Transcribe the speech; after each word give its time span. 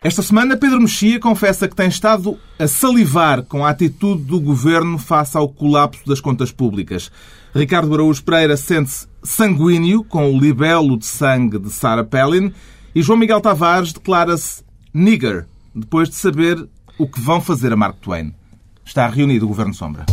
Esta 0.00 0.22
semana, 0.22 0.56
Pedro 0.56 0.80
Mexia 0.80 1.18
confessa 1.18 1.66
que 1.66 1.74
tem 1.74 1.88
estado 1.88 2.38
a 2.56 2.68
salivar 2.68 3.42
com 3.42 3.66
a 3.66 3.70
atitude 3.70 4.22
do 4.22 4.40
governo 4.40 4.96
face 4.96 5.36
ao 5.36 5.48
colapso 5.48 6.06
das 6.06 6.20
contas 6.20 6.52
públicas. 6.52 7.10
Ricardo 7.52 7.92
Araújo 7.92 8.22
Pereira 8.22 8.56
sente-se 8.56 9.08
sanguíneo 9.24 10.04
com 10.04 10.32
o 10.32 10.38
libelo 10.38 10.96
de 10.96 11.04
sangue 11.04 11.58
de 11.58 11.68
Sarah 11.70 12.04
Palin 12.04 12.52
e 12.94 13.02
João 13.02 13.18
Miguel 13.18 13.40
Tavares 13.40 13.92
declara-se 13.92 14.62
nigger 14.94 15.48
depois 15.74 16.08
de 16.08 16.14
saber 16.14 16.64
o 16.96 17.08
que 17.08 17.20
vão 17.20 17.40
fazer 17.40 17.72
a 17.72 17.76
Mark 17.76 17.96
Twain. 18.00 18.32
Está 18.84 19.08
reunido 19.08 19.46
o 19.46 19.48
Governo 19.48 19.74
Sombra. 19.74 20.06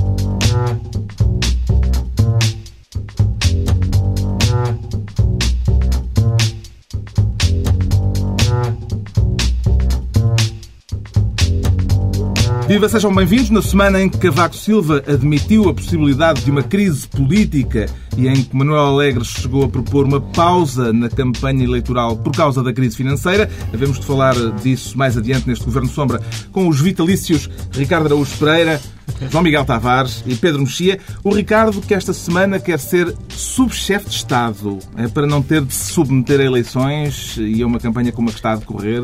Viva, 12.67 12.89
sejam 12.89 13.13
bem-vindos 13.13 13.51
na 13.51 13.61
semana 13.61 14.01
em 14.01 14.09
que 14.09 14.17
Cavaco 14.17 14.55
Silva 14.55 15.03
admitiu 15.07 15.69
a 15.69 15.73
possibilidade 15.73 16.43
de 16.43 16.49
uma 16.49 16.63
crise 16.63 17.07
política 17.07 17.85
e 18.17 18.27
em 18.27 18.43
que 18.43 18.55
Manuel 18.55 18.87
Alegre 18.87 19.23
chegou 19.23 19.65
a 19.65 19.69
propor 19.69 20.03
uma 20.03 20.19
pausa 20.19 20.91
na 20.91 21.07
campanha 21.07 21.63
eleitoral 21.63 22.17
por 22.17 22.35
causa 22.35 22.63
da 22.63 22.73
crise 22.73 22.97
financeira. 22.97 23.47
Havemos 23.71 23.99
de 23.99 24.05
falar 24.07 24.33
disso 24.63 24.97
mais 24.97 25.15
adiante 25.15 25.47
neste 25.47 25.63
Governo 25.63 25.89
Sombra 25.89 26.19
com 26.51 26.67
os 26.67 26.81
vitalícios 26.81 27.47
Ricardo 27.71 28.07
Araújo 28.07 28.35
Pereira, 28.37 28.81
João 29.29 29.43
Miguel 29.43 29.63
Tavares 29.63 30.23
e 30.25 30.35
Pedro 30.35 30.61
Mexia. 30.61 30.99
O 31.23 31.33
Ricardo, 31.33 31.79
que 31.81 31.93
esta 31.93 32.13
semana 32.13 32.59
quer 32.59 32.79
ser 32.79 33.13
subchefe 33.29 34.09
de 34.09 34.15
Estado, 34.15 34.79
é 34.97 35.07
para 35.07 35.27
não 35.27 35.41
ter 35.41 35.63
de 35.63 35.73
se 35.73 35.93
submeter 35.93 36.39
a 36.39 36.43
eleições 36.43 37.37
e 37.37 37.61
a 37.61 37.67
uma 37.67 37.79
campanha 37.79 38.11
como 38.11 38.29
a 38.29 38.31
que 38.31 38.39
está 38.39 38.53
a 38.53 38.55
decorrer, 38.55 39.01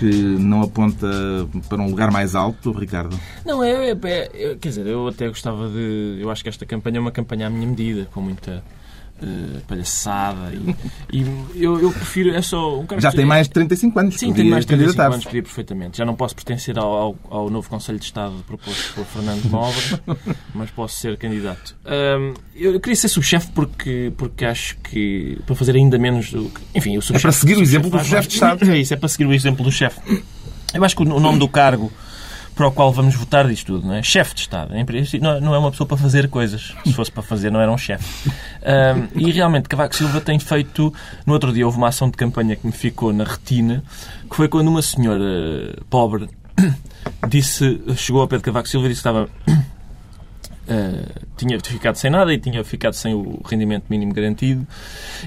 que 0.00 0.06
não 0.06 0.62
aponta 0.62 1.06
para 1.68 1.82
um 1.82 1.90
lugar 1.90 2.10
mais 2.10 2.34
alto, 2.34 2.72
Ricardo? 2.72 3.20
Não, 3.44 3.62
é, 3.62 3.90
é, 3.90 3.92
é, 3.92 4.56
quer 4.58 4.68
dizer, 4.70 4.86
eu 4.86 5.06
até 5.06 5.28
gostava 5.28 5.68
de. 5.68 6.16
Eu 6.18 6.30
acho 6.30 6.42
que 6.42 6.48
esta 6.48 6.64
campanha 6.64 6.96
é 6.96 7.00
uma 7.00 7.12
campanha 7.12 7.46
à 7.48 7.50
minha 7.50 7.66
medida, 7.66 8.08
com 8.10 8.22
muita 8.22 8.64
uh, 9.22 9.60
palhaçada. 9.66 10.52
E, 11.12 11.20
e 11.54 11.64
eu, 11.64 11.80
eu, 11.80 11.92
prefiro. 11.92 12.34
É 12.34 12.42
só, 12.42 12.80
um 12.80 12.86
Já 12.98 13.12
tem 13.12 13.24
mais 13.24 13.46
de 13.46 13.54
35 13.54 13.98
anos. 13.98 14.16
Sim, 14.16 14.32
tenho 14.32 14.50
mais 14.50 14.64
de 14.64 14.68
35 14.68 15.02
anos, 15.02 15.24
podia 15.24 15.42
perfeitamente. 15.42 15.98
Já 15.98 16.04
não 16.04 16.14
posso 16.14 16.34
pertencer 16.34 16.78
ao, 16.78 16.92
ao, 16.92 17.16
ao, 17.28 17.50
novo 17.50 17.68
Conselho 17.68 17.98
de 17.98 18.04
Estado 18.04 18.34
proposto 18.46 18.94
por 18.94 19.04
Fernando 19.04 19.44
Nobre, 19.50 20.26
mas 20.54 20.70
posso 20.70 20.96
ser 20.96 21.16
candidato. 21.16 21.76
Um, 21.86 22.34
eu 22.54 22.78
queria 22.80 22.96
ser 22.96 23.08
subchefe 23.08 23.50
porque, 23.52 24.12
porque 24.16 24.44
acho 24.44 24.76
que. 24.78 25.38
para 25.46 25.54
fazer 25.54 25.76
ainda 25.76 25.98
menos 25.98 26.30
do 26.30 26.48
que. 26.48 26.60
Enfim, 26.74 26.96
o 26.98 27.02
subchefe. 27.02 27.18
É 27.18 27.22
para 27.22 27.32
seguir 27.32 27.56
o 27.56 27.62
exemplo 27.62 27.90
do 27.90 28.04
chefe 28.04 28.28
de 28.28 28.34
Estado. 28.34 28.70
É 28.70 28.78
isso, 28.78 28.94
é 28.94 28.96
para 28.96 29.08
seguir 29.08 29.26
o 29.26 29.32
exemplo 29.32 29.64
do 29.64 29.72
chefe. 29.72 30.00
Eu 30.72 30.84
acho 30.84 30.94
que 30.94 31.02
o 31.02 31.20
nome 31.20 31.38
do 31.38 31.48
cargo 31.48 31.92
para 32.60 32.68
o 32.68 32.72
qual 32.72 32.92
vamos 32.92 33.14
votar 33.14 33.48
diz 33.48 33.64
tudo, 33.64 33.86
não 33.86 33.94
é? 33.94 34.02
Chefe 34.02 34.34
de 34.34 34.42
Estado. 34.42 34.74
Não 35.40 35.54
é 35.54 35.58
uma 35.58 35.70
pessoa 35.70 35.86
para 35.86 35.96
fazer 35.96 36.28
coisas. 36.28 36.74
Se 36.84 36.92
fosse 36.92 37.10
para 37.10 37.22
fazer, 37.22 37.50
não 37.50 37.58
era 37.58 37.72
um 37.72 37.78
chefe. 37.78 38.28
Um, 38.28 39.18
e 39.18 39.32
realmente, 39.32 39.66
Cavaco 39.66 39.96
Silva 39.96 40.20
tem 40.20 40.38
feito. 40.38 40.92
No 41.24 41.32
outro 41.32 41.54
dia 41.54 41.64
houve 41.64 41.78
uma 41.78 41.88
ação 41.88 42.10
de 42.10 42.18
campanha 42.18 42.54
que 42.56 42.66
me 42.66 42.72
ficou 42.72 43.14
na 43.14 43.24
retina, 43.24 43.82
que 44.28 44.36
foi 44.36 44.46
quando 44.46 44.68
uma 44.68 44.82
senhora 44.82 45.74
pobre 45.88 46.28
disse, 47.26 47.80
chegou 47.96 48.20
ao 48.20 48.28
pé 48.28 48.36
de 48.36 48.42
Cavaco 48.42 48.68
Silva 48.68 48.88
e 48.88 48.90
disse 48.90 49.02
que 49.02 49.08
estava. 49.08 49.26
Uh, 50.68 51.20
tinha 51.38 51.58
ficado 51.58 51.96
sem 51.96 52.10
nada 52.10 52.30
e 52.30 52.36
tinha 52.36 52.62
ficado 52.62 52.92
sem 52.92 53.14
o 53.14 53.40
rendimento 53.42 53.84
mínimo 53.88 54.12
garantido. 54.12 54.66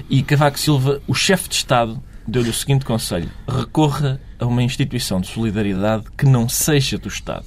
E 0.08 0.22
Cavaco 0.22 0.56
Silva, 0.56 1.02
o 1.08 1.14
chefe 1.14 1.48
de 1.48 1.56
Estado, 1.56 2.00
deu-lhe 2.26 2.50
o 2.50 2.54
seguinte 2.54 2.84
conselho: 2.84 3.30
recorra 3.48 4.20
a 4.38 4.46
uma 4.46 4.62
instituição 4.62 5.20
de 5.20 5.28
solidariedade 5.28 6.04
que 6.16 6.26
não 6.26 6.48
seja 6.48 6.98
do 6.98 7.08
Estado. 7.08 7.46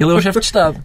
Ele 0.00 0.10
é 0.10 0.14
o 0.14 0.20
chefe 0.20 0.40
de 0.40 0.46
Estado. 0.46 0.80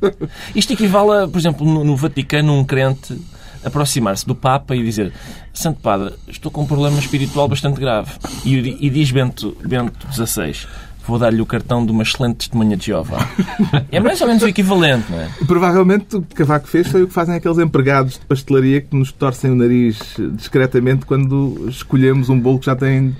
Isto 0.53 0.73
equivale 0.73 1.23
a, 1.23 1.27
por 1.27 1.37
exemplo, 1.37 1.65
no, 1.65 1.83
no 1.83 1.95
Vaticano, 1.95 2.53
um 2.53 2.65
crente 2.65 3.17
aproximar-se 3.63 4.25
do 4.25 4.35
Papa 4.35 4.75
e 4.75 4.83
dizer 4.83 5.13
Santo 5.53 5.81
Padre, 5.81 6.15
estou 6.27 6.51
com 6.51 6.63
um 6.63 6.65
problema 6.65 6.99
espiritual 6.99 7.47
bastante 7.47 7.79
grave. 7.79 8.11
E, 8.43 8.85
e 8.85 8.89
diz 8.89 9.11
Bento, 9.11 9.55
Bento 9.63 10.07
XVI, 10.11 10.67
vou 11.11 11.19
dar-lhe 11.19 11.41
o 11.41 11.45
cartão 11.45 11.85
de 11.85 11.91
uma 11.91 12.03
excelente 12.03 12.37
testemunha 12.37 12.77
de 12.77 12.85
Jeová. 12.85 13.27
É 13.91 13.99
mais 13.99 14.19
ou 14.21 14.27
menos 14.27 14.41
o 14.41 14.47
equivalente, 14.47 15.11
não 15.11 15.19
é? 15.19 15.29
Provavelmente 15.45 16.15
o 16.15 16.21
que 16.21 16.35
Cavaco 16.35 16.67
fez 16.67 16.87
foi 16.87 17.03
o 17.03 17.07
que 17.07 17.13
fazem 17.13 17.35
aqueles 17.35 17.57
empregados 17.57 18.13
de 18.13 18.25
pastelaria 18.25 18.81
que 18.81 18.95
nos 18.95 19.11
torcem 19.11 19.51
o 19.51 19.55
nariz 19.55 19.99
discretamente 20.33 21.05
quando 21.05 21.67
escolhemos 21.67 22.29
um 22.29 22.39
bolo 22.39 22.59
que 22.59 22.65
já 22.65 22.75
tem 22.75 23.15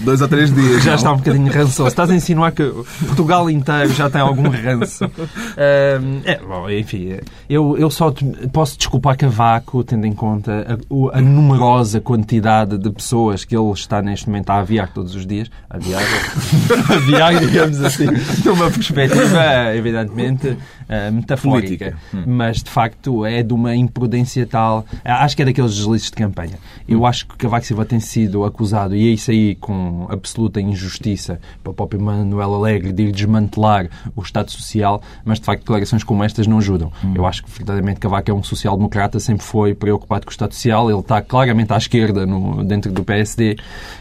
dois 0.00 0.22
ou 0.22 0.28
três 0.28 0.52
dias. 0.52 0.82
Já 0.82 0.92
não? 0.92 0.96
está 0.96 1.12
um 1.12 1.16
bocadinho 1.16 1.52
rançoso. 1.52 1.88
Estás 1.88 2.10
a 2.10 2.14
insinuar 2.14 2.52
que 2.52 2.64
Portugal 3.06 3.50
inteiro 3.50 3.92
já 3.92 4.08
tem 4.08 4.20
algum 4.20 4.48
ranço. 4.48 5.04
é, 5.56 6.38
bom, 6.38 6.70
enfim, 6.70 7.18
eu, 7.48 7.76
eu 7.76 7.90
só 7.90 8.12
posso 8.52 8.78
desculpar 8.78 9.16
Cavaco 9.16 9.84
tendo 9.84 10.06
em 10.06 10.12
conta 10.12 10.78
a, 11.12 11.18
a 11.18 11.20
numerosa 11.20 12.00
quantidade 12.00 12.78
de 12.78 12.90
pessoas 12.90 13.44
que 13.44 13.54
ele 13.54 13.70
está 13.72 14.00
neste 14.00 14.28
momento 14.28 14.50
a 14.50 14.58
aviar 14.58 14.92
todos 14.92 15.14
os 15.14 15.26
dias. 15.26 15.50
Aviar, 15.68 16.02
aviar 16.88 17.25
digamos 17.40 17.80
assim, 17.82 18.06
numa 18.44 18.70
perspectiva, 18.70 19.74
evidentemente, 19.74 20.56
uh, 20.88 21.12
metafórica. 21.12 21.96
Hum. 22.14 22.24
Mas, 22.26 22.62
de 22.62 22.70
facto, 22.70 23.24
é 23.24 23.42
de 23.42 23.52
uma 23.52 23.74
imprudência 23.74 24.46
tal. 24.46 24.84
Acho 25.04 25.36
que 25.36 25.42
é 25.42 25.44
daqueles 25.44 25.74
deslizes 25.74 26.10
de 26.10 26.16
campanha. 26.16 26.58
Eu 26.88 27.00
hum. 27.00 27.06
acho 27.06 27.26
que 27.26 27.36
Cavaco 27.36 27.66
Silva 27.66 27.84
tem 27.84 28.00
sido 28.00 28.44
acusado, 28.44 28.94
e 28.94 29.08
é 29.08 29.12
isso 29.12 29.30
aí 29.30 29.54
com 29.56 30.06
absoluta 30.10 30.60
injustiça, 30.60 31.40
para 31.62 31.70
o 31.70 31.74
próprio 31.74 32.00
Manuel 32.00 32.54
Alegre, 32.54 32.92
de 32.92 33.04
ir 33.04 33.12
desmantelar 33.12 33.88
o 34.14 34.22
Estado 34.22 34.50
Social, 34.50 35.02
mas, 35.24 35.38
de 35.38 35.44
facto, 35.44 35.60
declarações 35.60 36.04
como 36.04 36.24
estas 36.24 36.46
não 36.46 36.58
ajudam. 36.58 36.92
Hum. 37.04 37.12
Eu 37.14 37.26
acho 37.26 37.42
que, 37.42 37.50
verdadeiramente, 37.50 38.00
Cavaco 38.00 38.30
é 38.30 38.34
um 38.34 38.42
social-democrata, 38.42 39.18
sempre 39.20 39.44
foi 39.44 39.74
preocupado 39.74 40.24
com 40.24 40.30
o 40.30 40.32
Estado 40.32 40.54
Social. 40.54 40.90
Ele 40.90 41.00
está 41.00 41.20
claramente 41.20 41.72
à 41.72 41.76
esquerda 41.76 42.26
no, 42.26 42.64
dentro 42.64 42.92
do 42.92 43.04
PSD, 43.04 43.56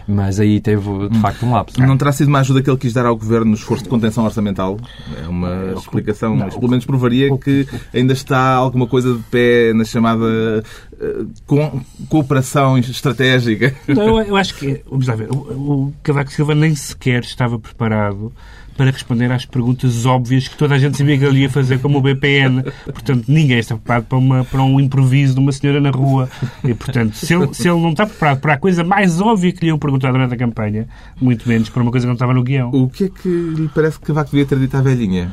mas 0.08 0.40
aí 0.40 0.60
teve, 0.60 1.10
de 1.10 1.20
facto, 1.20 1.46
um 1.46 1.52
lapso. 1.52 1.82
Não 1.82 1.98
terá 1.98 2.12
sido 2.12 2.28
uma 2.28 2.40
ajuda 2.40 2.62
que 2.62 2.70
ele 2.70 2.78
quis 2.78 2.94
dar 2.94 3.06
ao 3.06 3.16
Governo 3.16 3.48
no 3.48 3.56
esforço 3.56 3.84
de 3.84 3.90
contenção 3.90 4.24
orçamental? 4.26 4.78
É 5.24 5.28
uma 5.28 5.74
explicação, 5.78 6.38
pelo 6.50 6.75
menos 6.76 6.86
provaria 6.86 7.36
que 7.38 7.68
ainda 7.94 8.14
está 8.14 8.54
alguma 8.54 8.88
coisa 8.88 9.14
de 9.16 9.24
pé 9.24 9.74
na 9.74 9.84
chamada 9.84 10.64
uh, 10.94 11.86
cooperação 12.10 12.78
estratégica. 12.78 13.76
Não, 13.88 14.22
eu 14.22 14.36
acho 14.36 14.56
que, 14.56 14.82
vamos 14.90 15.08
lá 15.08 15.16
ver, 15.16 15.30
o, 15.32 15.36
o 15.36 15.94
Cavaco 16.04 16.32
Silva 16.32 16.54
nem 16.54 16.76
sequer 16.76 17.24
estava 17.24 17.58
preparado 17.58 18.32
para 18.78 18.92
responder 18.92 19.32
às 19.32 19.46
perguntas 19.46 20.06
óbvias 20.06 20.48
que 20.48 20.58
toda 20.58 20.76
a 20.76 20.78
gente 20.78 20.98
sabia 20.98 21.18
que 21.18 21.24
ele 21.24 21.40
ia 21.40 21.50
fazer, 21.50 21.80
como 21.80 21.98
o 21.98 22.02
BPN. 22.02 22.64
Portanto, 22.84 23.26
ninguém 23.28 23.60
está 23.60 23.76
preparado 23.76 24.06
para, 24.06 24.18
uma, 24.18 24.44
para 24.44 24.62
um 24.62 24.80
improviso 24.80 25.34
de 25.34 25.40
uma 25.40 25.52
senhora 25.52 25.80
na 25.80 25.92
rua. 25.92 26.30
E, 26.64 26.74
portanto, 26.74 27.14
se 27.14 27.34
ele, 27.34 27.54
se 27.54 27.70
ele 27.70 27.80
não 27.80 27.92
está 27.92 28.06
preparado 28.06 28.40
para 28.42 28.54
a 28.54 28.58
coisa 28.58 28.84
mais 28.84 29.22
óbvia 29.22 29.52
que 29.52 29.62
lhe 29.62 29.68
iam 29.68 29.80
perguntar 29.80 30.12
durante 30.12 30.34
a 30.34 30.38
campanha, 30.38 30.88
muito 31.20 31.48
menos 31.48 31.70
para 31.70 31.82
uma 31.82 31.92
coisa 31.92 32.06
que 32.06 32.08
não 32.08 32.16
estava 32.16 32.34
no 32.34 32.44
guião. 32.44 32.70
O 32.72 32.90
que 32.90 33.06
é 33.06 33.10
que 33.10 33.30
lhe 33.30 33.70
parece 33.74 34.00
que 34.00 34.06
Cavaco 34.06 34.32
devia 34.32 34.46
ter 34.46 34.60
dito 34.60 34.76
à 34.76 34.82
velhinha? 34.82 35.32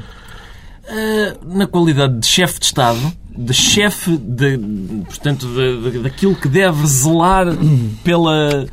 Uh, 0.85 1.57
na 1.57 1.67
qualidade 1.67 2.19
de 2.19 2.27
chefe 2.27 2.59
de 2.59 2.67
Estado, 2.67 3.13
de 3.37 3.55
chefe 3.55 4.17
de, 4.17 4.59
portanto, 5.07 5.47
de, 5.47 5.91
de, 5.91 5.99
daquilo 6.01 6.35
que 6.35 6.49
deve 6.49 6.87
zelar 6.87 7.47
pela 8.03 8.67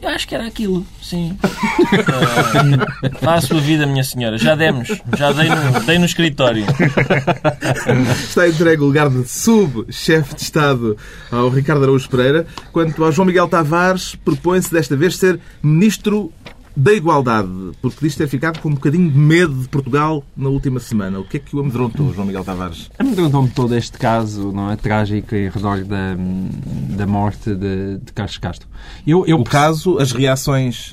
eu 0.00 0.10
acho 0.10 0.28
que 0.28 0.34
era 0.34 0.46
aquilo, 0.46 0.86
sim. 1.02 1.36
Uh, 1.42 3.28
a 3.28 3.40
sua 3.40 3.60
vida, 3.60 3.86
minha 3.86 4.04
senhora. 4.04 4.36
Já 4.36 4.54
demos. 4.54 4.88
Já 5.16 5.32
dei 5.32 5.48
no, 5.48 5.80
dei 5.84 5.98
no 5.98 6.04
escritório. 6.04 6.66
Está 8.22 8.46
entregue 8.46 8.82
o 8.82 8.86
lugar 8.86 9.08
de 9.08 9.26
sub-chefe 9.26 10.34
de 10.34 10.42
Estado 10.42 10.98
ao 11.30 11.48
Ricardo 11.48 11.82
Araújo 11.82 12.08
Pereira. 12.10 12.46
Quanto 12.72 13.02
ao 13.02 13.10
João 13.10 13.26
Miguel 13.26 13.48
Tavares, 13.48 14.14
propõe-se 14.16 14.70
desta 14.70 14.94
vez 14.96 15.16
ser 15.16 15.40
ministro 15.62 16.30
da 16.76 16.92
igualdade, 16.92 17.48
porque 17.80 17.98
diz 18.02 18.14
ter 18.14 18.28
ficado 18.28 18.60
com 18.60 18.68
um 18.68 18.74
bocadinho 18.74 19.10
de 19.10 19.18
medo 19.18 19.54
de 19.54 19.68
Portugal 19.68 20.22
na 20.36 20.50
última 20.50 20.78
semana. 20.78 21.18
O 21.18 21.24
que 21.24 21.38
é 21.38 21.40
que 21.40 21.56
o 21.56 21.60
amedrontou, 21.60 22.12
João 22.12 22.26
Miguel 22.26 22.44
Tavares? 22.44 22.90
Amedrontou-me 22.98 23.48
todo 23.48 23.74
este 23.74 23.96
caso 23.98 24.52
não 24.52 24.70
é, 24.70 24.76
trágico 24.76 25.34
em 25.34 25.48
redor 25.48 25.82
da, 25.84 26.14
da 26.96 27.06
morte 27.06 27.54
de, 27.54 27.98
de 27.98 28.12
Carlos 28.12 28.36
Castro. 28.36 28.68
Eu, 29.06 29.24
eu... 29.26 29.38
O 29.38 29.44
caso, 29.44 29.98
as 29.98 30.12
reações... 30.12 30.92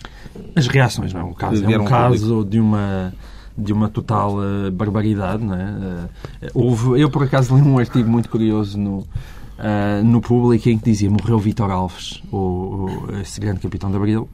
As 0.56 0.68
reações, 0.68 1.14
não. 1.14 1.32
O 1.32 1.36
caso 1.36 1.64
é 1.70 1.78
um 1.78 1.86
caso 1.86 2.46
de 2.46 2.60
uma 2.60 3.14
de 3.56 3.72
uma 3.72 3.88
total 3.88 4.38
uh, 4.38 4.72
barbaridade, 4.72 5.44
não 5.44 5.54
é? 5.54 5.64
Uh, 5.64 6.10
houve, 6.56 7.00
eu, 7.00 7.10
por 7.10 7.24
acaso, 7.24 7.56
li 7.56 7.62
um 7.62 7.78
artigo 7.78 8.10
muito 8.10 8.28
curioso 8.28 8.80
no, 8.80 8.98
uh, 8.98 10.04
no 10.04 10.22
Público 10.22 10.70
em 10.70 10.78
que 10.78 10.86
dizia 10.86 11.10
morreu 11.10 11.38
Vítor 11.38 11.70
Alves, 11.70 12.22
o, 12.32 12.38
o, 12.38 13.08
esse 13.22 13.40
grande 13.40 13.60
capitão 13.60 13.92
de 13.92 13.98
Abril, 13.98 14.28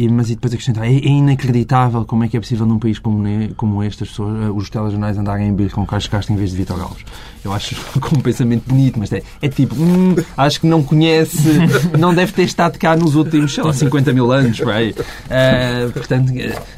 E, 0.00 0.08
mas 0.08 0.30
e 0.30 0.34
depois 0.34 0.54
acrescentar, 0.54 0.86
é, 0.86 0.94
é 0.94 1.08
inacreditável 1.08 2.06
como 2.06 2.24
é 2.24 2.28
que 2.28 2.34
é 2.34 2.40
possível 2.40 2.64
num 2.64 2.78
país 2.78 2.98
como, 2.98 3.22
como 3.54 3.84
este 3.84 4.04
as 4.04 4.08
pessoas, 4.08 4.44
eh, 4.44 4.48
os 4.48 4.70
telejornais 4.70 5.18
andarem 5.18 5.48
em 5.48 5.54
bir 5.54 5.70
com 5.70 5.84
Carlos 5.84 6.08
Castro 6.08 6.32
em 6.32 6.38
vez 6.38 6.52
de 6.52 6.56
Vitor 6.56 6.80
Alves. 6.80 7.04
Eu 7.44 7.52
acho 7.52 7.76
com 8.00 8.16
um 8.16 8.20
pensamento 8.20 8.66
bonito, 8.66 8.98
mas 8.98 9.12
é, 9.12 9.22
é 9.42 9.48
tipo, 9.48 9.74
hum, 9.74 10.16
acho 10.38 10.60
que 10.62 10.66
não 10.66 10.82
conhece, 10.82 11.38
não 11.98 12.14
deve 12.14 12.32
ter 12.32 12.44
estado 12.44 12.78
cá 12.78 12.96
nos 12.96 13.14
últimos, 13.14 13.54
sei 13.54 13.62
lá, 13.62 13.74
50 13.74 14.12
mil 14.14 14.32
anos, 14.32 14.58
uh, 14.60 15.92
portanto, 15.92 16.32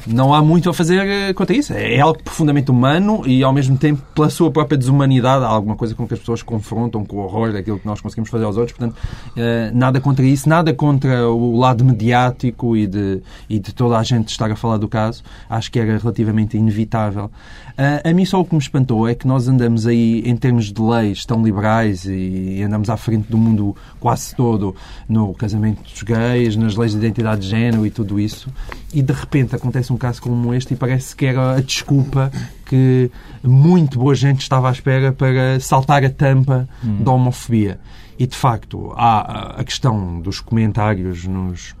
não 0.05 0.33
há 0.33 0.41
muito 0.41 0.69
a 0.69 0.73
fazer 0.73 1.33
quanto 1.33 1.53
a 1.53 1.55
isso. 1.55 1.73
É 1.73 2.01
algo 2.01 2.21
profundamente 2.21 2.71
humano 2.71 3.23
e, 3.25 3.41
ao 3.41 3.53
mesmo 3.53 3.77
tempo, 3.77 4.01
pela 4.13 4.29
sua 4.29 4.51
própria 4.51 4.77
desumanidade, 4.77 5.45
há 5.45 5.47
alguma 5.47 5.77
coisa 5.77 5.95
com 5.95 6.05
que 6.05 6.13
as 6.13 6.19
pessoas 6.19 6.41
confrontam 6.41 7.05
com 7.05 7.17
o 7.17 7.19
horror 7.19 7.53
daquilo 7.53 7.79
que 7.79 7.85
nós 7.85 8.01
conseguimos 8.01 8.29
fazer 8.29 8.43
aos 8.43 8.57
outros. 8.57 8.77
Portanto, 8.77 8.97
uh, 8.97 9.77
nada 9.77 10.01
contra 10.01 10.25
isso, 10.25 10.49
nada 10.49 10.73
contra 10.73 11.29
o 11.29 11.57
lado 11.57 11.85
mediático 11.85 12.75
e 12.75 12.85
de, 12.85 13.12
e 13.49 13.59
de 13.59 13.73
toda 13.73 13.97
a 13.97 14.03
gente 14.03 14.29
estar 14.29 14.51
a 14.51 14.55
falar 14.55 14.77
do 14.77 14.87
caso. 14.87 15.23
Acho 15.49 15.71
que 15.71 15.79
era 15.79 15.97
relativamente 15.97 16.57
inevitável. 16.57 17.25
Uh, 17.25 18.09
a 18.09 18.13
mim 18.13 18.25
só 18.25 18.39
o 18.39 18.45
que 18.45 18.53
me 18.53 18.61
espantou 18.61 19.07
é 19.07 19.15
que 19.15 19.27
nós 19.27 19.47
andamos 19.47 19.87
aí, 19.87 20.21
em 20.25 20.35
termos 20.35 20.71
de 20.71 20.81
leis 20.81 21.25
tão 21.25 21.43
liberais 21.43 22.05
e 22.05 22.61
andamos 22.63 22.89
à 22.89 22.97
frente 22.97 23.29
do 23.29 23.37
mundo 23.37 23.75
quase 23.99 24.35
todo 24.35 24.75
no 25.09 25.33
casamento 25.33 25.81
dos 25.81 26.03
gays, 26.03 26.55
nas 26.55 26.75
leis 26.75 26.91
de 26.91 26.97
identidade 26.97 27.41
de 27.41 27.49
género 27.49 27.85
e 27.85 27.91
tudo 27.91 28.19
isso, 28.19 28.49
e 28.93 29.01
de 29.01 29.13
repente 29.13 29.55
acontece 29.55 29.91
um 29.91 29.97
caso 29.97 30.21
como 30.21 30.53
este 30.53 30.73
e 30.73 30.77
parece 30.77 31.15
que 31.15 31.25
era 31.25 31.55
a 31.55 31.61
desculpa 31.61 32.31
que 32.65 33.09
muito 33.41 33.99
boa 33.99 34.15
gente 34.15 34.41
estava 34.41 34.69
à 34.69 34.71
espera 34.71 35.11
para 35.11 35.59
saltar 35.59 36.03
a 36.03 36.09
tampa 36.09 36.67
hum. 36.83 37.03
da 37.03 37.11
homofobia. 37.11 37.79
E 38.17 38.27
de 38.27 38.35
facto, 38.35 38.93
há 38.95 39.59
a 39.59 39.63
questão 39.63 40.21
dos 40.21 40.39
comentários 40.39 41.25
nos 41.25 41.75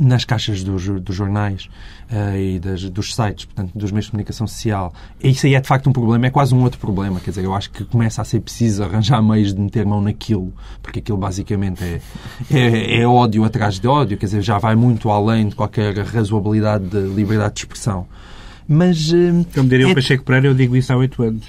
nas 0.00 0.24
caixas 0.24 0.62
dos, 0.62 0.86
dos 1.00 1.14
jornais 1.14 1.68
uh, 2.10 2.36
e 2.36 2.58
das, 2.58 2.88
dos 2.90 3.14
sites, 3.14 3.44
portanto, 3.44 3.72
dos 3.74 3.90
meios 3.90 4.06
de 4.06 4.10
comunicação 4.12 4.46
social. 4.46 4.92
Isso 5.22 5.46
aí 5.46 5.54
é 5.54 5.60
de 5.60 5.68
facto 5.68 5.88
um 5.88 5.92
problema, 5.92 6.26
é 6.26 6.30
quase 6.30 6.54
um 6.54 6.62
outro 6.62 6.78
problema. 6.78 7.20
Quer 7.20 7.30
dizer, 7.30 7.44
eu 7.44 7.54
acho 7.54 7.70
que 7.70 7.84
começa 7.84 8.22
a 8.22 8.24
ser 8.24 8.40
preciso 8.40 8.82
arranjar 8.82 9.22
meios 9.22 9.54
de 9.54 9.60
meter 9.60 9.84
mão 9.84 10.00
naquilo, 10.00 10.52
porque 10.82 11.00
aquilo 11.00 11.18
basicamente 11.18 11.82
é, 11.82 12.00
é, 12.50 13.00
é 13.00 13.06
ódio 13.06 13.44
atrás 13.44 13.78
de 13.78 13.86
ódio, 13.86 14.16
quer 14.16 14.26
dizer, 14.26 14.42
já 14.42 14.58
vai 14.58 14.74
muito 14.74 15.10
além 15.10 15.48
de 15.48 15.54
qualquer 15.54 15.96
razoabilidade 15.98 16.86
de 16.88 17.00
liberdade 17.14 17.54
de 17.54 17.60
expressão. 17.60 18.06
Mas. 18.68 19.12
Uh, 19.12 19.46
Como 19.54 19.68
diria 19.68 19.86
é... 19.86 19.90
o 19.92 19.94
Pacheco 19.94 20.24
Pereira, 20.24 20.48
eu 20.48 20.54
digo 20.54 20.76
isso 20.76 20.92
há 20.92 20.96
oito 20.96 21.22
anos. 21.22 21.46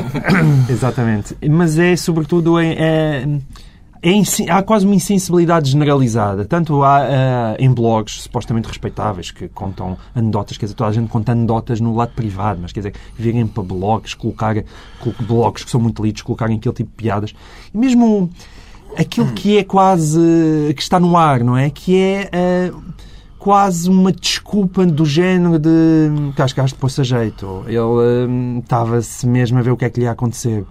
Exatamente. 0.70 1.36
Mas 1.48 1.78
é, 1.78 1.94
sobretudo, 1.96 2.58
é 2.58 2.72
é, 2.72 3.28
há 4.48 4.62
quase 4.62 4.86
uma 4.86 4.94
insensibilidade 4.94 5.70
generalizada. 5.70 6.44
Tanto 6.44 6.82
há 6.84 7.00
uh, 7.00 7.56
em 7.58 7.72
blogs 7.72 8.22
supostamente 8.22 8.68
respeitáveis 8.68 9.30
que 9.30 9.48
contam 9.48 9.96
anedotas, 10.14 10.56
quer 10.56 10.66
dizer, 10.66 10.76
toda 10.76 10.90
a 10.90 10.92
gente 10.92 11.08
conta 11.08 11.32
anedotas 11.32 11.80
no 11.80 11.94
lado 11.94 12.12
privado, 12.14 12.60
mas 12.62 12.72
quer 12.72 12.80
dizer, 12.80 12.94
virem 13.16 13.46
para 13.46 13.62
blogs, 13.62 14.14
colocar, 14.14 14.54
blogs 15.20 15.64
que 15.64 15.70
são 15.70 15.80
muito 15.80 16.02
lidos, 16.02 16.22
colocarem 16.22 16.56
aquele 16.56 16.74
tipo 16.74 16.90
de 16.90 16.96
piadas. 16.96 17.34
E 17.74 17.78
mesmo 17.78 18.30
aquilo 18.96 19.32
que 19.32 19.58
é 19.58 19.64
quase. 19.64 20.20
que 20.74 20.82
está 20.82 21.00
no 21.00 21.16
ar, 21.16 21.42
não 21.42 21.56
é? 21.56 21.70
Que 21.70 21.96
é. 21.96 22.70
Uh, 22.72 22.96
quase 23.46 23.88
uma 23.88 24.10
desculpa 24.10 24.84
do 24.84 25.04
género 25.04 25.56
de 25.56 26.32
cascaste 26.34 26.76
poça 26.76 27.04
jeito. 27.04 27.64
Ele 27.68 27.78
uh, 27.78 28.58
estava-se 28.58 29.24
mesmo 29.24 29.56
a 29.58 29.62
ver 29.62 29.70
o 29.70 29.76
que 29.76 29.84
é 29.84 29.90
que 29.90 30.00
lhe 30.00 30.06
ia 30.06 30.10
acontecer. 30.10 30.64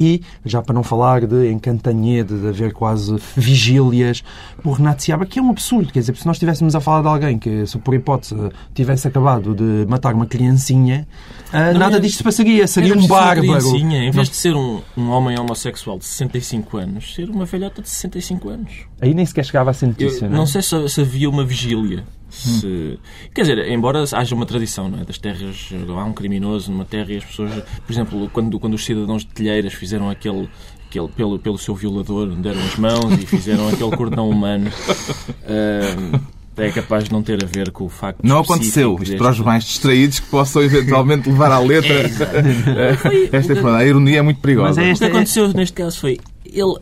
E, 0.00 0.22
já 0.44 0.62
para 0.62 0.74
não 0.74 0.82
falar 0.82 1.26
de 1.26 1.50
encantanhede, 1.50 2.38
de 2.38 2.48
haver 2.48 2.72
quase 2.72 3.16
vigílias 3.36 4.22
por 4.62 4.72
Renato 4.72 5.02
Seabra, 5.02 5.26
que 5.26 5.38
é 5.38 5.42
um 5.42 5.50
absurdo. 5.50 5.92
Quer 5.92 6.00
dizer, 6.00 6.16
se 6.16 6.26
nós 6.26 6.36
estivéssemos 6.36 6.74
a 6.74 6.80
falar 6.80 7.02
de 7.02 7.08
alguém 7.08 7.38
que, 7.38 7.66
se 7.66 7.78
por 7.78 7.94
hipótese, 7.94 8.36
tivesse 8.74 9.08
acabado 9.08 9.54
de 9.54 9.86
matar 9.88 10.14
uma 10.14 10.26
criancinha, 10.26 11.06
ah, 11.52 11.72
não, 11.72 11.80
nada 11.80 12.00
disto 12.00 12.18
se 12.18 12.24
passaria. 12.24 12.66
Seria 12.66 12.96
um 12.96 13.06
bárbaro. 13.06 13.76
Em 13.76 14.10
vez 14.10 14.28
de 14.28 14.36
ser 14.36 14.54
um, 14.54 14.80
um 14.96 15.10
homem 15.10 15.38
homossexual 15.38 15.98
de 15.98 16.04
65 16.04 16.76
anos, 16.76 17.14
ser 17.14 17.30
uma 17.30 17.44
velhota 17.44 17.82
de 17.82 17.88
65 17.88 18.48
anos. 18.48 18.72
Aí 19.00 19.14
nem 19.14 19.24
sequer 19.24 19.44
chegava 19.44 19.70
a 19.70 19.74
ser 19.74 19.86
notícia, 19.86 20.26
Eu, 20.26 20.30
não, 20.30 20.38
não 20.38 20.46
sei 20.46 20.62
se, 20.62 20.88
se 20.88 21.00
havia 21.00 21.28
uma 21.28 21.44
vigília 21.44 22.04
se... 22.36 22.98
Quer 23.34 23.42
dizer, 23.42 23.68
embora 23.70 24.04
haja 24.12 24.34
uma 24.34 24.46
tradição 24.46 24.88
não 24.88 25.00
é? 25.00 25.04
das 25.04 25.18
terras, 25.18 25.70
há 25.88 26.04
um 26.04 26.12
criminoso 26.12 26.70
numa 26.70 26.84
terra 26.84 27.12
e 27.12 27.16
as 27.16 27.24
pessoas, 27.24 27.52
por 27.84 27.92
exemplo, 27.92 28.30
quando, 28.32 28.58
quando 28.58 28.74
os 28.74 28.84
cidadãos 28.84 29.22
de 29.22 29.28
Telheiras 29.28 29.72
fizeram 29.72 30.10
aquele, 30.10 30.48
aquele 30.88 31.08
pelo, 31.08 31.38
pelo 31.38 31.58
seu 31.58 31.74
violador, 31.74 32.28
deram 32.36 32.60
as 32.60 32.76
mãos 32.76 33.12
e 33.20 33.26
fizeram 33.26 33.68
aquele 33.68 33.96
cordão 33.96 34.28
humano. 34.28 34.70
Uh, 34.70 36.36
é 36.58 36.70
capaz 36.70 37.04
de 37.04 37.12
não 37.12 37.22
ter 37.22 37.42
a 37.44 37.46
ver 37.46 37.70
com 37.70 37.84
o 37.84 37.88
facto 37.88 38.20
Não 38.22 38.38
aconteceu. 38.38 38.94
Isto 38.94 39.04
deste... 39.04 39.18
para 39.18 39.30
os 39.30 39.40
mais 39.40 39.64
distraídos 39.64 40.20
que 40.20 40.26
possam 40.28 40.62
eventualmente 40.62 41.28
levar 41.28 41.52
à 41.52 41.58
letra. 41.58 41.94
É, 41.94 43.28
esta 43.36 43.52
é, 43.52 43.74
a 43.76 43.84
ironia 43.84 44.18
é 44.18 44.22
muito 44.22 44.40
perigosa. 44.40 44.80
Mas 44.80 44.88
é 44.88 44.92
o 44.94 44.96
que 44.96 45.16
aconteceu 45.16 45.52
neste 45.52 45.74
caso 45.74 46.00
foi 46.00 46.18
ele 46.46 46.76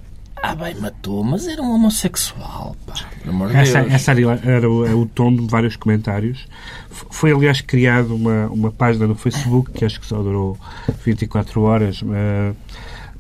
ah, 0.47 0.55
bem, 0.55 0.75
matou, 0.75 1.25
mas 1.25 1.49
era 1.49 1.63
um 1.63 1.75
homossexual, 1.75 2.77
pá. 2.87 2.93
de 2.93 3.57
essa, 3.57 3.79
essa 3.79 4.11
era, 4.11 4.41
era 4.45 4.71
o, 4.71 4.87
é 4.87 4.95
o 4.95 5.07
tom 5.07 5.35
de 5.35 5.47
vários 5.47 5.75
comentários. 5.75 6.47
Foi, 6.91 7.33
aliás, 7.33 7.63
criada 7.63 8.13
uma, 8.13 8.49
uma 8.49 8.71
página 8.71 9.07
no 9.07 9.15
Facebook 9.15 9.73
que 9.73 9.87
acho 9.87 9.99
que 9.99 10.07
só 10.07 10.23
durou 10.23 10.59
24 11.05 11.63
horas. 11.63 12.03
Uh, 12.03 12.55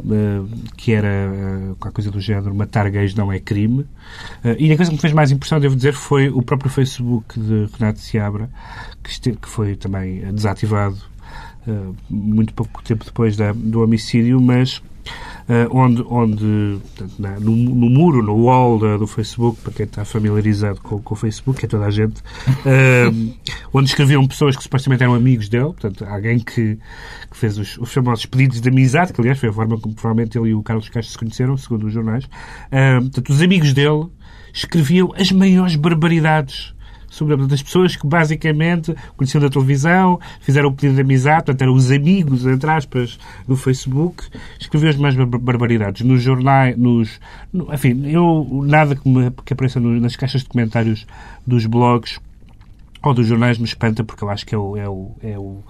Uh, 0.00 0.50
que 0.76 0.92
era 0.92 1.30
uh, 1.30 1.76
qualquer 1.76 1.94
coisa 1.94 2.10
do 2.10 2.20
género 2.20 2.52
matar 2.52 2.90
gays 2.90 3.14
não 3.14 3.32
é 3.32 3.38
crime. 3.38 3.82
Uh, 4.44 4.56
e 4.58 4.70
a 4.70 4.76
coisa 4.76 4.90
que 4.90 4.96
me 4.96 5.00
fez 5.00 5.12
mais 5.12 5.30
impressão, 5.30 5.60
devo 5.60 5.76
dizer, 5.76 5.94
foi 5.94 6.28
o 6.28 6.42
próprio 6.42 6.68
Facebook 6.68 7.38
de 7.38 7.68
Renato 7.78 8.00
Seabra, 8.00 8.50
que, 9.02 9.08
esteve, 9.08 9.36
que 9.36 9.48
foi 9.48 9.76
também 9.76 10.20
desativado 10.32 10.98
muito 12.10 12.52
pouco 12.52 12.82
tempo 12.82 13.04
depois 13.04 13.36
da, 13.36 13.52
do 13.52 13.82
homicídio, 13.82 14.38
mas 14.40 14.82
onde, 15.70 16.02
onde 16.08 16.78
portanto, 16.96 17.14
na, 17.18 17.38
no, 17.38 17.54
no, 17.54 17.90
muro, 17.90 18.22
no 18.22 18.34
wall 18.34 18.78
da, 18.78 18.96
do 18.96 19.06
Facebook, 19.06 19.60
para 19.60 19.72
quem 19.72 19.84
está 19.84 20.04
familiarizado 20.04 20.80
com, 20.80 21.00
com 21.00 21.14
o 21.14 21.16
Facebook, 21.16 21.64
é 21.64 21.68
toda 21.68 21.84
a 21.84 21.90
gente, 21.90 22.20
uh, 22.20 23.34
onde 23.72 23.88
escreviam 23.88 24.26
pessoas 24.26 24.56
que 24.56 24.62
supostamente 24.62 25.02
eram 25.02 25.14
amigos 25.14 25.48
dele, 25.48 25.64
portanto, 25.64 26.04
alguém 26.04 26.38
que, 26.38 26.78
que 27.30 27.36
fez 27.36 27.58
os, 27.58 27.76
os, 27.78 27.92
famosos 27.92 28.26
pedidos 28.26 28.60
de 28.60 28.68
amizade, 28.68 29.12
que 29.12 29.20
aliás 29.20 29.38
foi 29.38 29.50
a 29.50 29.52
forma 29.52 29.78
como 29.78 29.94
provavelmente 29.94 30.38
ele 30.38 30.50
e 30.50 30.54
o 30.54 30.62
Carlos 30.62 30.88
Castro 30.88 31.12
se 31.12 31.18
conheceram, 31.18 31.56
segundo 31.56 31.86
os 31.86 31.92
jornais. 31.92 32.24
Uh, 32.24 33.02
portanto, 33.02 33.30
os 33.30 33.42
amigos 33.42 33.72
dele 33.72 34.06
escreviam 34.52 35.12
as 35.16 35.30
maiores 35.30 35.76
barbaridades 35.76 36.74
sobre 37.14 37.34
as 37.34 37.62
pessoas 37.62 37.96
que 37.96 38.06
basicamente 38.06 38.94
conheciam 39.16 39.40
da 39.40 39.48
televisão, 39.48 40.18
fizeram 40.40 40.68
o 40.68 40.72
pedido 40.72 40.96
de 40.96 41.00
amizade, 41.00 41.44
portanto 41.44 41.62
eram 41.62 41.74
os 41.74 41.90
amigos, 41.90 42.44
entre 42.44 42.70
aspas, 42.70 43.18
do 43.46 43.56
Facebook, 43.56 44.24
escreveu 44.58 44.90
as 44.90 44.96
mais 44.96 45.14
barbaridades. 45.14 46.04
Nos 46.04 46.22
jornais, 46.22 46.76
nos, 46.76 47.20
no, 47.52 47.72
enfim, 47.72 48.06
eu, 48.06 48.62
nada 48.66 48.96
que, 48.96 49.08
me, 49.08 49.30
que 49.44 49.52
apareça 49.52 49.78
no, 49.78 50.00
nas 50.00 50.16
caixas 50.16 50.42
de 50.42 50.48
comentários 50.48 51.06
dos 51.46 51.66
blogs 51.66 52.18
ou 53.08 53.14
dos 53.14 53.26
jornais 53.26 53.58
me 53.58 53.64
espanta 53.64 54.02
porque 54.04 54.24
eu 54.24 54.30
acho 54.30 54.46
que 54.46 54.54
é, 54.54 54.58
o, 54.58 54.76
é, 54.76 54.88
o, 54.88 55.16
é, 55.22 55.38
o, 55.38 55.62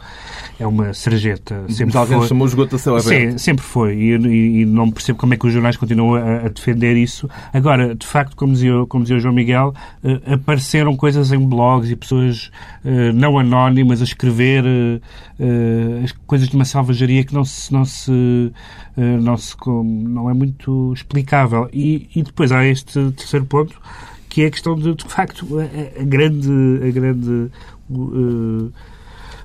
é 0.59 0.67
uma 0.67 0.93
sarjeta. 0.95 1.64
Sempre 1.69 1.97
Alguém 1.97 2.19
foi. 2.19 2.29
chamou 2.29 2.47
esgoto 2.47 2.76
a 2.76 2.79
céu 2.79 2.97
aberto. 2.97 3.33
Sim, 3.33 3.38
sempre 3.38 3.64
foi. 3.64 3.95
E, 3.95 4.17
e, 4.17 4.61
e, 4.61 4.64
não 4.64 4.91
percebo 4.91 5.19
como 5.19 5.35
é 5.35 5.37
que 5.37 5.47
os 5.47 5.53
jornais 5.53 5.76
continuam 5.76 6.14
a, 6.14 6.47
a, 6.47 6.49
defender 6.49 6.97
isso. 6.97 7.29
Agora, 7.53 7.95
de 7.95 8.07
facto, 8.07 8.37
como 8.37 8.53
dizia, 8.53 8.73
como 8.88 9.05
dizia 9.05 9.17
o 9.17 9.21
João 9.21 9.35
Miguel, 9.35 9.75
uh, 10.03 10.35
apareceram 10.35 10.97
coisas 10.97 11.33
em 11.33 11.38
blogs 11.38 11.91
e 11.91 11.97
pessoas 11.97 12.50
uh, 12.85 13.12
não 13.14 13.38
anónimas 13.38 14.00
a 14.00 14.05
escrever 14.05 14.64
uh, 14.64 16.05
as 16.05 16.12
coisas 16.26 16.49
de 16.49 16.55
uma 16.55 16.64
salvajaria 16.64 17.25
que 17.25 17.35
não 17.35 17.45
se, 17.45 17.73
não 17.73 17.85
se, 17.85 18.53
não, 18.97 19.37
se 19.37 19.57
não 19.67 20.31
é 20.31 20.35
muito 20.35 20.93
explicável. 20.95 21.69
E, 21.73 22.09
e 22.14 22.23
depois 22.23 22.53
há 22.53 22.64
este 22.64 23.11
terceiro 23.12 23.45
ponto 23.47 23.79
que 24.35 24.43
é 24.43 24.47
a 24.47 24.50
questão 24.50 24.75
de, 24.75 24.93
de 24.93 25.05
facto, 25.05 25.47
a, 25.61 26.00
a 26.00 26.05
grande, 26.05 26.50
a 26.83 26.91
grande 26.91 27.50
uh, 27.88 28.73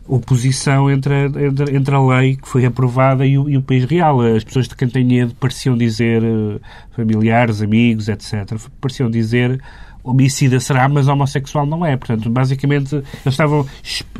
oposição 0.07 0.89
entre 0.89 1.13
a, 1.13 1.25
entre, 1.25 1.75
entre, 1.75 1.95
a 1.95 2.01
lei 2.01 2.37
que 2.37 2.47
foi 2.49 2.65
aprovada 2.65 3.23
e 3.23 3.37
o, 3.37 3.47
e 3.47 3.55
o, 3.55 3.61
país 3.61 3.85
real. 3.85 4.19
As 4.19 4.43
pessoas 4.43 4.67
de 4.67 4.75
Cantanhede 4.75 5.35
pareciam 5.35 5.77
dizer, 5.77 6.23
uh, 6.23 6.59
familiares, 6.95 7.61
amigos, 7.61 8.09
etc., 8.09 8.59
pareciam 8.81 9.11
dizer 9.11 9.61
homicida 10.03 10.59
será, 10.59 10.89
mas 10.89 11.07
homossexual 11.07 11.67
não 11.67 11.85
é. 11.85 11.95
Portanto, 11.95 12.27
basicamente, 12.27 12.95
eles 12.95 13.05
estavam 13.27 13.67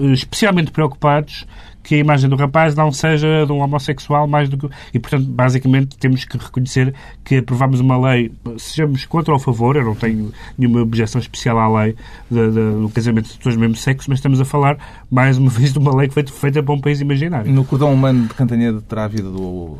especialmente 0.03 0.69
preocupados 0.69 1.47
que 1.83 1.95
a 1.95 1.97
imagem 1.97 2.29
do 2.29 2.35
rapaz 2.35 2.75
não 2.75 2.91
seja 2.91 3.45
de 3.45 3.51
um 3.51 3.59
homossexual 3.59 4.27
mais 4.27 4.49
do 4.49 4.57
que. 4.57 4.69
E, 4.93 4.99
portanto, 4.99 5.25
basicamente, 5.25 5.97
temos 5.97 6.25
que 6.25 6.37
reconhecer 6.37 6.93
que 7.23 7.37
aprovamos 7.37 7.79
uma 7.79 7.97
lei, 7.97 8.31
sejamos 8.57 9.05
contra 9.05 9.33
ou 9.33 9.37
a 9.37 9.39
favor, 9.39 9.75
eu 9.75 9.85
não 9.85 9.95
tenho 9.95 10.31
nenhuma 10.57 10.81
objeção 10.81 11.19
especial 11.19 11.57
à 11.57 11.81
lei 11.81 11.95
de, 12.29 12.51
de, 12.51 12.81
do 12.81 12.89
casamento 12.93 13.29
de 13.29 13.37
pessoas 13.37 13.55
do 13.55 13.61
mesmo 13.61 13.75
sexo, 13.75 14.09
mas 14.09 14.19
estamos 14.19 14.39
a 14.39 14.45
falar, 14.45 14.77
mais 15.09 15.37
uma 15.37 15.49
vez, 15.51 15.73
de 15.73 15.79
uma 15.79 15.95
lei 15.95 16.07
que 16.07 16.13
foi 16.13 16.25
feita 16.25 16.61
para 16.61 16.73
um 16.73 16.81
país 16.81 17.01
imaginário. 17.01 17.51
No 17.51 17.65
cordão 17.65 17.93
humano 17.93 18.27
de 18.27 18.33
Cantanheda 18.33 18.81
terá 18.81 19.05
havido 19.05 19.79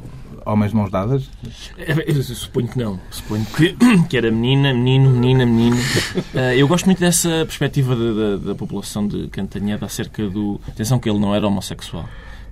homens 0.52 0.72
de 0.72 0.78
mãos 0.78 0.92
dadas? 0.92 1.30
É, 1.78 2.12
eu 2.12 2.22
suponho 2.24 2.68
que 2.68 2.78
não. 2.78 3.00
Suponho 3.12 3.46
que, 3.46 3.76
que 4.10 4.18
era 4.18 4.32
menina, 4.32 4.74
menino, 4.74 5.10
menina, 5.10 5.46
menino. 5.46 5.76
Uh, 5.76 6.54
eu 6.56 6.68
gosto 6.68 6.86
muito 6.86 7.00
dessa 7.00 7.30
perspectiva 7.46 7.96
da, 7.96 8.14
da, 8.14 8.38
da 8.38 8.56
população 8.56 9.08
de 9.08 9.28
Cantanhede 9.28 9.84
acerca 9.84 10.28
do. 10.30 10.60
Atenção, 10.68 11.00
que 11.00 11.10
ele 11.10 11.20
não 11.20 11.34
era 11.34 11.48
homossexual. 11.48 12.08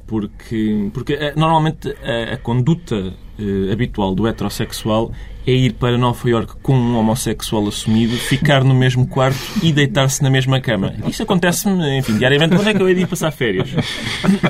Porque, 0.05 0.89
porque 0.93 1.13
uh, 1.13 1.39
normalmente 1.39 1.89
a, 1.89 2.33
a 2.33 2.37
conduta 2.37 3.13
habitual 3.71 4.15
do 4.15 4.25
heterossexual 4.25 5.11
é 5.47 5.51
ir 5.51 5.73
para 5.73 5.97
Nova 5.97 6.29
York 6.29 6.55
com 6.61 6.75
um 6.75 6.97
homossexual 6.97 7.65
assumido, 7.67 8.17
ficar 8.17 8.65
no 8.65 8.73
mesmo 8.73 9.07
quarto 9.07 9.39
e 9.63 9.71
deitar-se 9.71 10.21
na 10.21 10.29
mesma 10.29 10.59
cama. 10.59 10.93
Isso 11.07 11.23
acontece-me, 11.23 11.97
enfim, 11.97 12.17
diariamente. 12.17 12.53
Onde 12.55 12.69
é 12.69 12.73
que 12.73 12.81
eu 12.81 12.89
ia 12.89 12.95
de 12.95 13.01
ir 13.01 13.07
passar 13.07 13.31
férias? 13.31 13.69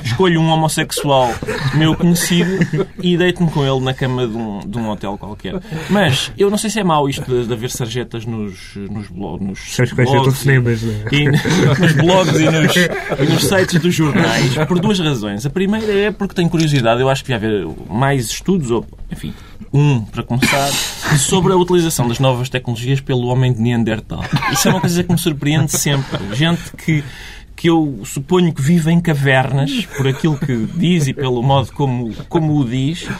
Escolho 0.03 0.41
um 0.41 0.49
homossexual 0.49 1.29
meu 1.75 1.95
conhecido 1.95 2.87
e 3.01 3.15
deito-me 3.15 3.49
com 3.51 3.63
ele 3.63 3.79
na 3.79 3.93
cama 3.93 4.27
de 4.27 4.35
um, 4.35 4.59
de 4.59 4.77
um 4.77 4.89
hotel 4.89 5.17
qualquer. 5.19 5.61
Mas 5.89 6.31
eu 6.35 6.49
não 6.49 6.57
sei 6.57 6.71
se 6.71 6.79
é 6.79 6.83
mau 6.83 7.07
isto 7.07 7.23
de, 7.23 7.45
de 7.45 7.53
haver 7.53 7.69
sarjetas 7.69 8.25
nos, 8.25 8.75
nos, 8.75 9.07
blo 9.07 9.37
nos 9.37 9.59
blogs, 9.93 10.37
cinemas, 10.37 10.81
não 10.81 10.93
é? 10.93 11.05
e, 11.11 11.25
nos 11.27 11.91
blogs 11.93 12.39
e 12.39 12.49
nos, 12.49 12.75
e 12.75 13.33
nos 13.33 13.43
sites 13.43 13.79
dos 13.79 13.93
jornais 13.93 14.55
por 14.67 14.79
duas 14.79 14.99
razões. 14.99 15.45
A 15.45 15.49
primeira 15.49 15.91
é 15.91 16.11
porque 16.11 16.33
tenho 16.33 16.49
curiosidade. 16.49 17.01
Eu 17.01 17.09
acho 17.09 17.23
que 17.23 17.31
devia 17.31 17.47
haver 17.47 17.67
mais 17.89 18.25
estudos, 18.25 18.71
ou, 18.71 18.85
enfim, 19.11 19.33
um, 19.73 20.01
para 20.01 20.23
começar, 20.23 20.69
sobre 21.17 21.53
a 21.53 21.55
utilização 21.55 22.07
das 22.07 22.19
novas 22.19 22.49
tecnologias 22.49 22.99
pelo 22.99 23.27
homem 23.27 23.53
de 23.53 23.61
Neandertal. 23.61 24.23
Isso 24.51 24.67
é 24.67 24.71
uma 24.71 24.81
coisa 24.81 25.03
que 25.03 25.11
me 25.11 25.17
surpreende 25.17 25.71
sempre. 25.71 26.35
Gente 26.35 26.71
que 26.77 27.03
que 27.57 27.67
eu 27.69 28.01
suponho 28.05 28.53
que 28.53 28.61
vive 28.61 28.91
em 28.91 29.01
cavernas, 29.01 29.83
por 29.97 30.07
aquilo 30.07 30.37
que 30.37 30.55
diz 30.75 31.07
e 31.07 31.13
pelo 31.13 31.41
modo 31.41 31.71
como, 31.73 32.13
como 32.29 32.55
o 32.59 32.63
diz, 32.63 33.01
uh, 33.03 33.11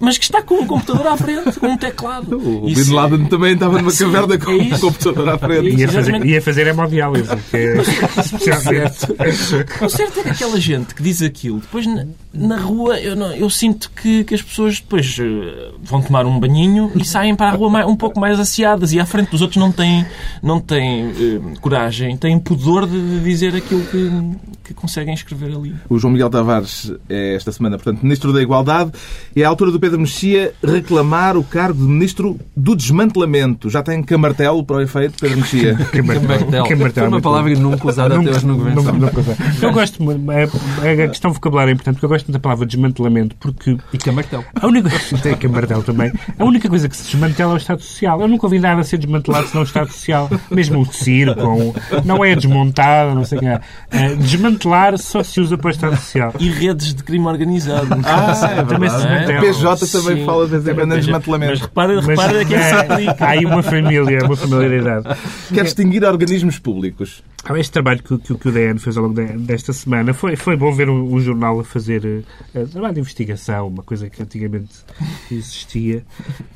mas 0.00 0.18
que 0.18 0.24
está 0.24 0.42
com 0.42 0.56
um 0.56 0.66
computador 0.66 1.06
à 1.06 1.16
frente, 1.16 1.58
com 1.58 1.66
um 1.68 1.76
teclado. 1.78 2.36
O 2.36 2.66
Bin 2.66 2.92
Laden 2.92 3.24
também 3.24 3.54
estava 3.54 3.78
numa 3.78 3.90
caverna 3.90 4.36
com 4.38 4.50
é 4.50 4.54
um 4.56 4.68
computador 4.78 5.28
à 5.30 5.38
frente. 5.38 5.74
Ia 5.80 5.88
fazer, 5.88 6.26
ia 6.26 6.42
fazer 6.42 6.66
hemodiálise, 6.66 7.36
que 7.50 7.56
é 7.56 7.76
especialmente. 8.20 9.06
O 9.82 9.88
certo 9.88 10.20
é 10.20 10.22
que 10.24 10.28
aquela 10.28 10.60
gente 10.60 10.94
que 10.94 11.02
diz 11.02 11.22
aquilo, 11.22 11.60
depois 11.60 11.86
na, 11.86 12.04
na 12.34 12.58
rua 12.58 13.00
eu, 13.00 13.16
não- 13.16 13.32
eu 13.34 13.48
sinto 13.48 13.90
que, 13.90 14.24
que 14.24 14.34
as 14.34 14.42
pessoas 14.42 14.78
depois 14.80 15.16
eh, 15.18 15.70
vão 15.82 16.02
tomar 16.02 16.26
um 16.26 16.38
banhinho 16.38 16.92
e 16.94 17.02
saem 17.04 17.34
para 17.34 17.48
a 17.50 17.54
rua 17.54 17.70
mais- 17.70 17.86
um 17.86 17.96
pouco 17.96 18.20
mais 18.20 18.38
asseadas 18.38 18.92
e 18.92 19.00
à 19.00 19.06
frente 19.06 19.30
dos 19.30 19.40
outros 19.40 19.56
não 19.58 19.72
têm, 19.72 20.04
não 20.42 20.60
têm 20.60 21.06
eh, 21.08 21.58
coragem, 21.62 22.14
têm 22.16 22.38
pudor 22.38 22.86
de, 22.86 23.00
de 23.00 23.24
dizer 23.24 23.37
aquilo 23.46 23.82
que, 23.84 24.10
que 24.64 24.74
conseguem 24.74 25.14
escrever 25.14 25.54
ali. 25.54 25.74
O 25.88 25.98
João 25.98 26.12
Miguel 26.12 26.28
Tavares 26.30 26.92
é 27.08 27.34
esta 27.36 27.52
semana, 27.52 27.76
portanto, 27.76 28.02
Ministro 28.02 28.32
da 28.32 28.42
Igualdade. 28.42 28.92
É 29.36 29.44
a 29.44 29.48
altura 29.48 29.70
do 29.70 29.78
Pedro 29.80 29.98
Mexia 30.00 30.52
reclamar 30.62 31.36
o 31.36 31.44
cargo 31.44 31.78
de 31.80 31.88
Ministro 31.90 32.38
do 32.56 32.74
Desmantelamento. 32.74 33.70
Já 33.70 33.82
tem 33.82 34.02
camartelo 34.02 34.64
para 34.64 34.76
o 34.76 34.80
efeito, 34.80 35.14
Pedro 35.20 35.38
Mexia? 35.38 35.76
Que 35.90 36.02
martelo. 36.02 36.64
Que 36.64 36.74
martelo 36.74 36.92
Foi 36.92 37.02
é 37.02 37.04
uma 37.04 37.10
muito 37.10 37.22
palavra 37.24 37.54
nunca 37.54 37.88
usada 37.88 38.18
até 38.18 38.30
hoje 38.30 38.46
no 38.46 38.56
governo. 38.56 38.82
Nunca- 38.82 38.92
nunca 38.98 39.20
usei. 39.20 39.36
Eu 39.62 39.72
gosto, 39.72 39.98
é- 40.82 40.94
é 40.94 41.04
a 41.04 41.08
questão 41.08 41.32
vocabular 41.32 41.68
é 41.68 41.72
importante, 41.72 41.94
porque 41.94 42.06
eu 42.06 42.08
gosto 42.10 42.26
muito 42.26 42.32
da 42.34 42.40
palavra 42.40 42.66
desmantelamento, 42.66 43.36
porque 43.36 43.76
E 43.92 43.98
camartelo. 43.98 44.44
a 44.54 44.66
única 44.66 44.88
tem 45.22 45.34
que 45.36 45.48
martelo 45.48 45.82
também, 45.82 46.12
a 46.38 46.44
única 46.44 46.68
coisa 46.68 46.88
que 46.88 46.96
se 46.96 47.04
desmantela 47.12 47.52
é 47.52 47.54
o 47.54 47.56
Estado 47.56 47.80
Social. 47.82 48.20
Eu 48.20 48.28
nunca 48.28 48.46
ouvi 48.46 48.58
nada 48.58 48.82
ser 48.84 48.98
desmantelado 48.98 49.46
senão 49.48 49.62
o 49.62 49.66
Estado 49.66 49.90
Social. 49.90 50.30
Mesmo 50.50 50.80
o 50.80 50.92
circo, 50.92 51.74
não 52.04 52.24
é 52.24 52.34
desmontado, 52.34 53.14
não 53.14 53.24
sei 53.28 53.38
o 53.38 53.40
que 53.40 53.46
é. 53.46 53.60
Eh, 53.90 54.14
Desmantelar 54.16 54.98
só 54.98 55.22
se 55.22 55.40
usa 55.40 55.56
para 55.56 55.68
o 55.68 55.70
Estado 55.70 55.96
Social. 55.96 56.34
E 56.38 56.48
redes 56.50 56.94
de 56.94 57.02
crime 57.02 57.26
organizado. 57.26 57.86
Ah, 58.04 58.32
é 58.58 58.62
Também 58.64 58.88
se 58.90 58.96
desmantela. 58.96 59.38
A 59.38 59.42
PJ 59.42 59.86
também 59.86 60.16
Sim. 60.18 60.24
fala 60.26 60.44
de 60.46 60.50
vez 60.52 60.66
em 60.68 60.74
quando 60.74 60.92
em 60.92 60.96
Mas 60.96 61.04
desmantelamento. 61.06 61.60
repara, 61.62 61.94
Mas, 61.96 62.06
repara 62.06 62.44
que 62.44 62.54
é 62.54 62.58
eh, 62.58 62.62
se 62.68 62.74
aplica. 62.74 63.24
há 63.24 63.28
aí 63.28 63.44
uma 63.44 63.62
família, 63.62 64.24
uma 64.24 64.36
familiaridade. 64.36 65.06
Quer 65.52 65.64
distinguir 65.64 66.04
organismos 66.04 66.58
públicos. 66.58 67.22
Ah, 67.44 67.58
Este 67.58 67.72
trabalho 67.72 68.02
que, 68.02 68.18
que, 68.18 68.34
que 68.34 68.48
o 68.48 68.52
DN 68.52 68.78
fez 68.78 68.96
ao 68.96 69.04
longo 69.04 69.14
de- 69.14 69.38
desta 69.38 69.72
semana 69.72 70.12
foi, 70.12 70.34
foi 70.36 70.56
bom 70.56 70.72
ver 70.72 70.90
um, 70.90 71.14
um 71.14 71.20
jornal 71.20 71.60
a 71.60 71.64
fazer 71.64 72.24
eh, 72.54 72.64
trabalho 72.64 72.94
de 72.94 73.00
investigação, 73.00 73.68
uma 73.68 73.82
coisa 73.82 74.10
que 74.10 74.20
antigamente 74.22 74.74
existia. 75.30 76.02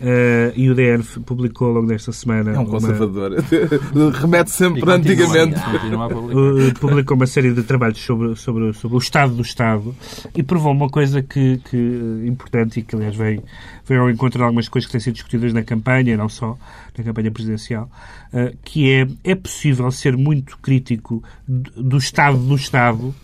Eh, 0.00 0.52
e 0.56 0.68
o 0.70 0.74
DN 0.74 1.02
publicou 1.24 1.68
ao 1.68 1.74
longo 1.74 1.86
desta 1.86 2.12
semana. 2.12 2.50
É 2.52 2.58
um 2.58 2.62
uma- 2.62 2.70
conservador. 2.70 3.32
Remete 4.20 4.50
sempre 4.50 4.80
E 4.80 4.84
para 4.84 4.98
continua- 4.98 5.24
antigamente. 5.42 5.60
continua. 5.70 6.06
Uh, 6.08 6.61
publicou 6.72 7.16
uma 7.16 7.26
série 7.26 7.52
de 7.52 7.62
trabalhos 7.62 7.98
sobre, 7.98 8.34
sobre, 8.36 8.72
sobre 8.72 8.96
o 8.96 8.98
Estado 8.98 9.34
do 9.34 9.42
Estado 9.42 9.94
e 10.34 10.42
provou 10.42 10.72
uma 10.72 10.88
coisa 10.88 11.22
que, 11.22 11.58
que 11.58 11.76
uh, 11.76 12.26
importante 12.26 12.80
e 12.80 12.82
que, 12.82 12.96
aliás, 12.96 13.14
veio, 13.14 13.42
veio 13.86 14.02
ao 14.02 14.10
encontro 14.10 14.38
de 14.38 14.44
algumas 14.44 14.68
coisas 14.68 14.86
que 14.86 14.92
têm 14.92 15.00
sido 15.00 15.14
discutidas 15.14 15.52
na 15.52 15.62
campanha, 15.62 16.16
não 16.16 16.28
só 16.28 16.56
na 16.96 17.04
campanha 17.04 17.30
presidencial, 17.30 17.90
uh, 18.32 18.56
que 18.64 18.90
é, 18.90 19.06
é 19.24 19.34
possível 19.34 19.90
ser 19.90 20.16
muito 20.16 20.58
crítico 20.58 21.22
do 21.46 21.92
do 21.92 21.98
Estado 21.98 22.38
do 22.38 22.54
Estado 22.54 23.14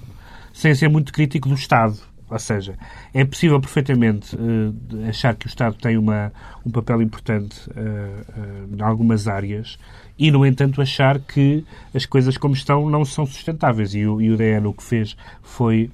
sem 0.53 0.75
ser 0.75 0.89
muito 0.89 1.13
crítico 1.13 1.49
do 1.49 1.55
Estado. 1.55 1.97
Ou 2.31 2.39
seja, 2.39 2.77
é 3.15 3.25
possível 3.25 3.59
perfeitamente 3.59 4.37
eh, 4.37 5.09
achar 5.09 5.35
que 5.35 5.47
o 5.47 5.49
Estado 5.49 5.77
tem 5.77 5.97
uma, 5.97 6.31
um 6.67 6.71
papel 6.71 7.01
importante 7.01 7.71
eh, 7.75 8.25
eh, 8.37 8.77
em 8.77 8.83
algumas 8.83 9.27
áreas 9.27 9.79
e, 10.19 10.31
no 10.31 10.45
entanto, 10.45 10.83
achar 10.83 11.19
que 11.19 11.65
as 11.95 12.05
coisas 12.05 12.37
como 12.37 12.55
estão 12.55 12.89
não 12.89 13.05
são 13.05 13.25
sustentáveis. 13.25 13.95
E 13.95 14.07
o, 14.07 14.21
e 14.21 14.31
o 14.31 14.37
DN 14.37 14.67
o 14.67 14.73
que 14.73 14.83
fez 14.83 15.17
foi 15.43 15.91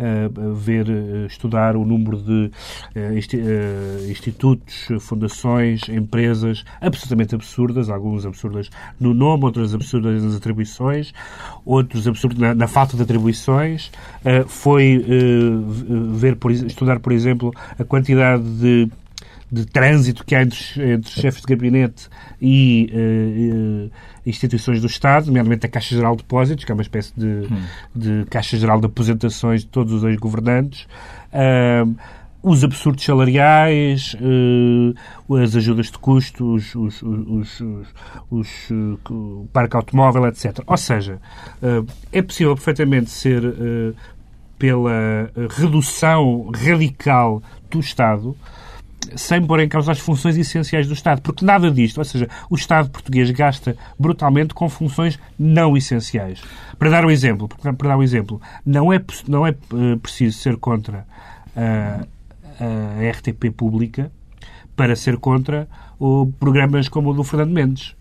eh, 0.00 0.30
ver, 0.54 0.88
eh, 0.88 1.26
estudar 1.26 1.74
o 1.76 1.84
número 1.84 2.18
de 2.18 2.52
eh, 2.94 3.14
institutos, 4.08 4.86
fundações, 5.00 5.88
empresas 5.88 6.64
absolutamente 6.80 7.34
absurdas, 7.34 7.90
algumas 7.90 8.24
absurdas 8.24 8.70
no 9.00 9.12
nome, 9.12 9.42
outras 9.42 9.74
absurdas 9.74 10.22
nas 10.22 10.36
atribuições, 10.36 11.12
outros 11.66 12.06
absurdos 12.06 12.38
na, 12.38 12.54
na 12.54 12.68
falta 12.68 12.96
de 12.96 13.02
atribuições. 13.02 13.90
Foi 14.46 15.04
ver, 16.12 16.36
por, 16.36 16.52
estudar, 16.52 17.00
por 17.00 17.12
exemplo, 17.12 17.52
a 17.76 17.82
quantidade 17.82 18.44
de 18.44 18.88
de 19.50 19.64
trânsito 19.66 20.24
que 20.24 20.34
há 20.34 20.42
entre, 20.42 20.92
entre 20.92 21.10
chefes 21.10 21.40
de 21.40 21.46
gabinete 21.46 22.08
e 22.40 22.90
eh, 22.92 23.96
instituições 24.26 24.80
do 24.80 24.86
Estado, 24.86 25.26
nomeadamente 25.26 25.64
a 25.64 25.68
Caixa 25.68 25.94
Geral 25.94 26.14
de 26.14 26.22
Depósitos, 26.22 26.64
que 26.64 26.70
é 26.70 26.74
uma 26.74 26.82
espécie 26.82 27.12
de, 27.16 27.48
de 27.94 28.26
Caixa 28.26 28.58
Geral 28.58 28.78
de 28.78 28.86
Aposentações 28.86 29.62
de 29.62 29.68
todos 29.68 29.92
os 29.92 30.04
ex-governantes. 30.04 30.86
Ahm, 31.32 31.94
os 32.40 32.62
absurdos 32.62 33.04
salariais, 33.04 34.14
eh, 34.20 35.42
as 35.42 35.56
ajudas 35.56 35.86
de 35.86 35.98
custo, 35.98 36.54
os, 36.54 36.74
os, 36.74 37.02
os, 38.30 38.70
eh, 38.70 39.10
o 39.10 39.48
parque 39.52 39.76
automóvel, 39.76 40.26
etc. 40.26 40.60
Ou 40.66 40.76
seja, 40.76 41.18
é 42.12 42.22
possível 42.22 42.54
perfeitamente 42.54 43.10
ser 43.10 43.42
pela 44.58 45.30
redução 45.50 46.50
radical 46.54 47.42
do 47.70 47.80
Estado 47.80 48.36
sem 49.16 49.44
pôr 49.44 49.60
em 49.60 49.68
causa 49.68 49.92
as 49.92 49.98
funções 49.98 50.36
essenciais 50.36 50.86
do 50.86 50.92
Estado, 50.92 51.20
porque 51.22 51.44
nada 51.44 51.70
disto, 51.70 51.98
ou 51.98 52.04
seja, 52.04 52.28
o 52.50 52.54
Estado 52.54 52.90
português 52.90 53.30
gasta 53.30 53.76
brutalmente 53.98 54.54
com 54.54 54.68
funções 54.68 55.18
não 55.38 55.76
essenciais. 55.76 56.42
Para 56.78 56.90
dar 56.90 57.04
um 57.04 57.10
exemplo, 57.10 57.48
para 57.48 57.72
dar 57.72 57.96
um 57.96 58.02
exemplo, 58.02 58.40
não 58.64 58.92
é, 58.92 59.00
não 59.26 59.46
é 59.46 59.50
eh, 59.50 59.96
preciso 60.02 60.38
ser 60.38 60.56
contra 60.56 61.06
a, 61.56 62.04
a 62.60 63.10
RTP 63.10 63.50
pública 63.56 64.12
para 64.76 64.94
ser 64.94 65.16
contra 65.16 65.68
o, 65.98 66.26
programas 66.38 66.88
como 66.88 67.10
o 67.10 67.14
do 67.14 67.24
Fernando 67.24 67.52
Mendes. 67.52 67.94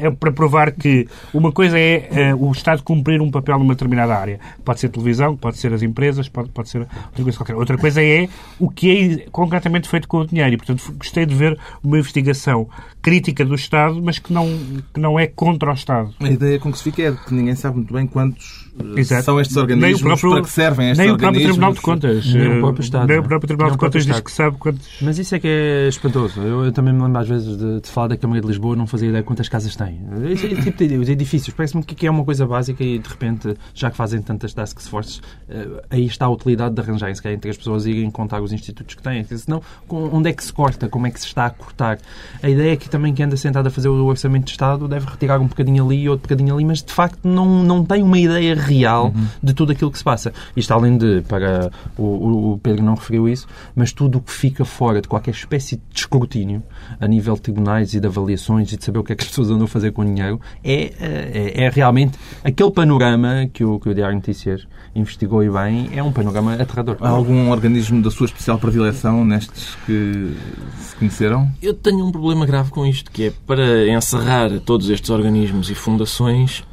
É 0.00 0.08
para 0.10 0.30
provar 0.30 0.70
que 0.70 1.08
uma 1.34 1.50
coisa 1.50 1.76
é 1.76 2.08
eh, 2.12 2.34
o 2.34 2.52
Estado 2.52 2.84
cumprir 2.84 3.20
um 3.20 3.32
papel 3.32 3.58
numa 3.58 3.74
determinada 3.74 4.14
área. 4.16 4.38
Pode 4.64 4.78
ser 4.78 4.90
televisão, 4.90 5.36
pode 5.36 5.58
ser 5.58 5.72
as 5.72 5.82
empresas, 5.82 6.28
pode, 6.28 6.50
pode 6.50 6.68
ser 6.68 6.82
outra 6.82 7.24
coisa 7.24 7.36
qualquer. 7.36 7.56
Outra 7.56 7.76
coisa 7.76 8.00
é 8.00 8.28
o 8.60 8.70
que 8.70 8.90
é 9.24 9.30
concretamente 9.30 9.88
feito 9.88 10.06
com 10.06 10.18
o 10.18 10.26
dinheiro. 10.26 10.54
E, 10.54 10.56
portanto, 10.56 10.94
gostei 10.96 11.26
de 11.26 11.34
ver 11.34 11.58
uma 11.82 11.98
investigação 11.98 12.68
crítica 13.02 13.44
do 13.44 13.56
Estado, 13.56 14.00
mas 14.00 14.20
que 14.20 14.32
não, 14.32 14.46
que 14.94 15.00
não 15.00 15.18
é 15.18 15.26
contra 15.26 15.70
o 15.70 15.74
Estado. 15.74 16.14
A 16.20 16.30
ideia 16.30 16.60
com 16.60 16.70
que 16.70 16.78
se 16.78 16.84
fica 16.84 17.02
é 17.02 17.12
que 17.12 17.34
ninguém 17.34 17.56
sabe 17.56 17.78
muito 17.78 17.92
bem 17.92 18.06
quantos 18.06 18.57
Exato. 18.96 19.24
são 19.24 19.40
estes 19.40 19.56
Nem 19.56 19.62
organismos, 19.62 20.02
próprio- 20.02 20.30
para 20.32 20.42
que 20.42 20.50
servem 20.50 20.90
estes 20.90 20.98
Nem 20.98 21.10
o 21.10 21.18
próprio 21.18 21.28
organismos. 21.28 21.52
Tribunal 21.52 21.72
de 21.72 21.80
Contas. 21.80 22.34
Nem 22.34 22.48
o 22.48 22.52
eh, 22.52 22.60
próprio 22.60 22.82
Estado, 22.82 23.08
Nem 23.08 23.16
o 23.16 23.20
é? 23.20 23.22
próprio 23.22 23.46
Tribunal 23.46 23.70
Nem 23.70 23.76
de 23.76 23.80
Contas 23.80 24.06
diz 24.06 24.20
que 24.20 24.32
sabe 24.32 24.56
quantos. 24.56 24.88
Mas 25.00 25.18
isso 25.18 25.34
é 25.34 25.38
que 25.38 25.48
é 25.48 25.88
espantoso. 25.88 26.40
Eu, 26.40 26.64
eu 26.64 26.72
também 26.72 26.92
me 26.92 27.02
lembro 27.02 27.20
às 27.20 27.28
vezes 27.28 27.56
de, 27.56 27.80
de, 27.80 27.88
falar 27.88 28.08
da 28.08 28.16
Câmara 28.16 28.40
de 28.40 28.46
Lisboa 28.46 28.76
não 28.76 28.86
fazia 28.86 29.08
ideia 29.08 29.22
quantas 29.22 29.48
casas 29.48 29.74
tem. 29.76 30.00
Esse 30.30 30.48
tipo 30.56 30.86
de 30.86 30.96
os 30.96 31.08
edifícios, 31.08 31.54
parece-me 31.54 31.82
que 31.82 32.06
é 32.06 32.10
uma 32.10 32.24
coisa 32.24 32.46
básica 32.46 32.82
e 32.82 32.98
de 32.98 33.08
repente, 33.08 33.54
já 33.74 33.90
que 33.90 33.96
fazem 33.96 34.20
tantas 34.22 34.52
task 34.52 34.80
forces, 34.80 35.18
uh, 35.18 35.82
aí 35.90 36.06
está 36.06 36.26
a 36.26 36.30
utilidade 36.30 36.74
de 36.74 36.80
arranjar 36.80 37.14
se 37.14 37.28
entre 37.28 37.50
as 37.50 37.56
pessoas 37.56 37.86
irem 37.86 38.10
contar 38.10 38.40
os 38.40 38.52
institutos 38.52 38.94
que 38.94 39.02
têm. 39.02 39.24
Senão, 39.24 39.62
onde 39.88 40.30
é 40.30 40.32
que 40.32 40.42
se 40.42 40.52
corta? 40.52 40.88
Como 40.88 41.06
é 41.06 41.10
que 41.10 41.20
se 41.20 41.26
está 41.26 41.46
a 41.46 41.50
cortar? 41.50 41.98
A 42.42 42.48
ideia 42.48 42.72
é 42.72 42.76
que 42.76 42.88
também 42.88 43.12
quem 43.12 43.26
anda 43.26 43.36
sentado 43.36 43.66
a 43.66 43.70
fazer 43.70 43.88
o 43.88 44.04
orçamento 44.06 44.44
de 44.46 44.52
Estado 44.52 44.88
deve 44.88 45.06
retirar 45.06 45.40
um 45.40 45.46
bocadinho 45.46 45.84
ali 45.84 46.02
e 46.02 46.08
outro 46.08 46.22
bocadinho 46.22 46.54
ali, 46.54 46.64
mas 46.64 46.82
de 46.82 46.92
facto 46.92 47.26
não, 47.26 47.62
não 47.62 47.84
tem 47.84 48.02
uma 48.02 48.18
ideia 48.18 48.54
real 48.68 49.06
uhum. 49.06 49.26
de 49.42 49.54
tudo 49.54 49.72
aquilo 49.72 49.90
que 49.90 49.98
se 49.98 50.04
passa. 50.04 50.32
Isto 50.56 50.72
além 50.72 50.96
de, 50.96 51.22
para 51.22 51.70
o, 51.96 52.52
o 52.52 52.58
Pedro 52.58 52.84
não 52.84 52.94
referiu 52.94 53.28
isso, 53.28 53.46
mas 53.74 53.92
tudo 53.92 54.18
o 54.18 54.20
que 54.20 54.32
fica 54.32 54.64
fora 54.64 55.00
de 55.00 55.08
qualquer 55.08 55.32
espécie 55.32 55.76
de 55.76 56.00
escrutínio 56.00 56.62
a 57.00 57.06
nível 57.06 57.34
de 57.34 57.42
tribunais 57.42 57.94
e 57.94 58.00
de 58.00 58.06
avaliações 58.06 58.72
e 58.72 58.76
de 58.76 58.84
saber 58.84 58.98
o 58.98 59.04
que 59.04 59.12
é 59.12 59.16
que 59.16 59.22
as 59.22 59.28
pessoas 59.28 59.50
andam 59.50 59.64
a 59.64 59.68
fazer 59.68 59.92
com 59.92 60.02
o 60.02 60.04
dinheiro 60.04 60.40
é, 60.62 60.92
é, 61.00 61.64
é 61.64 61.70
realmente 61.70 62.18
aquele 62.44 62.70
panorama 62.70 63.48
que 63.52 63.64
o, 63.64 63.78
que 63.78 63.88
o 63.88 63.94
Diário 63.94 64.16
Notícias 64.16 64.66
investigou 64.94 65.42
e 65.42 65.50
bem, 65.50 65.90
é 65.92 66.02
um 66.02 66.12
panorama 66.12 66.54
aterrador. 66.54 66.96
Há 67.00 67.08
algum 67.08 67.50
organismo 67.50 68.02
da 68.02 68.10
sua 68.10 68.26
especial 68.26 68.58
predileção 68.58 69.24
nestes 69.24 69.76
que 69.86 70.34
se 70.78 70.96
conheceram? 70.96 71.50
Eu 71.62 71.74
tenho 71.74 72.04
um 72.04 72.10
problema 72.10 72.46
grave 72.46 72.70
com 72.70 72.84
isto, 72.86 73.10
que 73.10 73.24
é 73.24 73.32
para 73.46 73.88
encerrar 73.88 74.50
todos 74.64 74.90
estes 74.90 75.10
organismos 75.10 75.70
e 75.70 75.74
fundações, 75.74 76.64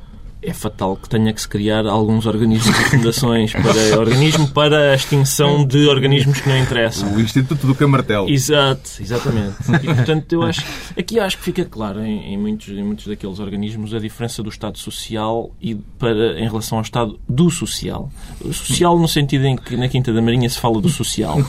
é 0.45 0.53
fatal 0.53 0.95
que 0.95 1.09
tenha 1.09 1.33
que 1.33 1.41
se 1.41 1.47
criar 1.47 1.85
alguns 1.85 2.25
organismos 2.25 2.77
e 2.79 2.83
fundações 2.89 3.51
para 3.51 3.75
organismo 3.99 4.47
para 4.49 4.91
a 4.91 4.95
extinção 4.95 5.65
de 5.65 5.87
organismos 5.87 6.39
que 6.39 6.49
não 6.49 6.57
interessam. 6.57 7.13
O 7.13 7.19
Instituto 7.19 7.65
do 7.65 7.75
Camartelo. 7.75 8.29
Exato, 8.29 8.89
exatamente. 9.01 9.55
E, 9.83 9.85
portanto, 9.85 10.33
eu 10.33 10.43
acho, 10.43 10.65
aqui 10.97 11.19
acho 11.19 11.37
que 11.37 11.43
fica 11.43 11.65
claro 11.65 12.01
em, 12.01 12.33
em, 12.33 12.37
muitos, 12.37 12.69
em 12.69 12.83
muitos 12.83 13.07
daqueles 13.07 13.39
organismos 13.39 13.93
a 13.93 13.99
diferença 13.99 14.43
do 14.43 14.49
Estado 14.49 14.77
Social 14.77 15.51
e 15.61 15.75
para, 15.75 16.39
em 16.39 16.47
relação 16.47 16.77
ao 16.77 16.83
Estado 16.83 17.19
do 17.27 17.49
Social. 17.49 18.11
O 18.41 18.53
social 18.53 18.97
no 18.97 19.07
sentido 19.07 19.45
em 19.45 19.55
que 19.55 19.75
na 19.75 19.87
Quinta 19.87 20.13
da 20.13 20.21
Marinha 20.21 20.49
se 20.49 20.59
fala 20.59 20.81
do 20.81 20.89
social. 20.89 21.37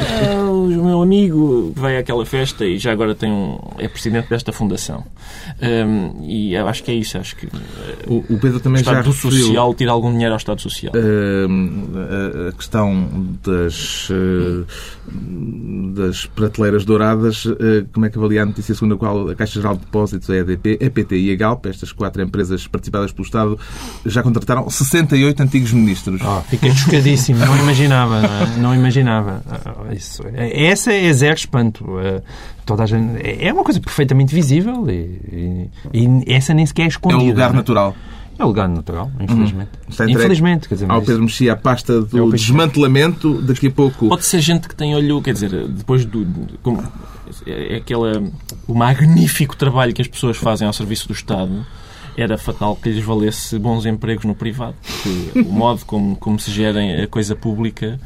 É, 0.00 0.34
o 0.34 0.66
meu 0.66 1.02
amigo 1.02 1.72
vai 1.76 1.96
àquela 1.96 2.24
festa 2.24 2.64
e 2.64 2.78
já 2.78 2.90
agora 2.90 3.14
tem 3.14 3.30
um, 3.30 3.58
é 3.78 3.86
presidente 3.88 4.28
desta 4.28 4.52
fundação. 4.52 5.04
Um, 5.60 6.24
e 6.26 6.54
eu 6.54 6.66
acho 6.66 6.82
que 6.82 6.90
é 6.90 6.94
isso. 6.94 7.18
Acho 7.18 7.36
que, 7.36 7.46
o, 8.06 8.24
o 8.28 8.38
Pedro 8.40 8.60
também 8.60 8.80
Estado 8.80 9.04
já 9.04 9.10
referiu... 9.10 9.46
Social, 9.46 9.74
tira 9.74 9.90
algum 9.92 10.10
dinheiro 10.10 10.32
ao 10.32 10.38
Estado 10.38 10.60
Social. 10.60 10.92
Uh, 10.94 12.48
a 12.48 12.52
questão 12.52 13.08
das, 13.44 14.08
uh, 14.10 14.66
das 15.94 16.26
prateleiras 16.26 16.84
douradas, 16.84 17.44
uh, 17.44 17.56
como 17.92 18.06
é 18.06 18.10
que 18.10 18.18
avalia 18.18 18.42
a 18.42 18.46
notícia 18.46 18.74
segundo 18.74 18.94
a 18.94 18.98
qual 18.98 19.28
a 19.28 19.34
Caixa 19.34 19.60
Geral 19.60 19.74
de 19.74 19.80
Depósitos, 19.80 20.28
a 20.30 20.36
EDP, 20.36 20.78
a 20.84 20.90
PT 20.90 21.16
e 21.18 21.32
a 21.32 21.36
Galp, 21.36 21.66
estas 21.66 21.92
quatro 21.92 22.22
empresas 22.22 22.66
participadas 22.66 23.12
pelo 23.12 23.24
Estado, 23.24 23.58
já 24.06 24.22
contrataram 24.22 24.68
68 24.68 25.42
antigos 25.42 25.72
ministros. 25.72 26.20
Oh, 26.22 26.40
fiquei 26.42 26.70
chocadíssimo, 26.72 27.38
não 27.44 27.56
imaginava, 27.58 28.20
não, 28.20 28.28
é? 28.28 28.56
não 28.58 28.74
imaginava. 28.74 29.42
Ah, 29.48 29.94
isso, 29.94 30.22
é, 30.34 30.66
essa 30.66 30.92
é 30.92 31.12
zero 31.12 31.34
espanto 31.34 31.84
toda 32.70 32.84
a 32.84 32.86
gente, 32.86 33.20
é, 33.20 33.48
é 33.48 33.52
uma 33.52 33.64
coisa 33.64 33.80
perfeitamente 33.80 34.32
visível 34.32 34.88
e, 34.88 35.68
e, 35.92 36.06
e 36.26 36.32
essa 36.32 36.54
nem 36.54 36.64
sequer 36.64 36.84
é 36.84 36.86
escondida. 36.86 37.20
É 37.20 37.24
um 37.24 37.28
lugar 37.30 37.52
natural. 37.52 37.96
É 38.38 38.44
o 38.44 38.46
lugar 38.46 38.68
natural, 38.68 39.10
infelizmente. 39.20 39.70
Hum, 39.88 40.08
infelizmente, 40.08 40.68
quer 40.68 40.74
dizer, 40.76 40.90
ao 40.90 41.02
Pedro 41.02 41.22
Mexia 41.22 41.52
a 41.52 41.56
pasta 41.56 42.00
do 42.00 42.28
é 42.28 42.36
desmantelamento, 42.36 43.42
daqui 43.42 43.66
a 43.66 43.70
pouco. 43.70 44.08
Pode 44.08 44.24
ser 44.24 44.40
gente 44.40 44.68
que 44.68 44.74
tem 44.74 44.94
olho, 44.94 45.20
quer 45.20 45.34
dizer, 45.34 45.50
depois 45.68 46.04
do. 46.04 46.26
Como, 46.62 46.82
é 47.46 47.76
aquela, 47.76 48.22
o 48.66 48.74
magnífico 48.74 49.56
trabalho 49.56 49.92
que 49.92 50.00
as 50.00 50.08
pessoas 50.08 50.36
fazem 50.36 50.66
ao 50.66 50.72
serviço 50.72 51.08
do 51.08 51.12
Estado 51.12 51.66
era 52.16 52.38
fatal 52.38 52.76
que 52.76 52.88
lhes 52.88 53.04
valesse 53.04 53.58
bons 53.58 53.84
empregos 53.84 54.24
no 54.24 54.34
privado. 54.34 54.74
Porque 54.82 55.40
o 55.40 55.52
modo 55.52 55.84
como, 55.84 56.16
como 56.16 56.38
se 56.38 56.50
gerem 56.50 57.02
a 57.02 57.06
coisa 57.06 57.36
pública 57.36 58.00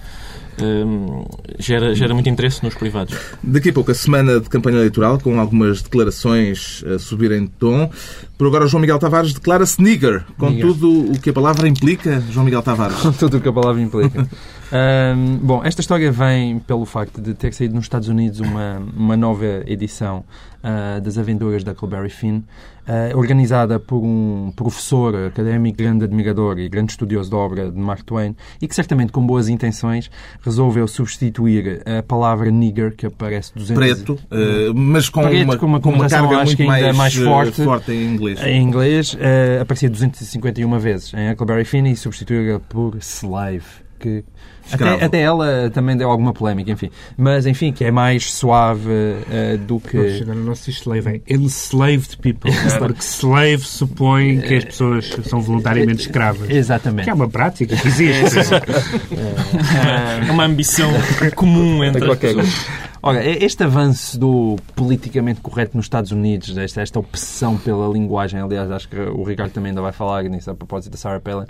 Hum, 0.63 1.25
gera, 1.59 1.95
gera 1.95 2.15
muito 2.15 2.29
interesse 2.29 2.63
nos 2.63 2.75
privados. 2.75 3.17
Daqui 3.43 3.71
a 3.71 3.73
pouco 3.73 3.91
a 3.91 3.95
semana 3.95 4.41
de 4.41 4.49
campanha 4.49 4.79
eleitoral, 4.79 5.19
com 5.19 5.41
algumas 5.41 5.83
declarações 5.83 6.85
a 6.87 6.99
subirem 6.99 7.45
de 7.45 7.51
tom. 7.53 7.91
Por 8.37 8.49
agora, 8.49 8.67
João 8.67 8.81
Miguel 8.81 8.99
Tavares 8.99 9.33
declara-se 9.33 9.81
nigger, 9.81 10.25
com 10.37 10.51
nigger. 10.51 10.67
tudo 10.67 11.13
o 11.13 11.19
que 11.21 11.31
a 11.31 11.33
palavra 11.33 11.69
implica, 11.69 12.21
João 12.31 12.45
Miguel 12.45 12.63
Tavares. 12.63 12.97
Com 12.97 13.13
tudo 13.13 13.37
o 13.37 13.41
que 13.41 13.49
a 13.49 13.53
palavra 13.53 13.81
implica. 13.81 14.29
Um, 14.75 15.37
bom, 15.37 15.63
esta 15.65 15.81
história 15.81 16.11
vem 16.11 16.59
pelo 16.59 16.85
facto 16.85 17.21
de 17.21 17.33
ter 17.33 17.53
saído 17.53 17.77
nos 17.77 17.85
Estados 17.85 18.09
Unidos 18.09 18.41
uma, 18.41 18.83
uma 18.97 19.17
nova 19.17 19.63
edição 19.67 20.25
uh, 20.65 21.01
das 21.01 21.17
Aventuras 21.17 21.63
da 21.63 21.71
Huckleberry 21.71 22.11
Finn, 22.11 22.39
uh, 22.39 23.17
organizada 23.17 23.79
por 23.79 24.03
um 24.03 24.53
professor 24.57 25.15
académico, 25.27 25.79
grande 25.79 26.05
admirador 26.05 26.59
e 26.59 26.69
grande 26.69 26.91
estudioso 26.91 27.31
da 27.31 27.37
obra 27.37 27.71
de 27.71 27.79
Mark 27.79 28.03
Twain, 28.03 28.35
e 28.61 28.67
que 28.67 28.75
certamente 28.75 29.13
com 29.13 29.25
boas 29.25 29.49
intenções 29.49 30.11
resolveu 30.43 30.89
substituir 30.89 31.83
a 31.87 32.03
palavra 32.03 32.51
nigger, 32.51 32.97
que 32.97 33.07
aparece 33.07 33.53
200... 33.55 33.77
Preto, 33.77 34.13
uh, 34.15 34.75
mas 34.75 35.09
com, 35.09 35.23
Preto, 35.23 35.45
uma, 35.45 35.57
com 35.57 35.67
uma, 35.67 35.81
com 35.81 35.91
uma 35.91 36.09
carga 36.09 36.43
muito 36.43 36.65
mais, 36.65 36.97
mais 36.97 37.15
forte, 37.15 37.63
forte 37.63 37.93
em 37.93 38.13
inglês. 38.15 38.34
Em 38.43 38.63
inglês, 38.63 39.17
aparecia 39.61 39.91
251 39.91 40.79
vezes 40.79 41.13
em 41.15 41.31
Huckleberry 41.31 41.65
Finn 41.65 41.87
e 41.87 41.97
substituiu 41.97 42.61
por 42.61 42.97
slave 42.99 43.85
que 43.99 44.25
até, 44.73 45.05
até, 45.05 45.21
ela 45.21 45.71
também 45.71 45.97
deu 45.97 46.11
alguma 46.11 46.33
polémica, 46.33 46.71
enfim. 46.71 46.91
Mas, 47.17 47.47
enfim, 47.47 47.71
que 47.71 47.85
é 47.85 47.91
mais 47.91 48.33
suave 48.33 48.89
uh, 48.89 49.59
do 49.59 49.79
que... 49.79 50.23
Agora 50.23 50.39
não 50.39 50.55
se 50.55 50.71
slave, 50.71 51.23
é 51.27 51.35
enslaved 51.35 52.17
people. 52.19 52.51
porque 52.79 53.03
slave 53.03 53.63
supõe 53.63 54.41
que 54.41 54.55
as 54.55 54.65
pessoas 54.65 55.11
são 55.25 55.41
voluntariamente 55.41 56.03
escravas. 56.03 56.49
Exatamente. 56.49 57.05
Que 57.05 57.11
é 57.11 57.15
uma 57.15 57.29
prática 57.29 57.77
que 57.77 57.89
existe. 57.89 58.39
é, 59.15 60.29
é 60.29 60.33
uma 60.33 60.45
ambição 60.45 60.91
comum 61.35 61.85
entre 61.85 62.11
as 62.11 62.19
pessoas. 62.19 62.67
Ora, 63.07 63.23
este 63.23 63.63
avanço 63.63 64.19
do 64.19 64.57
politicamente 64.75 65.43
correto 65.43 65.77
nos 65.77 65.85
Estados 65.85 66.11
Unidos, 66.11 66.57
esta, 66.57 66.81
esta 66.81 66.99
obsessão 66.99 67.59
pela 67.59 67.87
linguagem, 67.87 68.41
aliás, 68.41 68.71
acho 68.71 68.89
que 68.89 68.99
o 68.99 69.23
Ricardo 69.23 69.53
também 69.53 69.69
ainda 69.69 69.83
vai 69.83 69.93
falar 69.93 70.23
nisso 70.23 70.51
a 70.51 70.55
propósito 70.55 70.93
da 70.93 70.97
Sarah 70.97 71.21
Palin, 71.21 71.45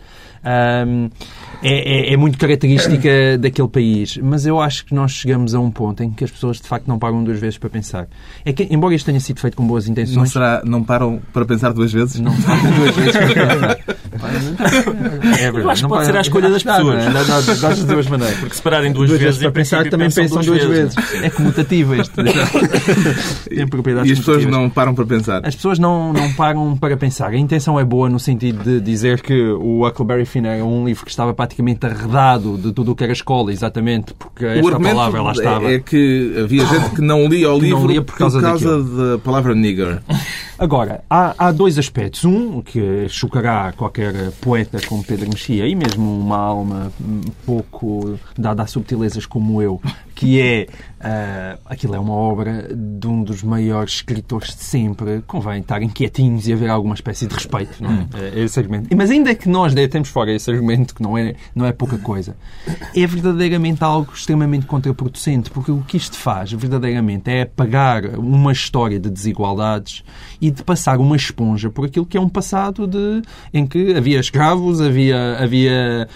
um, 0.84 1.08
é, 1.62 2.08
é, 2.10 2.12
é, 2.12 2.16
muito 2.16 2.38
característica 2.38 3.38
daquele 3.38 3.68
país. 3.68 4.16
Mas 4.16 4.44
eu 4.46 4.60
acho 4.60 4.84
que 4.84 4.92
nós 4.96 5.12
chegamos 5.12 5.54
a 5.54 5.60
um 5.60 5.70
ponto 5.70 6.02
em 6.02 6.10
que 6.10 6.24
as 6.24 6.30
pessoas 6.32 6.56
de 6.60 6.66
facto 6.66 6.88
não 6.88 6.98
pagam 6.98 7.22
duas 7.22 7.38
vezes 7.38 7.56
para 7.56 7.70
pensar. 7.70 8.08
É 8.44 8.52
que, 8.52 8.66
embora 8.68 8.92
isto 8.92 9.06
tenha 9.06 9.20
sido 9.20 9.38
feito 9.38 9.56
com 9.56 9.64
boas 9.64 9.86
intenções. 9.86 10.16
Não, 10.16 10.26
será, 10.26 10.60
não 10.64 10.82
param 10.82 11.22
para 11.32 11.44
pensar 11.44 11.72
duas 11.72 11.92
vezes? 11.92 12.18
Não 12.18 12.34
param 12.42 12.72
duas 12.72 12.96
vezes 12.96 13.12
para 13.12 13.28
pensar. 13.46 13.78
É 15.34 15.50
verdade. 15.50 15.60
Eu 15.60 15.70
acho 15.70 15.82
que 15.82 15.88
pode 15.88 16.06
ser 16.06 16.16
a 16.16 16.20
escolha 16.20 16.50
das 16.50 16.62
pessoas. 16.62 17.04
Das 17.60 17.84
duas 17.84 18.06
maneiras. 18.06 18.38
Porque 18.38 18.54
se 18.54 18.62
pararem 18.62 18.92
duas, 18.92 19.08
duas 19.08 19.20
vezes, 19.20 19.36
vezes 19.36 19.42
para 19.42 19.52
pensar, 19.52 19.90
também 19.90 20.10
pensam 20.10 20.42
duas, 20.42 20.46
duas 20.46 20.64
vezes. 20.64 20.94
vezes. 20.94 21.24
É 21.24 21.30
comutativa 21.30 21.96
isto. 21.96 22.14
Tem 23.48 23.66
propriedades 23.66 24.10
E 24.10 24.12
as 24.12 24.18
pessoas 24.18 24.44
não 24.46 24.68
param 24.70 24.94
para 24.94 25.06
pensar? 25.06 25.46
As 25.46 25.54
pessoas 25.54 25.78
não, 25.78 26.12
não 26.12 26.32
param 26.32 26.76
para 26.76 26.96
pensar. 26.96 27.30
A 27.30 27.36
intenção 27.36 27.78
é 27.78 27.84
boa 27.84 28.08
no 28.08 28.18
sentido 28.18 28.62
de 28.62 28.80
dizer 28.80 29.20
que 29.20 29.34
o 29.34 29.86
Huckleberry 29.86 30.24
Finn 30.24 30.46
é 30.46 30.62
um 30.62 30.84
livro 30.84 31.04
que 31.04 31.10
estava 31.10 31.34
praticamente 31.34 31.84
arredado 31.86 32.58
de 32.58 32.72
tudo 32.72 32.92
o 32.92 32.96
que 32.96 33.04
era 33.04 33.12
escola, 33.12 33.52
exatamente 33.52 34.14
porque 34.14 34.44
esta 34.44 34.80
palavra 34.80 35.22
lá 35.22 35.32
estava. 35.32 35.70
É 35.70 35.78
que 35.78 36.34
havia 36.42 36.64
gente 36.66 36.90
que 36.90 37.00
não 37.00 37.26
lia 37.26 37.50
o 37.52 37.58
livro 37.58 37.80
não 37.80 37.86
lia 37.86 38.02
por 38.02 38.16
causa, 38.16 38.38
por 38.38 38.44
causa 38.44 38.82
da 38.82 39.18
palavra 39.18 39.54
nigger. 39.54 40.02
Agora, 40.58 41.02
há, 41.10 41.34
há 41.36 41.52
dois 41.52 41.78
aspectos. 41.78 42.24
Um, 42.24 42.62
que 42.62 43.08
chocará 43.08 43.72
qualquer 43.72 44.30
poeta 44.40 44.78
como 44.86 45.02
Pedro 45.02 45.28
Mexia, 45.28 45.66
e 45.66 45.74
mesmo 45.74 46.18
uma 46.20 46.36
alma 46.36 46.92
pouco 47.44 48.18
dada 48.38 48.62
a 48.62 48.66
subtilezas 48.66 49.26
como 49.26 49.60
eu, 49.60 49.80
que 50.14 50.40
é 50.40 50.66
uh, 51.04 51.60
aquilo 51.66 51.94
é 51.94 51.98
uma 51.98 52.14
obra 52.14 52.68
de 52.74 53.06
um 53.06 53.22
dos 53.22 53.42
maiores 53.42 53.94
escritores 53.94 54.54
de 54.54 54.62
sempre. 54.62 55.22
Convém 55.26 55.60
estarem 55.60 55.88
quietinhos 55.88 56.48
e 56.48 56.52
haver 56.52 56.70
alguma 56.70 56.94
espécie 56.94 57.26
de 57.26 57.34
respeito, 57.34 57.82
não 57.82 57.90
é? 57.90 57.94
Hum. 57.94 58.08
Eh, 58.14 58.42
esse 58.44 58.58
argumento. 58.58 58.96
Mas 58.96 59.10
ainda 59.10 59.34
que 59.34 59.48
nós 59.48 59.74
deitemos 59.74 60.08
fora 60.08 60.32
esse 60.32 60.50
argumento, 60.50 60.94
que 60.94 61.02
não 61.02 61.16
é, 61.16 61.34
não 61.54 61.66
é 61.66 61.72
pouca 61.72 61.98
coisa, 61.98 62.36
é 62.94 63.06
verdadeiramente 63.06 63.82
algo 63.84 64.12
extremamente 64.14 64.66
contraproducente, 64.66 65.50
porque 65.50 65.70
o 65.70 65.82
que 65.82 65.96
isto 65.96 66.16
faz, 66.16 66.52
verdadeiramente, 66.52 67.30
é 67.30 67.42
apagar 67.42 68.18
uma 68.18 68.52
história 68.52 68.98
de 68.98 69.10
desigualdades 69.10 70.02
e 70.40 70.50
de 70.50 70.62
passar 70.62 70.98
uma 70.98 71.16
esponja 71.16 71.70
por 71.70 71.86
aquilo 71.86 72.06
que 72.06 72.16
é 72.16 72.20
um 72.20 72.28
passado 72.28 72.86
de, 72.86 73.22
em 73.52 73.66
que 73.66 73.94
havia 73.94 74.20
escravos, 74.20 74.80
havia, 74.80 75.38
havia, 75.38 76.08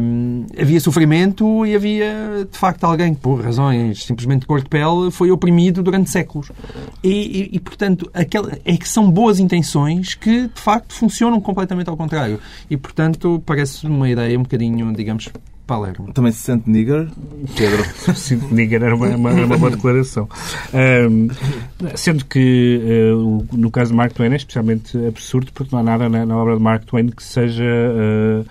hum, 0.00 0.46
havia 0.58 0.80
sofrimento 0.80 1.66
e 1.66 1.74
havia, 1.74 2.46
de 2.50 2.58
facto, 2.58 2.84
alguém 2.84 3.14
que, 3.14 3.20
razões 3.44 4.04
simplesmente 4.04 4.40
de 4.42 4.46
cor 4.46 4.60
de 4.62 4.68
pele, 4.68 5.10
foi 5.10 5.30
oprimido 5.30 5.82
durante 5.82 6.10
séculos. 6.10 6.50
E, 7.02 7.08
e, 7.52 7.56
e 7.56 7.60
portanto, 7.60 8.10
aquela, 8.14 8.52
é 8.64 8.76
que 8.76 8.88
são 8.88 9.10
boas 9.10 9.38
intenções 9.38 10.14
que, 10.14 10.48
de 10.48 10.60
facto, 10.60 10.92
funcionam 10.94 11.40
completamente 11.40 11.88
ao 11.90 11.96
contrário. 11.96 12.38
E, 12.70 12.76
portanto, 12.76 13.42
parece 13.44 13.86
uma 13.86 14.08
ideia 14.08 14.38
um 14.38 14.42
bocadinho, 14.42 14.92
digamos, 14.94 15.28
Palermo. 15.66 16.12
Também 16.12 16.32
se 16.32 16.40
sente 16.40 16.68
nigger, 16.68 17.08
Pedro? 17.56 17.84
Sinto 18.16 18.52
nigger 18.52 18.82
era 18.82 18.96
uma, 18.96 19.06
uma, 19.14 19.30
uma 19.30 19.56
boa 19.56 19.70
declaração. 19.70 20.28
Ahm, 20.74 21.28
sendo 21.94 22.24
que, 22.24 22.80
o- 23.14 23.44
no 23.56 23.70
caso 23.70 23.92
de 23.92 23.96
Mark 23.96 24.12
Twain, 24.12 24.32
é 24.32 24.36
especialmente 24.36 24.98
absurdo 25.06 25.52
porque 25.54 25.72
não 25.72 25.80
há 25.80 25.84
nada 25.84 26.08
na, 26.08 26.26
na 26.26 26.36
obra 26.36 26.56
de 26.56 26.62
Mark 26.62 26.84
Twain 26.86 27.06
que 27.10 27.22
seja 27.22 27.62
eh, 27.64 28.44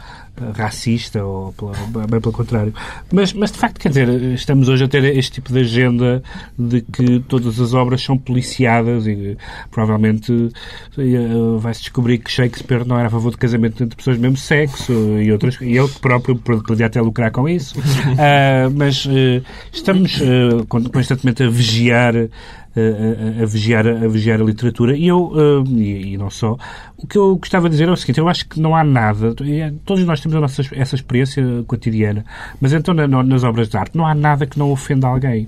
racista 0.55 1.23
ou 1.23 1.53
pela- 1.53 2.07
bem 2.07 2.19
pelo 2.21 2.33
contrário. 2.33 2.73
Mas, 3.11 3.33
mas, 3.33 3.51
de 3.51 3.57
facto, 3.57 3.79
quer 3.79 3.89
dizer, 3.89 4.09
estamos 4.33 4.69
hoje 4.69 4.83
a 4.83 4.87
ter 4.87 5.03
este 5.03 5.33
tipo 5.33 5.51
de 5.53 5.59
agenda 5.59 6.21
de 6.57 6.81
que 6.81 7.19
todas 7.27 7.59
as 7.59 7.73
obras 7.73 8.01
são 8.01 8.17
policiadas 8.17 9.07
e 9.07 9.37
provavelmente 9.71 10.49
eh, 10.97 11.27
vai-se 11.59 11.81
descobrir 11.81 12.17
que 12.19 12.31
Shakespeare 12.31 12.85
não 12.85 12.97
era 12.97 13.07
a 13.07 13.11
favor 13.11 13.31
de 13.31 13.37
casamento 13.37 13.83
entre 13.83 13.95
pessoas 13.95 14.17
do 14.17 14.21
mesmo 14.21 14.37
sexo 14.37 14.91
e 15.21 15.31
outras 15.31 15.57
e 15.61 15.77
ele 15.77 15.89
próprio 16.01 16.35
podia 16.37 16.85
até 16.87 17.01
lucrar 17.01 17.31
com 17.31 17.47
isso. 17.47 17.75
Ah, 18.17 18.69
mas 18.75 19.07
eh, 19.09 19.41
estamos 19.71 20.19
con- 20.67 20.83
constantemente 20.89 21.43
a 21.43 21.49
vigiar 21.49 22.13
a, 22.79 23.43
a- 23.43 23.45
vigiar, 23.45 23.85
a 23.87 24.07
vigiar 24.07 24.39
a 24.41 24.43
literatura 24.43 24.95
e 24.95 25.07
eu, 25.07 25.31
eh, 25.35 25.69
e, 25.69 26.13
e 26.13 26.17
não 26.17 26.29
só, 26.29 26.57
o 26.97 27.05
que 27.07 27.17
eu 27.17 27.35
gostava 27.37 27.67
de 27.69 27.73
dizer 27.73 27.87
é 27.87 27.91
o 27.91 27.95
seguinte, 27.97 28.19
eu 28.19 28.27
acho 28.27 28.47
que 28.47 28.59
não 28.59 28.75
há 28.75 28.83
nada, 28.83 29.33
eh, 29.41 29.73
todos 29.85 30.03
nós 30.05 30.19
temos 30.21 30.35
a 30.37 30.41
nossa, 30.41 30.61
essa 30.73 30.95
experiência 30.95 31.43
cotidiana, 31.67 32.25
mas 32.61 32.73
então 32.73 32.93
na- 32.93 33.07
nas 33.23 33.43
obras 33.43 33.69
de 33.69 33.77
arte 33.77 33.97
não 33.97 34.05
há 34.05 34.13
nada 34.15 34.45
que 34.45 34.57
não 34.59 34.71
ofenda 34.71 35.07
alguém. 35.07 35.47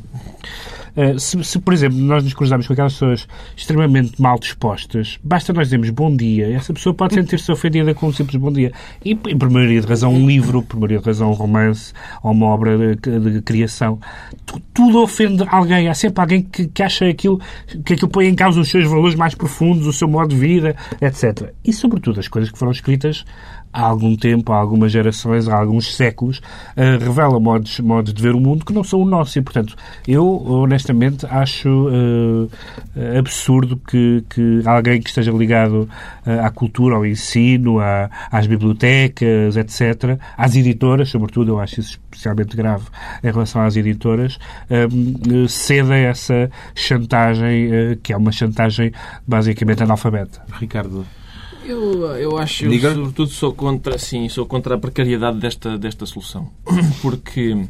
Uh, 0.95 1.17
se, 1.19 1.43
se, 1.43 1.60
por 1.60 1.73
exemplo, 1.73 1.97
nós 1.97 2.23
nos 2.23 2.34
cruzarmos 2.34 2.67
com 2.67 2.73
aquelas 2.73 2.93
pessoas 2.93 3.27
extremamente 3.56 4.21
mal 4.21 4.38
dispostas, 4.38 5.19
basta 5.23 5.54
nós 5.54 5.67
dizermos 5.67 5.89
bom 5.89 6.15
dia, 6.15 6.54
essa 6.54 6.73
pessoa 6.73 6.93
pode 6.93 7.13
sentir-se 7.13 7.51
ofendida 7.51 7.93
com 7.93 8.08
um 8.08 8.13
simples 8.13 8.36
bom 8.36 8.51
dia. 8.51 8.71
E, 9.04 9.12
e 9.12 9.36
por 9.36 9.49
maioria 9.49 9.80
de 9.82 9.88
razão, 9.88 10.13
um 10.13 10.27
livro, 10.27 10.62
por 10.63 10.77
maioria 10.77 10.99
de 10.99 11.06
razão, 11.06 11.30
um 11.30 11.34
romance 11.34 11.93
ou 12.21 12.32
uma 12.32 12.47
obra 12.47 12.95
de, 12.95 13.19
de 13.32 13.41
criação. 13.41 13.99
Tu- 14.45 14.62
tudo 14.73 15.01
ofende 15.01 15.43
alguém. 15.47 15.88
Há 15.88 15.93
sempre 15.93 16.21
alguém 16.21 16.41
que, 16.41 16.67
que 16.67 16.84
acha 16.84 17.08
aquilo, 17.08 17.39
que 17.86 17.93
aquilo 17.93 18.10
põe 18.10 18.27
em 18.27 18.36
causa 18.36 18.60
os 18.60 18.69
seus 18.69 18.86
valores 18.86 19.15
mais 19.15 19.34
profundos, 19.34 19.88
o 19.88 19.93
seu 19.93 20.08
modo 20.08 20.30
de 20.30 20.36
vida, 20.36 20.75
etc. 21.01 21.54
E, 21.63 21.71
sobretudo, 21.71 22.19
as 22.19 22.27
coisas 22.27 22.51
que 22.51 22.58
foram 22.58 22.71
escritas 22.71 23.23
há 23.73 23.81
algum 23.84 24.15
tempo, 24.15 24.51
há 24.51 24.57
algumas 24.57 24.91
gerações, 24.91 25.47
há 25.47 25.55
alguns 25.57 25.95
séculos, 25.95 26.41
eh, 26.75 26.97
revelam 26.97 27.39
modos, 27.39 27.79
modos 27.79 28.13
de 28.13 28.21
ver 28.21 28.36
o 28.36 28.39
mundo 28.39 28.65
que 28.65 28.73
não 28.73 28.84
são 28.84 29.01
o 29.01 29.05
nosso. 29.05 29.38
E, 29.39 29.41
portanto, 29.41 29.75
eu, 30.07 30.25
honestamente, 30.47 31.25
acho 31.25 31.89
eh, 32.95 33.17
absurdo 33.17 33.77
que, 33.77 34.23
que 34.29 34.62
alguém 34.65 35.01
que 35.01 35.10
esteja 35.10 35.31
ligado 35.31 35.88
eh, 36.25 36.39
à 36.39 36.49
cultura, 36.49 36.95
ao 36.95 37.05
ensino, 37.05 37.79
à- 37.79 38.10
às 38.31 38.47
bibliotecas, 38.47 39.55
etc., 39.57 40.17
às 40.38 40.55
editoras, 40.55 41.10
sobretudo, 41.10 41.51
eu 41.51 41.60
acho 41.60 41.79
isso 41.79 41.99
especialmente 42.12 42.55
grave 42.55 42.86
em 43.23 43.31
relação 43.31 43.62
às 43.62 43.75
editoras, 43.75 44.38
eh, 44.69 44.88
ceda 45.47 45.95
essa 45.95 46.49
chantagem, 46.75 47.69
que 48.03 48.13
é 48.13 48.17
uma 48.17 48.31
chantagem 48.31 48.91
basicamente 49.27 49.84
analfabeta. 49.84 50.41
Ricardo. 50.60 51.05
Eu, 51.63 52.06
eu 52.17 52.38
acho, 52.38 52.65
eu 52.65 52.80
sobretudo 52.80 53.28
sou 53.28 53.54
contra, 53.54 53.97
sim, 53.97 54.28
sou 54.30 54.45
contra 54.45 54.76
a 54.76 54.78
precariedade 54.78 55.38
desta, 55.38 55.78
desta 55.78 56.06
solução. 56.06 56.50
Porque 57.02 57.67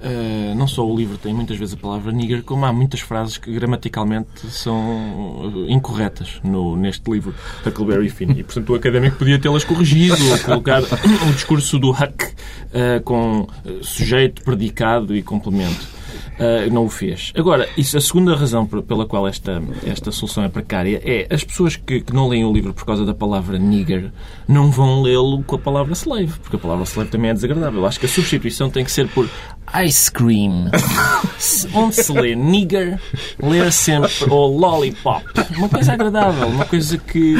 eh, 0.00 0.54
não 0.56 0.68
só 0.68 0.86
o 0.86 0.96
livro 0.96 1.18
tem 1.18 1.34
muitas 1.34 1.56
vezes 1.56 1.74
a 1.74 1.76
palavra 1.76 2.12
nigger, 2.12 2.42
como 2.44 2.64
há 2.64 2.72
muitas 2.72 3.00
frases 3.00 3.36
que 3.36 3.52
gramaticalmente 3.52 4.48
são 4.48 5.52
eh, 5.68 5.72
incorretas 5.72 6.40
no, 6.44 6.76
neste 6.76 7.10
livro, 7.10 7.34
Huckleberry 7.66 8.08
Finn. 8.08 8.30
E, 8.30 8.44
portanto, 8.44 8.70
o 8.70 8.74
académico 8.76 9.16
podia 9.16 9.38
tê-las 9.38 9.64
corrigido 9.64 10.16
ou 10.30 10.38
colocar 10.38 10.82
o 11.28 11.32
discurso 11.32 11.78
do 11.78 11.90
Huck 11.90 12.32
eh, 12.72 13.00
com 13.04 13.48
sujeito, 13.82 14.42
predicado 14.42 15.16
e 15.16 15.22
complemento. 15.22 15.97
Uh, 16.38 16.72
não 16.72 16.84
o 16.84 16.88
fez. 16.88 17.32
Agora, 17.36 17.68
isso, 17.76 17.96
a 17.96 18.00
segunda 18.00 18.34
razão 18.36 18.66
pela 18.66 19.06
qual 19.06 19.26
esta, 19.26 19.62
esta 19.84 20.12
solução 20.12 20.44
é 20.44 20.48
precária 20.48 21.00
é 21.04 21.26
as 21.32 21.42
pessoas 21.42 21.76
que, 21.76 22.00
que 22.00 22.14
não 22.14 22.28
leem 22.28 22.44
o 22.44 22.52
livro 22.52 22.72
por 22.72 22.84
causa 22.84 23.04
da 23.04 23.14
palavra 23.14 23.58
nigger 23.58 24.12
não 24.46 24.70
vão 24.70 25.02
lê-lo 25.02 25.42
com 25.42 25.56
a 25.56 25.58
palavra 25.58 25.92
slave, 25.94 26.38
porque 26.40 26.56
a 26.56 26.58
palavra 26.58 26.84
slave 26.84 27.10
também 27.10 27.30
é 27.30 27.34
desagradável. 27.34 27.84
Acho 27.86 27.98
que 27.98 28.06
a 28.06 28.08
substituição 28.08 28.70
tem 28.70 28.84
que 28.84 28.92
ser 28.92 29.08
por 29.08 29.28
ice 29.84 30.10
cream. 30.10 30.70
Onde 31.74 31.94
se 31.94 32.12
lê 32.12 32.34
nigger, 32.34 32.98
ler 33.40 33.72
sempre 33.72 34.12
ou 34.28 34.56
lollipop. 34.56 35.24
Uma 35.56 35.68
coisa 35.68 35.92
agradável, 35.92 36.48
uma 36.48 36.64
coisa 36.64 36.98
que 36.98 37.36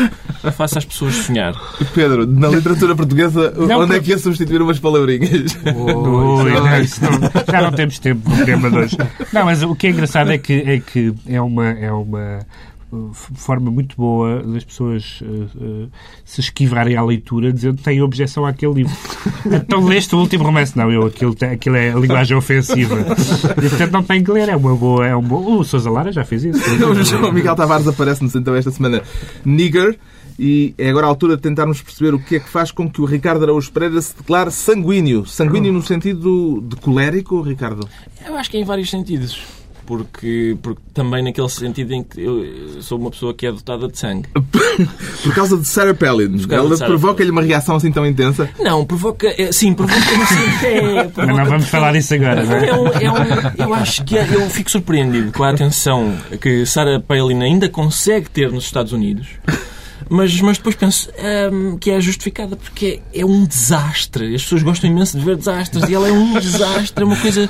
faça 0.52 0.78
as 0.78 0.84
pessoas 0.84 1.14
sonhar. 1.14 1.54
Pedro, 1.94 2.26
na 2.26 2.48
literatura 2.48 2.94
portuguesa, 2.94 3.52
Não, 3.56 3.80
onde 3.80 3.96
é 3.96 4.00
que 4.00 4.10
ia 4.10 4.18
substituir 4.18 4.62
umas 4.62 4.78
palavrinhas? 4.78 5.56
Ui, 5.64 6.52
não, 6.52 6.68
já 7.50 7.62
não 7.62 7.72
temos 7.72 7.98
tempo 7.98 8.28
no 8.28 8.44
tema 8.44 8.70
de 8.70 8.78
hoje. 8.78 8.96
Não, 9.32 9.44
mas 9.44 9.62
o 9.62 9.74
que 9.74 9.88
é 9.88 9.90
engraçado 9.90 10.30
é 10.30 10.38
que 10.38 10.52
é, 10.52 10.80
que 10.80 11.14
é 11.26 11.40
uma. 11.40 11.68
É 11.70 11.92
uma 11.92 12.40
forma 13.12 13.70
muito 13.70 13.96
boa 13.96 14.42
das 14.42 14.64
pessoas 14.64 15.20
uh, 15.20 15.27
uh, 15.27 15.90
se 16.24 16.40
esquivarem 16.40 16.96
à 16.96 17.05
leitura 17.05 17.53
dizendo 17.53 17.77
que 17.77 17.83
têm 17.83 18.01
objeção 18.01 18.46
àquele 18.46 18.74
livro. 18.74 18.96
Então 19.46 19.85
leste 19.85 20.14
o 20.14 20.18
último 20.18 20.44
romance. 20.44 20.77
Não, 20.77 20.90
eu, 20.90 21.07
aquilo, 21.07 21.35
aquilo 21.53 21.77
é 21.77 21.90
a 21.90 21.96
linguagem 21.96 22.37
ofensiva. 22.37 22.96
E 23.62 23.68
portanto 23.68 23.92
não 23.92 24.03
tem 24.03 24.22
que 24.22 24.31
ler. 24.31 24.48
É 24.48 24.57
uma 24.57 24.74
boa. 24.74 25.07
É 25.07 25.14
um 25.14 25.22
bom, 25.22 25.59
o 25.59 25.64
Sousa 25.64 25.90
Lara 25.90 26.12
já 26.12 26.24
fez 26.24 26.44
isso. 26.44 26.59
O 26.88 27.05
João 27.05 27.33
Miguel 27.33 27.55
Tavares 27.55 27.87
aparece-nos 27.87 28.35
então 28.35 28.55
esta 28.55 28.70
semana 28.70 29.03
nigger 29.44 29.98
e 30.38 30.72
é 30.79 30.88
agora 30.88 31.07
a 31.07 31.09
altura 31.09 31.37
de 31.37 31.42
tentarmos 31.42 31.83
perceber 31.83 32.14
o 32.14 32.18
que 32.18 32.37
é 32.37 32.40
que 32.40 32.48
faz 32.48 32.70
com 32.70 32.88
que 32.88 33.01
o 33.01 33.05
Ricardo 33.05 33.42
Araújo 33.42 33.72
Pereira 33.72 34.01
se 34.01 34.16
declare 34.16 34.53
sanguíneo. 34.53 35.27
Sanguíneo 35.27 35.72
no 35.72 35.83
sentido 35.83 36.62
de 36.62 36.77
colérico, 36.77 37.40
Ricardo? 37.42 37.88
Eu 38.24 38.37
acho 38.37 38.48
que 38.48 38.57
é 38.57 38.61
em 38.61 38.64
vários 38.64 38.88
sentidos. 38.88 39.42
Porque, 39.88 40.55
porque 40.62 40.83
também 40.92 41.24
naquele 41.24 41.48
sentido 41.48 41.94
em 41.94 42.03
que 42.03 42.20
eu 42.20 42.44
sou 42.83 42.98
uma 42.98 43.11
pessoa 43.11 43.33
que 43.33 43.46
é 43.46 43.51
dotada 43.51 43.88
de 43.88 43.98
sangue. 43.98 44.29
Por 45.24 45.35
causa 45.35 45.57
de 45.57 45.66
Sarah 45.66 45.94
Palin. 45.94 46.37
Ela 46.51 46.77
provoca-lhe 46.77 47.31
uma 47.31 47.40
reação 47.40 47.77
assim 47.77 47.90
tão 47.90 48.07
intensa. 48.07 48.51
Não, 48.61 48.85
provoca. 48.85 49.27
é, 49.40 49.51
Sim, 49.51 49.72
provoca. 49.72 49.98
Sim, 49.98 50.66
é, 50.66 51.05
provoca 51.05 51.27
não 51.27 51.44
vamos 51.46 51.68
falar 51.70 51.92
disso 51.92 52.12
agora, 52.12 52.44
não 52.44 52.53
é? 52.55 52.68
É 52.68 52.74
um- 52.74 52.87
é 52.88 53.11
um- 53.11 53.64
eu 53.66 53.72
acho 53.74 54.05
que 54.05 54.18
é- 54.18 54.29
eu 54.31 54.51
fico 54.51 54.70
surpreendido 54.70 55.33
com 55.33 55.42
a 55.42 55.53
atenção 55.53 56.14
que 56.38 56.66
Sarah 56.66 57.01
Palin 57.01 57.42
ainda 57.42 57.66
consegue 57.70 58.29
ter 58.29 58.53
nos 58.53 58.64
Estados 58.64 58.92
Unidos. 58.92 59.27
Mas, 60.10 60.40
mas 60.40 60.56
depois 60.58 60.74
penso 60.74 61.10
hum, 61.52 61.76
que 61.78 61.90
é 61.90 62.00
justificada 62.00 62.56
porque 62.56 63.00
é, 63.12 63.20
é 63.20 63.24
um 63.26 63.44
desastre. 63.44 64.34
As 64.34 64.42
pessoas 64.42 64.62
gostam 64.62 64.90
imenso 64.90 65.18
de 65.18 65.24
ver 65.24 65.36
desastres 65.36 65.88
e 65.88 65.94
ela 65.94 66.08
é 66.08 66.12
um 66.12 66.38
desastre, 66.38 67.02
é 67.02 67.06
uma 67.06 67.16
coisa. 67.16 67.48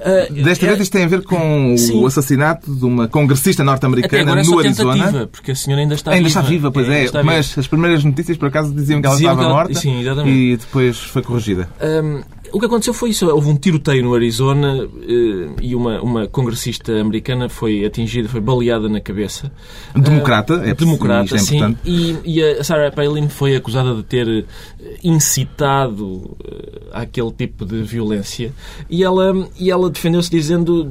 ah, 0.00 0.32
Desta 0.32 0.64
é- 0.64 0.68
vez 0.68 0.80
isto 0.80 0.92
tem 0.92 1.04
a 1.04 1.08
ver 1.08 1.22
com 1.22 1.74
Sim. 1.76 2.00
o 2.02 2.06
assassinato 2.06 2.74
de 2.74 2.84
uma 2.84 3.08
congressista 3.08 3.62
norte-americana 3.62 4.22
é 4.40 4.42
no 4.44 4.58
Arizona. 4.60 5.26
porque 5.30 5.50
a 5.52 5.54
senhora 5.54 5.82
ainda 5.82 5.94
está 5.94 6.10
Ainda 6.12 6.28
viva. 6.28 6.40
está 6.40 6.50
viva, 6.50 6.70
pois 6.72 6.88
é. 6.88 7.04
viva. 7.06 7.22
Mas 7.22 7.56
as 7.58 7.66
primeiras 7.66 8.02
notícias, 8.04 8.36
por 8.38 8.48
acaso, 8.48 8.72
diziam 8.72 9.00
que 9.00 9.06
ela 9.06 9.16
Diziam 9.16 9.32
estava 9.32 9.40
que 9.46 9.52
ela- 9.52 9.54
morta 9.64 9.74
sim, 9.80 10.02
e 10.26 10.56
depois 10.56 10.98
foi 10.98 11.22
corrigida. 11.22 11.68
Hum, 11.80 12.22
o 12.52 12.58
que 12.58 12.66
aconteceu 12.66 12.94
foi 12.94 13.10
isso. 13.10 13.26
Houve 13.26 13.48
um 13.48 13.56
tiroteio 13.56 14.04
no 14.04 14.14
Arizona 14.14 14.88
eh, 15.02 15.50
e 15.60 15.74
uma, 15.74 16.00
uma 16.00 16.26
congressista 16.26 16.92
americana 17.00 17.48
foi 17.48 17.84
atingida, 17.84 18.28
foi 18.28 18.40
baleada 18.40 18.88
na 18.88 19.00
cabeça. 19.00 19.50
Democrata, 19.94 20.54
é 20.64 20.74
Democrata, 20.74 21.36
é 21.36 21.38
sim. 21.38 21.76
E, 21.84 22.16
e 22.24 22.42
a 22.42 22.64
Sarah 22.64 22.90
Palin 22.90 23.28
foi 23.28 23.56
acusada 23.56 23.94
de 23.94 24.02
ter 24.02 24.28
eh, 24.28 24.96
incitado 25.02 26.36
eh, 26.44 26.80
àquele 26.92 27.32
tipo 27.32 27.64
de 27.64 27.82
violência. 27.82 28.52
E 28.88 29.02
ela, 29.04 29.48
e 29.58 29.70
ela 29.70 29.90
defendeu-se 29.90 30.30
dizendo, 30.30 30.90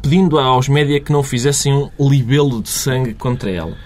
pedindo 0.00 0.38
aos 0.38 0.68
média 0.68 1.00
que 1.00 1.12
não 1.12 1.22
fizessem 1.22 1.90
um 1.98 2.08
libelo 2.08 2.62
de 2.62 2.68
sangue 2.68 3.14
contra 3.14 3.50
ela. 3.50 3.76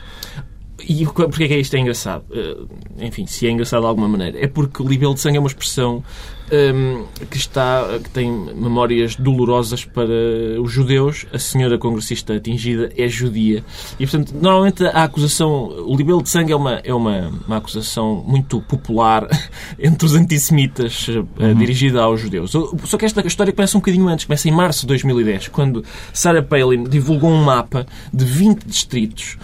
E 0.85 1.07
porquê 1.07 1.45
é 1.45 1.49
que 1.49 1.57
isto 1.57 1.75
é 1.75 1.79
engraçado? 1.79 2.25
Eh, 2.31 3.07
enfim, 3.07 3.27
se 3.27 3.47
é 3.47 3.51
engraçado 3.51 3.81
de 3.81 3.87
alguma 3.87 4.09
maneira. 4.09 4.39
É 4.39 4.47
porque 4.47 4.83
o 4.83 4.89
libelo 4.89 5.15
de 5.15 5.21
sangue 5.21 5.39
é 5.39 5.41
uma 5.41 5.49
expressão 5.49 6.05
hum, 6.53 7.05
que, 7.31 7.39
está, 7.39 7.99
que 8.03 8.11
tem 8.11 8.31
memórias 8.31 9.17
dolorosas 9.17 9.87
para 9.87 10.13
os 10.61 10.71
judeus. 10.71 11.27
A 11.33 11.39
senhora 11.39 11.79
congressista 11.79 12.35
atingida 12.35 12.93
é 12.97 13.09
judia. 13.09 13.65
E, 13.99 14.07
portanto, 14.07 14.35
normalmente 14.35 14.85
a 14.85 15.05
acusação... 15.05 15.69
O 15.87 15.97
libelo 15.97 16.23
de 16.23 16.29
sangue 16.29 16.53
é 16.53 16.57
uma, 16.57 16.75
é 16.85 16.93
uma, 16.93 17.33
uma 17.47 17.57
acusação 17.57 18.23
muito 18.27 18.61
popular 18.61 19.27
entre 19.79 20.05
os 20.05 20.15
antissemitas 20.15 21.07
eh, 21.39 21.55
dirigida 21.55 22.03
aos 22.03 22.21
judeus. 22.21 22.51
Só 22.85 22.99
que 22.99 23.07
esta 23.07 23.27
história 23.27 23.53
começa 23.53 23.79
um 23.79 23.81
bocadinho 23.81 24.09
antes. 24.09 24.27
Começa 24.27 24.47
em 24.47 24.53
março 24.53 24.83
de 24.83 24.89
2010, 24.89 25.49
quando 25.49 25.83
Sarah 26.13 26.43
Palin 26.43 26.85
divulgou 26.85 27.31
um 27.31 27.43
mapa 27.43 27.87
de 28.13 28.25
20 28.27 28.65
distritos 28.65 29.39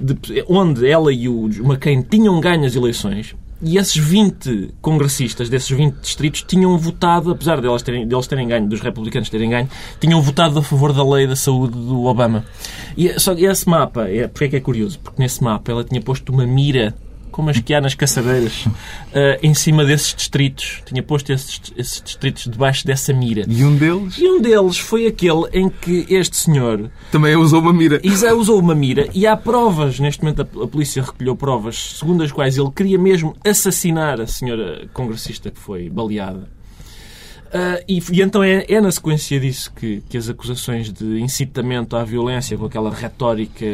de- 0.00 0.44
onde 0.48 0.86
ela 0.88 1.12
e 1.12 1.28
o 1.28 1.46
McCain 1.64 2.02
tinham 2.02 2.40
ganho 2.40 2.64
as 2.64 2.74
eleições 2.74 3.34
e 3.60 3.76
esses 3.76 3.96
20 3.96 4.70
congressistas 4.80 5.48
desses 5.48 5.68
20 5.70 5.96
distritos 5.96 6.42
tinham 6.46 6.78
votado, 6.78 7.32
apesar 7.32 7.60
delas 7.60 7.82
terem, 7.82 8.06
deles 8.06 8.26
terem 8.28 8.46
ganho, 8.46 8.68
dos 8.68 8.80
republicanos 8.80 9.28
terem 9.28 9.50
ganho, 9.50 9.68
tinham 10.00 10.22
votado 10.22 10.58
a 10.58 10.62
favor 10.62 10.92
da 10.92 11.04
lei 11.04 11.26
da 11.26 11.34
saúde 11.34 11.72
do 11.76 12.04
Obama. 12.04 12.44
E 12.96 13.18
só 13.18 13.32
esse 13.32 13.68
mapa, 13.68 14.08
é, 14.08 14.28
porque 14.28 14.44
é 14.44 14.48
que 14.48 14.56
é 14.56 14.60
curioso? 14.60 15.00
Porque 15.00 15.20
nesse 15.20 15.42
mapa 15.42 15.72
ela 15.72 15.82
tinha 15.82 16.00
posto 16.00 16.32
uma 16.32 16.46
mira 16.46 16.94
como 17.38 17.50
as 17.50 17.60
que 17.60 17.72
há 17.72 17.80
nas 17.80 17.94
caçadeiras, 17.94 18.66
uh, 18.66 19.38
em 19.40 19.54
cima 19.54 19.84
desses 19.84 20.12
distritos. 20.12 20.82
Tinha 20.84 21.00
posto 21.04 21.32
esses, 21.32 21.60
esses 21.76 22.02
distritos 22.02 22.48
debaixo 22.48 22.84
dessa 22.84 23.12
mira. 23.12 23.44
E 23.46 23.64
um 23.64 23.76
deles? 23.76 24.18
E 24.18 24.28
um 24.28 24.40
deles 24.40 24.76
foi 24.76 25.06
aquele 25.06 25.44
em 25.52 25.70
que 25.70 26.04
este 26.10 26.36
senhor 26.36 26.90
também 27.12 27.36
usou 27.36 27.60
uma 27.60 27.72
mira. 27.72 28.00
Isa 28.02 28.34
usou 28.34 28.58
uma 28.58 28.74
mira 28.74 29.08
e 29.14 29.24
há 29.24 29.36
provas, 29.36 30.00
neste 30.00 30.20
momento 30.20 30.42
a, 30.42 30.64
a 30.64 30.66
polícia 30.66 31.00
recolheu 31.00 31.36
provas 31.36 31.96
segundo 32.00 32.24
as 32.24 32.32
quais 32.32 32.58
ele 32.58 32.72
queria 32.72 32.98
mesmo 32.98 33.36
assassinar 33.44 34.20
a 34.20 34.26
senhora 34.26 34.88
congressista 34.92 35.48
que 35.48 35.60
foi 35.60 35.88
baleada. 35.88 36.48
Uh, 37.48 37.80
e, 37.86 38.02
e, 38.12 38.20
então 38.20 38.42
é, 38.42 38.66
é, 38.68 38.80
na 38.80 38.90
sequência 38.90 39.38
disso 39.38 39.72
que, 39.74 40.02
que 40.08 40.18
as 40.18 40.28
acusações 40.28 40.92
de 40.92 41.20
incitamento 41.20 41.96
à 41.96 42.02
violência, 42.02 42.58
com 42.58 42.66
aquela 42.66 42.92
retórica 42.92 43.64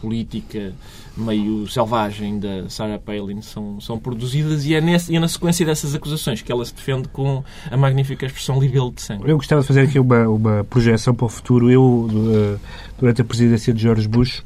política 0.00 0.72
meio 1.20 1.66
selvagem 1.68 2.38
da 2.38 2.68
Sarah 2.68 2.98
Palin, 2.98 3.42
são, 3.42 3.80
são 3.80 3.98
produzidas 3.98 4.64
e 4.64 4.74
é, 4.74 4.80
nesse, 4.80 5.14
é 5.14 5.20
na 5.20 5.28
sequência 5.28 5.64
dessas 5.64 5.94
acusações 5.94 6.42
que 6.42 6.50
ela 6.50 6.64
se 6.64 6.74
defende 6.74 7.08
com 7.08 7.44
a 7.70 7.76
magnífica 7.76 8.26
expressão 8.26 8.60
libelo 8.60 8.90
de 8.92 9.02
sangue. 9.02 9.28
Eu 9.28 9.36
gostava 9.36 9.60
de 9.60 9.66
fazer 9.66 9.82
aqui 9.82 9.98
uma, 9.98 10.28
uma 10.28 10.64
projeção 10.64 11.14
para 11.14 11.26
o 11.26 11.28
futuro. 11.28 11.70
Eu, 11.70 11.82
uh, 11.82 12.60
durante 12.98 13.20
a 13.22 13.24
presidência 13.24 13.72
de 13.72 13.82
George 13.82 14.08
Bush, 14.08 14.42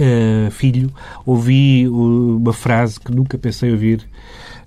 uh, 0.00 0.50
filho, 0.50 0.92
ouvi 1.24 1.88
uma 1.88 2.52
frase 2.52 3.00
que 3.00 3.12
nunca 3.12 3.38
pensei 3.38 3.70
ouvir 3.70 4.06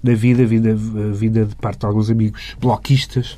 na 0.01 0.13
vida, 0.13 0.45
vida, 0.45 0.75
vida 0.75 1.45
de 1.45 1.55
parte 1.55 1.79
de 1.79 1.85
alguns 1.85 2.09
amigos 2.09 2.55
bloquistas, 2.59 3.37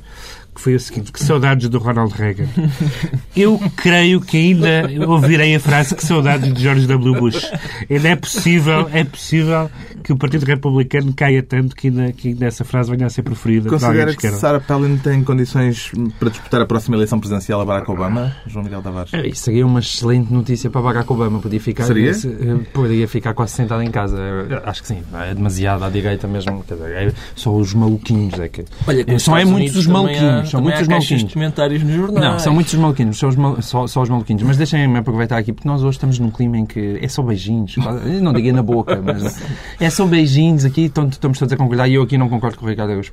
que 0.62 0.64
foi 0.64 0.76
a 0.76 0.80
seguinte: 0.80 1.12
que 1.12 1.24
saudades 1.24 1.68
do 1.68 1.80
Ronald 1.80 2.14
Reagan. 2.14 2.48
Eu 3.36 3.60
creio 3.76 4.22
que 4.22 4.38
ainda 4.38 4.84
ouvirei 5.08 5.56
a 5.56 5.60
frase 5.60 5.96
que 5.96 6.06
saudades 6.06 6.54
de 6.54 6.62
George 6.62 6.86
W. 6.86 7.20
Bush. 7.20 7.52
Ainda 7.90 8.10
é 8.10 8.16
possível, 8.16 8.88
é 8.94 9.04
possível 9.04 9.70
que 10.04 10.14
o 10.14 10.18
Partido 10.18 10.46
Republicano 10.46 11.14
caia 11.14 11.42
tanto 11.42 11.76
que 11.76 11.88
ainda, 11.88 12.12
que 12.12 12.30
ainda 12.30 12.46
essa 12.46 12.64
frase 12.64 12.92
venha 12.92 13.08
a 13.08 13.10
ser 13.10 13.24
preferida. 13.24 13.70
Considera 13.70 14.16
que 14.16 14.30
Sarah 14.30 14.60
Palin 14.60 14.98
tem 14.98 15.24
condições 15.24 15.92
para 16.20 16.30
disputar 16.30 16.62
a 16.62 16.66
próxima 16.66 16.96
eleição 16.96 17.20
presidencial 17.20 17.62
a 17.62 17.66
Barack 17.66 17.90
Obama? 17.90 18.36
João 18.46 18.64
Miguel 18.64 18.82
Tavares. 18.82 19.14
É, 19.14 19.28
isso 19.28 19.44
seria 19.44 19.66
uma 19.66 19.80
excelente 19.80 20.32
notícia 20.32 20.70
para 20.70 20.82
Barack 20.82 21.12
Obama. 21.12 21.40
Podia 21.40 21.60
ficar, 21.60 21.86
seria? 21.86 22.12
Eh, 22.12 22.66
poderia 22.74 23.08
ficar 23.08 23.34
quase 23.34 23.54
sentado 23.54 23.82
em 23.82 23.92
casa. 23.92 24.18
Acho 24.66 24.82
que 24.82 24.88
sim. 24.90 25.04
É 25.14 25.34
demasiado 25.34 25.84
à 25.84 25.90
direita 25.90 26.28
mesmo. 26.28 26.64
Quer 26.68 26.76
dizer, 26.76 27.08
é 27.08 27.14
só 27.36 27.54
os 27.56 27.74
maluquinhos. 27.74 28.40
É 28.40 28.50
que... 28.50 28.66
Olha, 28.88 29.20
são 29.20 29.38
é 29.38 29.46
muitos 29.46 29.78
os 29.78 29.88
maluquinhos. 29.88 30.51
São 30.52 30.62
muitos 30.62 30.82
os 30.82 30.88
maluquinhos. 30.88 31.34
comentários 31.34 31.84
nos 31.84 31.96
jornais. 31.96 32.26
Não, 32.26 32.40
são 32.40 32.54
muitos 32.54 32.74
os 32.74 32.80
maluquinhos. 32.80 33.18
São 33.18 33.30
os 33.30 33.36
mal... 33.36 33.62
só, 33.62 33.88
só 33.88 34.02
os 34.02 34.10
maluquinhos. 34.10 34.44
Mas 34.44 34.58
deixem-me 34.58 34.98
aproveitar 34.98 35.38
aqui, 35.38 35.52
porque 35.52 35.68
nós 35.68 35.84
hoje 35.84 35.98
estamos 35.98 36.20
num 36.20 36.30
clima 36.30 36.58
em 36.58 36.66
que 36.66 37.00
é 37.02 37.08
só 37.08 37.22
beijinhos. 37.22 37.76
Não 38.22 38.34
diga 38.34 38.54
na 38.54 38.64
boca, 38.64 39.02
mas 39.02 39.42
é 39.80 39.90
só 39.90 40.06
beijinhos 40.06 40.66
aqui 40.66 40.86
estamos 40.86 41.18
todos 41.38 41.54
a 41.54 41.58
concordar 41.58 41.88
e 41.88 41.96
eu 41.96 42.04
aqui 42.04 42.18
não 42.18 42.30
concordo 42.30 42.58
com 42.58 42.66
o 42.66 42.70
Ricardo 42.70 42.92
Araújo 42.92 43.12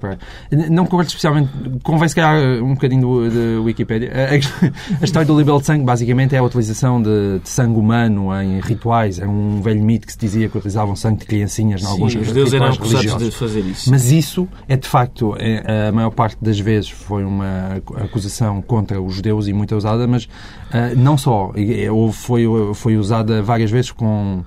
Não 0.70 0.84
concordo 0.84 1.08
especialmente, 1.08 1.50
convém 1.82 2.08
se 2.08 2.14
calhar 2.14 2.62
um 2.62 2.74
bocadinho 2.74 3.30
de 3.30 3.58
Wikipedia. 3.58 4.10
A, 4.12 5.00
a, 5.00 5.04
história 5.04 5.26
do 5.26 5.38
libelo 5.38 5.60
de 5.60 5.66
sangue 5.66 5.84
basicamente 5.84 6.34
é 6.34 6.38
a 6.38 6.42
utilização 6.42 7.00
de, 7.00 7.40
de, 7.42 7.48
sangue 7.48 7.78
humano 7.78 8.34
em 8.40 8.60
rituais. 8.60 9.18
É 9.18 9.26
um 9.26 9.60
velho 9.60 9.82
mito 9.82 10.06
que 10.06 10.12
se 10.12 10.18
dizia 10.18 10.48
que 10.48 10.56
utilizavam 10.56 10.96
sangue 10.96 11.20
de 11.20 11.26
criancinhas 11.26 11.82
em 11.82 11.86
alguns 11.86 12.12
Sim, 12.12 12.20
os 12.20 12.32
deuses 12.32 12.54
eram 12.54 12.66
acusados 12.66 13.18
de 13.18 13.30
fazer 13.30 13.60
isso. 13.60 13.90
Mas 13.90 14.10
isso 14.10 14.48
é 14.68 14.76
de 14.76 14.88
facto, 14.88 15.34
é, 15.38 15.88
a 15.88 15.92
maior 15.92 16.10
parte 16.10 16.36
das 16.40 16.58
vezes 16.58 16.90
foi 16.90 17.24
uma 17.28 17.80
acusação 18.02 18.60
contra 18.62 19.00
os 19.00 19.14
judeus 19.14 19.46
e 19.48 19.52
muito 19.52 19.76
usada, 19.76 20.06
mas 20.06 20.24
uh, 20.24 20.96
não 20.96 21.16
só, 21.16 21.52
ou 21.92 22.12
foi, 22.12 22.44
foi 22.74 22.96
usada 22.96 23.42
várias 23.42 23.70
vezes 23.70 23.92
com 23.92 24.42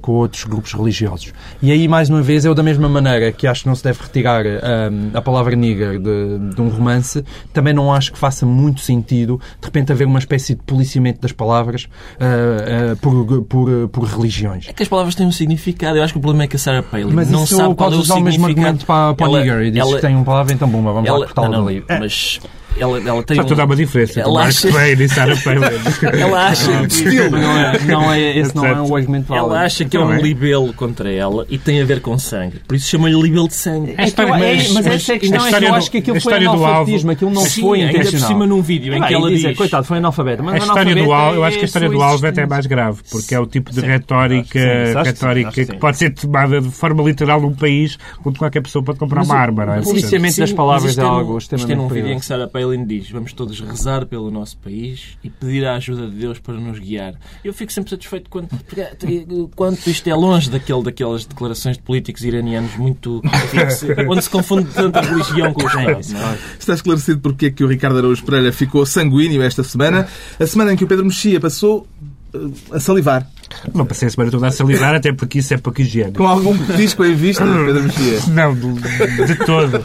com 0.00 0.12
outros 0.12 0.44
grupos 0.44 0.72
religiosos. 0.72 1.32
E 1.62 1.70
aí, 1.70 1.86
mais 1.86 2.08
uma 2.08 2.22
vez, 2.22 2.44
eu 2.44 2.54
da 2.54 2.62
mesma 2.62 2.88
maneira 2.88 3.30
que 3.32 3.46
acho 3.46 3.62
que 3.62 3.68
não 3.68 3.74
se 3.74 3.84
deve 3.84 4.02
retirar 4.02 4.44
um, 4.46 5.10
a 5.12 5.20
palavra 5.20 5.54
nigger 5.54 5.98
de, 5.98 6.54
de, 6.54 6.60
um 6.60 6.68
romance, 6.68 7.24
também 7.52 7.74
não 7.74 7.92
acho 7.92 8.12
que 8.12 8.18
faça 8.18 8.46
muito 8.46 8.80
sentido, 8.80 9.40
de 9.60 9.66
repente, 9.66 9.92
haver 9.92 10.06
uma 10.06 10.18
espécie 10.18 10.54
de 10.54 10.62
policiamento 10.62 11.20
das 11.20 11.32
palavras 11.32 11.84
uh, 11.84 12.92
uh, 12.92 12.96
por, 12.96 13.42
por, 13.44 13.88
por, 13.88 14.04
religiões. 14.04 14.66
É 14.68 14.72
que 14.72 14.82
as 14.82 14.88
palavras 14.88 15.14
têm 15.14 15.26
um 15.26 15.32
significado. 15.32 15.98
Eu 15.98 16.02
acho 16.02 16.12
que 16.12 16.18
o 16.18 16.22
problema 16.22 16.44
é 16.44 16.46
que 16.46 16.56
a 16.56 16.58
Sarah 16.58 16.82
Palin 16.82 17.12
mas 17.12 17.30
não 17.30 17.46
sabe 17.46 17.74
qual 17.74 17.92
é 17.92 17.96
o 17.96 17.98
usar 17.98 18.14
o 18.14 18.20
mesmo 18.20 18.46
argumento 18.46 18.86
para, 18.86 19.14
para 19.14 19.26
ela, 19.26 19.38
nigger 19.40 19.60
e 19.62 19.70
diz 19.70 19.80
ela, 19.80 19.96
que 19.96 20.00
tem 20.00 20.14
uma 20.14 20.24
palavra, 20.24 20.52
então 20.52 20.68
bomba, 20.68 20.92
vamos 20.92 21.08
ela, 21.08 21.18
lá 21.18 21.26
cortá-la 21.26 21.60
dali. 21.60 21.84
Mas 21.88 22.40
ela, 22.78 22.98
ela 22.98 23.22
tem 23.22 23.36
Faz 23.36 23.46
um... 23.46 23.48
toda 23.48 23.64
uma 23.64 23.76
diferença. 23.76 24.20
Ela 24.20 24.44
acha... 24.44 24.68
Twain 24.68 24.92
e 24.92 25.08
Sarah 25.08 25.36
Palin. 25.42 25.60
ela 26.20 26.46
acha 26.48 26.86
que... 26.86 27.28
Não 27.30 27.58
é, 27.58 27.78
não 27.80 28.12
é, 28.12 28.38
esse 28.38 28.54
não 28.54 28.66
é 28.66 28.80
um 28.80 28.96
argumento 28.96 29.26
válido. 29.26 29.46
Ela 29.50 29.62
acha 29.62 29.84
que 29.84 29.96
é 29.96 30.00
um 30.00 30.16
libelo 30.16 30.72
contra 30.72 31.10
ela 31.10 31.46
e 31.48 31.58
tem 31.58 31.80
a 31.80 31.84
ver 31.84 32.00
com 32.00 32.18
sangue. 32.18 32.60
Por 32.66 32.76
isso 32.76 32.88
chama-lhe 32.88 33.20
libelo 33.20 33.48
de 33.48 33.54
sangue. 33.54 33.94
É, 33.96 34.08
então, 34.08 34.28
mas, 34.28 34.72
mas, 34.72 34.86
essa 34.86 35.12
é 35.12 35.16
a 35.16 35.18
questão. 35.18 35.46
É 35.46 35.58
que 35.58 35.64
eu 35.64 35.74
acho 35.74 35.90
que 35.90 35.98
aquilo 35.98 36.20
foi 36.20 36.34
analfabetismo. 36.34 37.10
Aquilo 37.10 37.30
não 37.30 37.42
Sim, 37.42 37.60
foi 37.62 37.80
intencional. 37.80 38.06
Ainda 38.06 38.18
por 38.18 38.26
cima 38.26 38.46
num 38.46 38.62
vídeo 38.62 38.94
em 38.94 39.02
que 39.02 39.14
ela 39.14 39.30
diz... 39.30 39.56
Coitado, 39.56 39.86
foi 39.86 39.98
analfabeto. 39.98 40.42
Mas 40.42 40.62
a 40.62 40.66
história 40.66 40.94
do 40.94 41.12
Alves, 41.12 41.36
eu 41.36 41.44
acho 41.44 41.56
que 41.56 41.62
a 41.62 41.66
história 41.66 41.88
do 41.88 42.02
Alves 42.02 42.24
é 42.24 42.28
até 42.28 42.46
mais 42.46 42.66
grave, 42.66 43.00
porque 43.10 43.34
é 43.34 43.40
o 43.40 43.46
tipo 43.46 43.72
de 43.72 43.80
retórica 43.80 44.58
retórica 45.02 45.50
que 45.50 45.76
pode 45.76 45.96
ser 45.96 46.10
tomada 46.10 46.60
de 46.60 46.70
forma 46.70 47.02
literal 47.02 47.40
num 47.40 47.54
país 47.54 47.98
onde 48.24 48.38
qualquer 48.38 48.62
pessoa 48.62 48.84
pode 48.84 48.98
comprar 48.98 49.22
uma 49.22 49.34
arma. 49.34 49.78
O 49.78 49.82
policiamento 49.82 50.38
das 50.38 50.52
palavras 50.52 50.96
é 50.96 51.02
algo 51.02 51.38
extremamente 51.38 51.72
Isto 51.72 51.80
é 51.80 51.82
num 51.82 51.88
vídeo 51.88 52.12
em 52.12 52.18
que 52.18 52.24
Sarah 52.24 52.48
Palin 52.48 52.65
diz 52.86 53.10
vamos 53.10 53.32
todos 53.32 53.60
rezar 53.60 54.06
pelo 54.06 54.30
nosso 54.30 54.56
país 54.58 55.18
e 55.22 55.30
pedir 55.30 55.66
a 55.66 55.76
ajuda 55.76 56.08
de 56.08 56.16
Deus 56.16 56.38
para 56.38 56.54
nos 56.54 56.78
guiar. 56.78 57.14
Eu 57.44 57.52
fico 57.52 57.72
sempre 57.72 57.90
satisfeito 57.90 58.30
quando, 58.30 58.48
quando 59.54 59.78
isto 59.86 60.08
é 60.08 60.14
longe 60.14 60.50
daquele, 60.50 60.82
daquelas 60.82 61.24
declarações 61.24 61.76
de 61.76 61.82
políticos 61.82 62.24
iranianos 62.24 62.76
muito 62.76 63.22
onde 64.08 64.22
se 64.22 64.30
confunde 64.30 64.72
tanta 64.72 65.00
religião 65.00 65.52
com 65.52 65.62
o 65.62 65.66
Estado. 65.66 65.90
É? 65.90 66.38
Está 66.58 66.74
esclarecido 66.74 67.20
porque 67.20 67.46
é 67.46 67.50
que 67.50 67.64
o 67.64 67.68
Ricardo 67.68 67.98
Araújo 67.98 68.24
Pereira 68.24 68.52
ficou 68.52 68.84
sanguíneo 68.86 69.42
esta 69.42 69.62
semana. 69.62 70.08
A 70.38 70.46
semana 70.46 70.72
em 70.72 70.76
que 70.76 70.84
o 70.84 70.86
Pedro 70.86 71.04
Mexia 71.04 71.40
passou 71.40 71.86
a 72.72 72.80
salivar. 72.80 73.26
Não 73.74 73.86
passei 73.86 74.08
a 74.08 74.10
semana 74.10 74.30
toda 74.30 74.48
a 74.48 74.50
salivar, 74.50 74.94
até 74.94 75.12
porque 75.12 75.38
isso 75.38 75.54
é 75.54 75.56
pouco 75.56 75.80
higiênico. 75.80 76.18
Com 76.18 76.26
algum 76.26 76.56
petisco 76.58 77.04
em 77.04 77.14
vista, 77.14 77.44
Pedro 77.46 77.82
Mexia? 77.82 78.20
Não, 78.28 78.54
de, 78.54 79.26
de, 79.26 79.34
todo. 79.36 79.84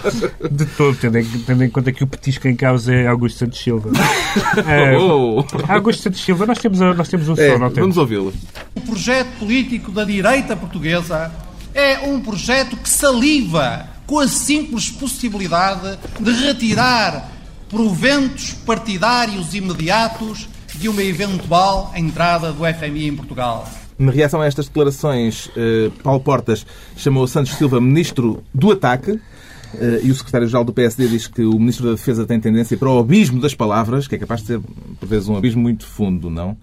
De 0.50 0.66
todo, 0.66 0.98
tendo 0.98 1.18
em, 1.18 1.26
tendo 1.26 1.64
em, 1.64 1.70
conta 1.70 1.92
que 1.92 2.04
o 2.04 2.08
petisco 2.08 2.48
em 2.48 2.56
causa 2.56 2.94
é 2.94 3.08
Augusto 3.08 3.40
Santos 3.40 3.60
Silva. 3.60 3.92
é, 4.68 4.98
oh. 4.98 5.46
Augusto 5.68 6.04
Santos 6.04 6.22
Silva, 6.22 6.46
nós 6.46 6.58
temos, 6.58 6.80
nós 6.80 7.08
temos 7.08 7.30
um 7.30 7.34
é, 7.34 7.52
som, 7.52 7.60
não 7.60 7.70
temos? 7.70 7.80
Vamos 7.80 7.98
ouvi-lo. 7.98 8.34
O 8.76 8.82
projeto 8.82 9.40
político 9.40 9.92
da 9.92 10.04
direita 10.04 10.56
portuguesa 10.56 11.32
é 11.74 12.00
um 12.00 12.20
projeto 12.20 12.76
que 12.76 12.90
saliva 12.90 13.88
com 14.06 14.20
a 14.20 14.28
simples 14.28 14.90
possibilidade 14.90 15.98
de 16.20 16.32
retirar 16.32 17.32
proventos 17.70 18.52
partidários 18.52 19.54
imediatos 19.54 20.50
de 20.82 20.90
uma 20.90 21.04
eventual 21.04 21.92
entrada 21.96 22.52
do 22.52 22.64
FMI 22.66 23.10
em 23.10 23.16
Portugal. 23.16 23.70
Na 24.00 24.12
reação 24.12 24.42
a 24.42 24.48
estas 24.48 24.66
declarações, 24.66 25.48
eh, 25.56 25.92
Paulo 26.02 26.20
Portas 26.20 26.66
chamou 26.98 27.28
Santos 27.28 27.54
Silva 27.54 27.80
ministro 27.80 28.44
do 28.52 28.72
ataque. 28.72 29.20
Eh, 29.76 30.02
e 30.04 30.12
o 30.12 30.16
secretário-geral 30.16 30.64
do 30.64 30.74
PSD 30.74 31.08
diz 31.08 31.28
que 31.28 31.44
o 31.44 31.58
Ministro 31.60 31.86
da 31.86 31.92
Defesa 31.92 32.26
tem 32.26 32.40
tendência 32.40 32.78
para 32.78 32.90
o 32.90 33.00
abismo 33.00 33.40
das 33.40 33.54
palavras, 33.54 34.08
que 34.08 34.16
é 34.16 34.18
capaz 34.18 34.42
de 34.42 34.48
ser, 34.48 34.60
por 35.00 35.08
vezes, 35.08 35.28
um 35.28 35.36
abismo 35.36 35.62
muito 35.62 35.86
fundo, 35.86 36.30
não? 36.30 36.58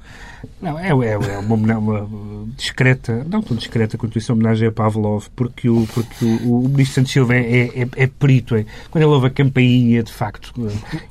Não, 0.61 0.79
é, 0.79 0.89
é, 0.89 1.13
é 1.13 1.39
uma, 1.39 1.55
uma, 1.79 2.09
discreta, 2.57 3.25
não 3.29 3.43
tão 3.43 3.57
discreta 3.57 3.97
quanto 3.97 4.19
isso, 4.19 4.33
homenagem 4.33 4.69
a 4.69 4.73
Pavlov, 4.73 5.27
porque 5.35 5.69
o, 5.69 5.87
porque 5.93 6.25
o, 6.25 6.65
o 6.65 6.69
Ministro 6.69 6.97
Santos 6.97 7.13
Silva 7.13 7.35
é, 7.35 7.83
é, 7.83 7.89
é, 7.97 8.07
perito. 8.07 8.57
É, 8.57 8.65
quando 8.91 9.03
ele 9.05 9.13
ouve 9.13 9.29
a 9.29 9.31
campainha, 9.31 10.03
de 10.03 10.13
facto, 10.13 10.53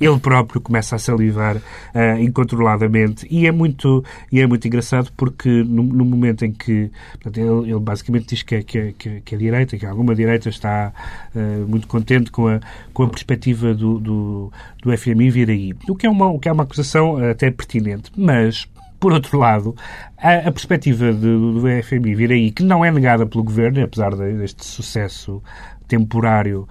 ele 0.00 0.18
próprio 0.18 0.60
começa 0.60 0.96
a 0.96 0.98
salivar 0.98 1.56
uh, 1.56 2.20
incontroladamente. 2.20 3.26
E 3.30 3.46
é 3.46 3.52
muito, 3.52 4.04
e 4.30 4.40
é 4.40 4.46
muito 4.46 4.66
engraçado 4.66 5.10
porque 5.16 5.48
no, 5.48 5.82
no 5.82 6.04
momento 6.04 6.44
em 6.44 6.52
que 6.52 6.90
portanto, 7.12 7.38
ele, 7.38 7.70
ele, 7.70 7.80
basicamente 7.80 8.28
diz 8.28 8.42
que, 8.42 8.54
é, 8.56 8.62
que, 8.62 8.92
que, 8.92 9.20
que 9.20 9.34
a 9.34 9.38
direita, 9.38 9.76
que 9.76 9.86
alguma 9.86 10.14
direita 10.14 10.48
está 10.48 10.92
uh, 11.34 11.68
muito 11.68 11.87
contente 11.88 12.30
com 12.30 12.46
a, 12.48 12.60
com 12.92 13.02
a 13.02 13.08
perspectiva 13.08 13.74
do, 13.74 13.98
do, 13.98 14.52
do 14.82 14.96
FMI 14.96 15.30
vir 15.30 15.50
aí. 15.50 15.74
O 15.88 15.96
que 15.96 16.06
é 16.06 16.10
uma, 16.10 16.28
o 16.28 16.38
que 16.38 16.48
é 16.48 16.52
uma 16.52 16.62
acusação 16.62 17.16
até 17.16 17.50
pertinente. 17.50 18.12
Mas 18.16 18.68
por 19.00 19.12
outro 19.12 19.38
lado, 19.38 19.76
a, 20.16 20.48
a 20.48 20.52
perspectiva 20.52 21.12
de, 21.12 21.20
do 21.20 21.62
FMI 21.82 22.14
vir 22.14 22.32
aí, 22.32 22.50
que 22.50 22.62
não 22.62 22.84
é 22.84 22.90
negada 22.90 23.26
pelo 23.26 23.44
governo, 23.44 23.82
apesar 23.82 24.14
deste 24.14 24.64
sucesso 24.64 25.42
temporário 25.86 26.68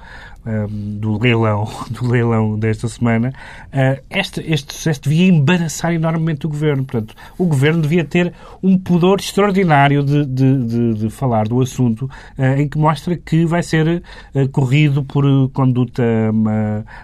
do 0.70 1.18
leilão 1.20 1.68
do 1.90 2.08
leilão 2.08 2.58
desta 2.58 2.88
semana, 2.88 3.34
uh, 3.68 4.02
este, 4.10 4.42
este 4.42 4.74
sucesso 4.74 5.02
devia 5.02 5.28
embaraçar 5.28 5.94
enormemente 5.94 6.46
o 6.46 6.50
Governo. 6.50 6.86
Portanto, 6.86 7.16
o 7.38 7.46
Governo 7.46 7.82
devia 7.82 8.04
ter 8.04 8.34
um 8.62 8.78
pudor 8.78 9.20
extraordinário 9.20 10.04
de, 10.04 10.26
de, 10.26 10.66
de, 10.66 10.94
de 10.94 11.10
falar 11.10 11.48
do 11.48 11.62
assunto, 11.62 12.06
uh, 12.38 12.60
em 12.60 12.68
que 12.68 12.78
mostra 12.78 13.16
que 13.16 13.46
vai 13.46 13.64
ser 13.64 14.02
uh, 14.34 14.50
corrido 14.50 15.04
por 15.04 15.24
conduta 15.52 16.04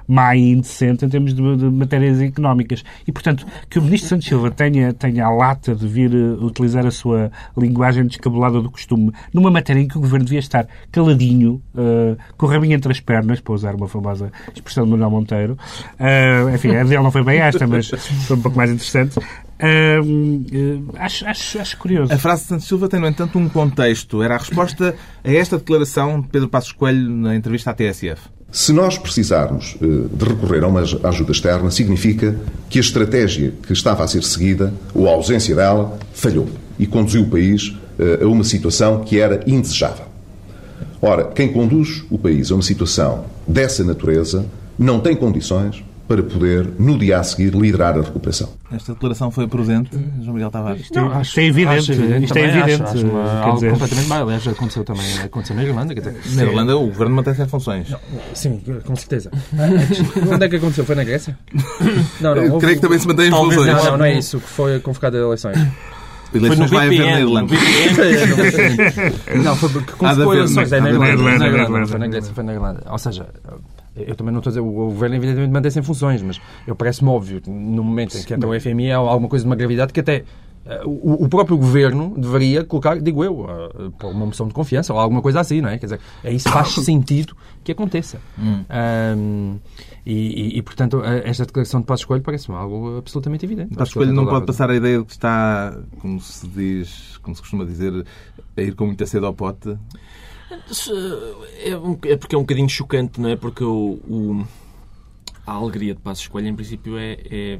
má 0.07 0.35
e 0.35 0.51
indecente 0.51 1.05
em 1.05 1.09
termos 1.09 1.33
de, 1.33 1.41
matérias 1.41 2.21
económicas. 2.21 2.83
E, 3.07 3.11
portanto, 3.11 3.45
que 3.69 3.79
o 3.79 3.81
Ministro 3.81 4.09
Santos 4.09 4.27
Silva 4.27 4.51
tenha, 4.51 4.93
tenha 4.93 5.25
a 5.25 5.29
lata 5.29 5.75
de 5.75 5.87
vir 5.87 6.13
utilizar 6.13 6.85
a 6.85 6.91
sua 6.91 7.31
linguagem 7.57 8.05
descabelada 8.05 8.61
do 8.61 8.69
costume 8.69 9.11
numa 9.33 9.51
matéria 9.51 9.81
em 9.81 9.87
que 9.87 9.97
o 9.97 10.01
Governo 10.01 10.25
devia 10.25 10.39
estar 10.39 10.67
caladinho, 10.91 11.61
com 12.37 12.47
entre 12.71 12.91
as 12.91 12.99
pernas, 12.99 13.32
para 13.39 13.53
usar 13.53 13.75
uma 13.75 13.87
famosa 13.87 14.31
expressão 14.53 14.85
de 14.85 14.91
Manuel 14.91 15.09
Monteiro. 15.09 15.57
Uh, 15.99 16.53
enfim, 16.53 16.75
a 16.75 16.83
dele 16.83 17.03
não 17.03 17.11
foi 17.11 17.23
bem 17.23 17.39
esta, 17.39 17.67
mas 17.67 17.89
foi 17.89 18.37
um 18.37 18.41
pouco 18.41 18.57
mais 18.57 18.69
interessante. 18.69 19.17
Uh, 19.17 20.01
uh, 20.03 20.93
acho, 20.97 21.25
acho, 21.25 21.59
acho 21.59 21.77
curioso. 21.77 22.11
A 22.11 22.17
frase 22.17 22.43
de 22.43 22.47
Santos 22.49 22.67
Silva 22.67 22.89
tem, 22.89 22.99
no 22.99 23.07
entanto, 23.07 23.37
um 23.37 23.47
contexto. 23.47 24.21
Era 24.21 24.35
a 24.35 24.37
resposta 24.37 24.95
a 25.23 25.31
esta 25.31 25.57
declaração 25.57 26.21
de 26.21 26.27
Pedro 26.27 26.49
Passos 26.49 26.71
Coelho 26.71 27.09
na 27.09 27.35
entrevista 27.35 27.71
à 27.71 27.73
TSF. 27.73 28.21
Se 28.51 28.71
nós 28.71 28.99
precisarmos 28.99 29.75
de 29.81 30.25
recorrer 30.25 30.63
a 30.63 30.67
uma 30.67 30.81
ajuda 30.81 31.31
externa, 31.31 31.71
significa 31.71 32.35
que 32.69 32.77
a 32.77 32.81
estratégia 32.81 33.51
que 33.65 33.73
estava 33.73 34.03
a 34.03 34.07
ser 34.07 34.23
seguida, 34.23 34.71
ou 34.93 35.07
a 35.07 35.11
ausência 35.11 35.55
dela, 35.55 35.97
falhou 36.13 36.47
e 36.77 36.85
conduziu 36.85 37.23
o 37.23 37.29
país 37.29 37.75
a 38.21 38.27
uma 38.27 38.43
situação 38.43 39.03
que 39.03 39.19
era 39.19 39.43
indesejável. 39.47 40.12
Ora, 41.05 41.25
quem 41.25 41.51
conduz 41.51 42.05
o 42.09 42.17
país 42.17 42.49
a 42.49 42.53
uma 42.53 42.63
situação 42.63 43.25
dessa 43.45 43.83
natureza 43.83 44.45
não 44.79 45.01
tem 45.01 45.13
condições 45.13 45.83
para 46.07 46.23
poder, 46.23 46.69
no 46.79 46.97
dia 46.97 47.19
a 47.19 47.23
seguir, 47.23 47.53
liderar 47.53 47.97
a 47.97 48.01
recuperação. 48.01 48.47
Esta 48.71 48.93
declaração 48.93 49.29
foi 49.29 49.45
prudente, 49.45 49.89
João 50.21 50.35
Miguel 50.35 50.49
Tavares? 50.49 50.89
Não, 50.91 51.11
acho, 51.11 51.37
é 51.41 51.43
evidente. 51.43 51.91
Acho, 51.91 51.91
isto 51.91 52.37
é 52.37 52.47
evidente. 52.47 52.83
Acho, 52.83 52.93
acho 52.93 53.05
uma, 53.05 53.41
algo 53.41 53.55
dizer... 53.55 53.71
completamente 53.71 54.07
mal. 54.07 54.23
Aliás, 54.23 54.47
aconteceu 54.47 54.85
também 54.85 55.19
aconteceu 55.19 55.55
na 55.57 55.63
Irlanda. 55.65 55.93
Quer 55.93 56.13
dizer, 56.13 56.35
na 56.37 56.43
Irlanda 56.43 56.77
o 56.77 56.87
governo 56.87 57.15
mantém 57.17 57.33
as 57.33 57.51
funções. 57.51 57.89
Não, 57.89 57.99
sim, 58.33 58.63
com 58.85 58.95
certeza. 58.95 59.29
Onde 60.31 60.45
é 60.45 60.47
que 60.47 60.55
aconteceu? 60.55 60.85
Foi 60.85 60.95
na 60.95 61.03
Grécia? 61.03 61.37
Não, 62.21 62.33
não. 62.33 62.43
Houve... 62.43 62.59
Creio 62.59 62.75
que 62.77 62.81
também 62.81 62.99
se 62.99 63.07
mantém 63.07 63.27
as 63.27 63.35
funções. 63.35 63.67
Não, 63.67 63.83
não, 63.83 63.97
não 63.97 64.05
é 64.05 64.17
isso 64.17 64.39
que 64.39 64.47
foi 64.47 64.79
convocado 64.79 65.17
as 65.17 65.23
eleições. 65.23 65.57
Eleições 66.33 66.69
vai 66.69 66.87
haver 66.87 66.99
na 66.99 67.19
Irlanda. 67.19 67.55
não, 69.43 69.55
foi 69.55 69.69
porque 69.69 69.91
convocou 69.93 70.33
eleições. 70.33 70.71
É 70.71 70.81
na 70.81 70.89
Irlanda. 70.89 71.87
Foi 71.87 71.99
na 71.99 72.07
Grécia, 72.07 72.33
foi 72.33 72.43
na 72.43 72.53
Irlanda. 72.53 72.83
Ou 72.89 72.97
seja, 72.97 73.27
eu 73.95 74.15
também 74.15 74.31
não 74.31 74.39
estou 74.39 74.49
a 74.49 74.53
dizer, 74.53 74.61
o 74.61 74.71
governo 74.71 75.15
evidentemente 75.15 75.51
mantém-se 75.51 75.79
em 75.79 75.83
funções, 75.83 76.21
mas 76.21 76.41
eu 76.65 76.75
parece-me 76.75 77.09
óbvio, 77.09 77.41
no 77.47 77.83
momento 77.83 78.17
em 78.17 78.23
que 78.23 78.33
entra 78.33 78.49
o 78.49 78.59
FMI, 78.59 78.91
há 78.91 78.97
alguma 78.97 79.29
coisa 79.29 79.43
de 79.43 79.49
uma 79.49 79.55
gravidade 79.55 79.93
que 79.93 79.99
até 79.99 80.23
o, 80.85 81.27
próprio 81.27 81.57
governo 81.57 82.13
deveria 82.17 82.63
colocar, 82.63 82.99
digo 82.99 83.23
eu, 83.23 83.45
por 83.99 84.11
uma 84.11 84.25
moção 84.25 84.47
de 84.47 84.53
confiança 84.53 84.93
ou 84.93 84.99
alguma 84.99 85.21
coisa 85.21 85.41
assim, 85.41 85.59
não 85.59 85.69
é? 85.69 85.77
Quer 85.77 85.87
dizer, 85.87 85.99
é 86.23 86.31
isso 86.31 86.49
faz 86.49 86.69
sentido 86.85 87.35
que 87.63 87.71
aconteça. 87.71 88.19
Hum. 88.39 88.63
Um, 89.17 89.59
e, 90.05 90.13
e, 90.13 90.57
e, 90.57 90.61
portanto, 90.61 91.03
esta 91.03 91.45
declaração 91.45 91.81
de 91.81 91.85
Passos 91.85 92.05
Coelho 92.05 92.23
parece-me 92.23 92.57
algo 92.57 92.97
absolutamente 92.97 93.45
evidente. 93.45 93.75
Passos 93.75 93.93
Coelho 93.93 94.13
não 94.13 94.25
pode 94.25 94.45
passar 94.45 94.69
a 94.69 94.75
ideia 94.75 94.99
de 94.99 95.05
que 95.05 95.11
está, 95.11 95.77
como 95.99 96.19
se 96.19 96.47
diz, 96.47 97.17
como 97.21 97.35
se 97.35 97.41
costuma 97.41 97.65
dizer, 97.65 98.05
a 98.55 98.61
ir 98.61 98.73
com 98.75 98.85
muita 98.85 99.05
sede 99.05 99.25
ao 99.25 99.33
pote? 99.33 99.77
É, 101.59 102.11
é 102.11 102.17
porque 102.17 102.35
é 102.35 102.37
um 102.37 102.41
bocadinho 102.41 102.69
chocante, 102.69 103.19
não 103.19 103.29
é? 103.29 103.35
Porque 103.35 103.63
o, 103.63 103.99
o 104.07 104.45
a 105.45 105.53
alegria 105.53 105.93
de 105.93 105.99
Passos 105.99 106.27
Coelho, 106.27 106.47
em 106.47 106.55
princípio, 106.55 106.97
é, 106.97 107.17
é 107.29 107.59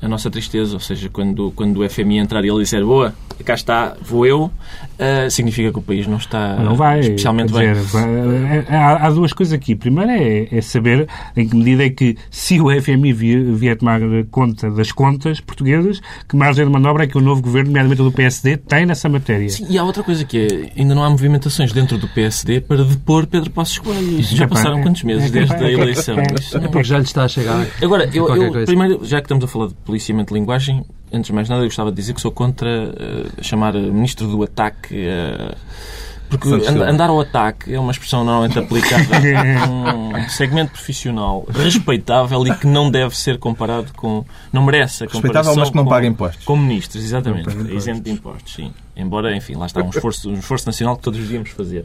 a 0.00 0.08
nossa 0.08 0.30
tristeza. 0.30 0.74
Ou 0.74 0.80
seja, 0.80 1.08
quando, 1.08 1.52
quando 1.52 1.80
o 1.80 1.88
FMI 1.88 2.18
entrar 2.18 2.44
e 2.44 2.48
ele 2.48 2.60
disser 2.60 2.84
boa, 2.84 3.14
cá 3.44 3.54
está, 3.54 3.96
vou 4.00 4.26
eu, 4.26 4.44
uh, 4.44 5.30
significa 5.30 5.72
que 5.72 5.78
o 5.78 5.82
país 5.82 6.06
não 6.06 6.16
está 6.16 6.56
não 6.56 6.74
vai, 6.74 7.00
especialmente 7.00 7.52
dizer, 7.52 7.74
bem. 7.74 7.84
Vai, 7.84 8.04
é, 8.04 8.66
é, 8.68 8.76
há, 8.76 9.06
há, 9.06 9.10
duas 9.10 9.32
coisas 9.32 9.52
aqui. 9.52 9.74
Primeiro 9.74 10.10
é, 10.10 10.48
é, 10.50 10.60
saber 10.60 11.08
em 11.36 11.48
que 11.48 11.56
medida 11.56 11.84
é 11.84 11.90
que, 11.90 12.16
se 12.30 12.60
o 12.60 12.68
FMI 12.80 13.12
vier, 13.12 13.42
vier 13.54 13.76
tomar 13.76 14.00
conta 14.30 14.70
das 14.70 14.92
contas 14.92 15.40
portuguesas, 15.40 16.00
que 16.28 16.36
margem 16.36 16.64
de 16.64 16.70
manobra 16.70 17.04
é 17.04 17.06
que 17.06 17.16
o 17.16 17.20
novo 17.20 17.42
governo, 17.42 17.68
nomeadamente 17.68 18.02
do 18.02 18.12
PSD, 18.12 18.56
tem 18.56 18.86
nessa 18.86 19.08
matéria. 19.08 19.48
Sim, 19.48 19.66
e 19.68 19.78
há 19.78 19.84
outra 19.84 20.02
coisa 20.02 20.24
que 20.24 20.38
é, 20.38 20.80
ainda 20.80 20.94
não 20.94 21.04
há 21.04 21.10
movimentações 21.10 21.72
dentro 21.72 21.96
do 21.98 22.08
PSD 22.08 22.60
para 22.60 22.84
depor 22.84 23.26
Pedro 23.26 23.50
Passos 23.50 23.78
Coelho. 23.78 24.20
Isso 24.20 24.36
já 24.36 24.48
passaram 24.48 24.82
quantos 24.82 25.02
meses 25.02 25.30
desde 25.30 25.54
a 25.54 25.70
eleição? 25.70 26.16
É 26.18 26.68
porque 26.68 26.84
já 26.84 26.98
lhe 26.98 27.04
está 27.04 27.24
a 27.24 27.28
chegar. 27.28 27.66
Agora, 27.82 28.08
eu, 28.12 28.28
eu 28.34 28.64
primeiro, 28.64 29.04
já 29.04 29.18
que 29.20 29.26
estamos 29.26 29.44
a 29.44 29.48
falar 29.48 29.68
de 29.68 29.74
policiamento 29.88 30.34
de 30.34 30.38
linguagem, 30.38 30.84
antes 31.10 31.28
de 31.28 31.32
mais 31.32 31.48
nada, 31.48 31.62
eu 31.62 31.66
gostava 31.66 31.90
de 31.90 31.96
dizer 31.96 32.12
que 32.12 32.20
sou 32.20 32.30
contra 32.30 32.68
uh, 32.68 33.42
chamar 33.42 33.72
ministro 33.72 34.28
do 34.28 34.42
ataque. 34.42 34.94
Uh, 34.94 35.56
porque 36.28 36.48
andar 36.48 37.08
ao 37.08 37.20
ataque 37.20 37.74
é 37.74 37.80
uma 37.80 37.90
expressão 37.90 38.24
normalmente 38.24 38.58
aplicada 38.58 39.04
a 39.16 39.68
um 39.68 40.28
segmento 40.28 40.72
profissional 40.72 41.46
respeitável 41.48 42.46
e 42.46 42.54
que 42.54 42.66
não 42.66 42.90
deve 42.90 43.16
ser 43.16 43.38
comparado 43.38 43.92
com. 43.94 44.24
Não 44.52 44.62
merece 44.62 45.04
a 45.04 45.06
comparação. 45.06 45.20
Respeitável, 45.22 45.56
mas 45.56 45.70
que 45.70 45.76
não 45.76 45.84
com, 45.84 45.90
paga 45.90 46.06
impostos. 46.06 46.44
Com 46.44 46.56
ministros, 46.56 47.02
exatamente. 47.02 47.48
Isento 47.74 48.02
de 48.02 48.10
impostos, 48.10 48.54
sim. 48.54 48.72
Embora, 48.96 49.34
enfim, 49.36 49.54
lá 49.54 49.66
está 49.66 49.80
um 49.80 49.90
esforço, 49.90 50.28
um 50.28 50.34
esforço 50.34 50.66
nacional 50.66 50.96
que 50.96 51.02
todos 51.02 51.20
devíamos 51.20 51.50
fazer. 51.50 51.84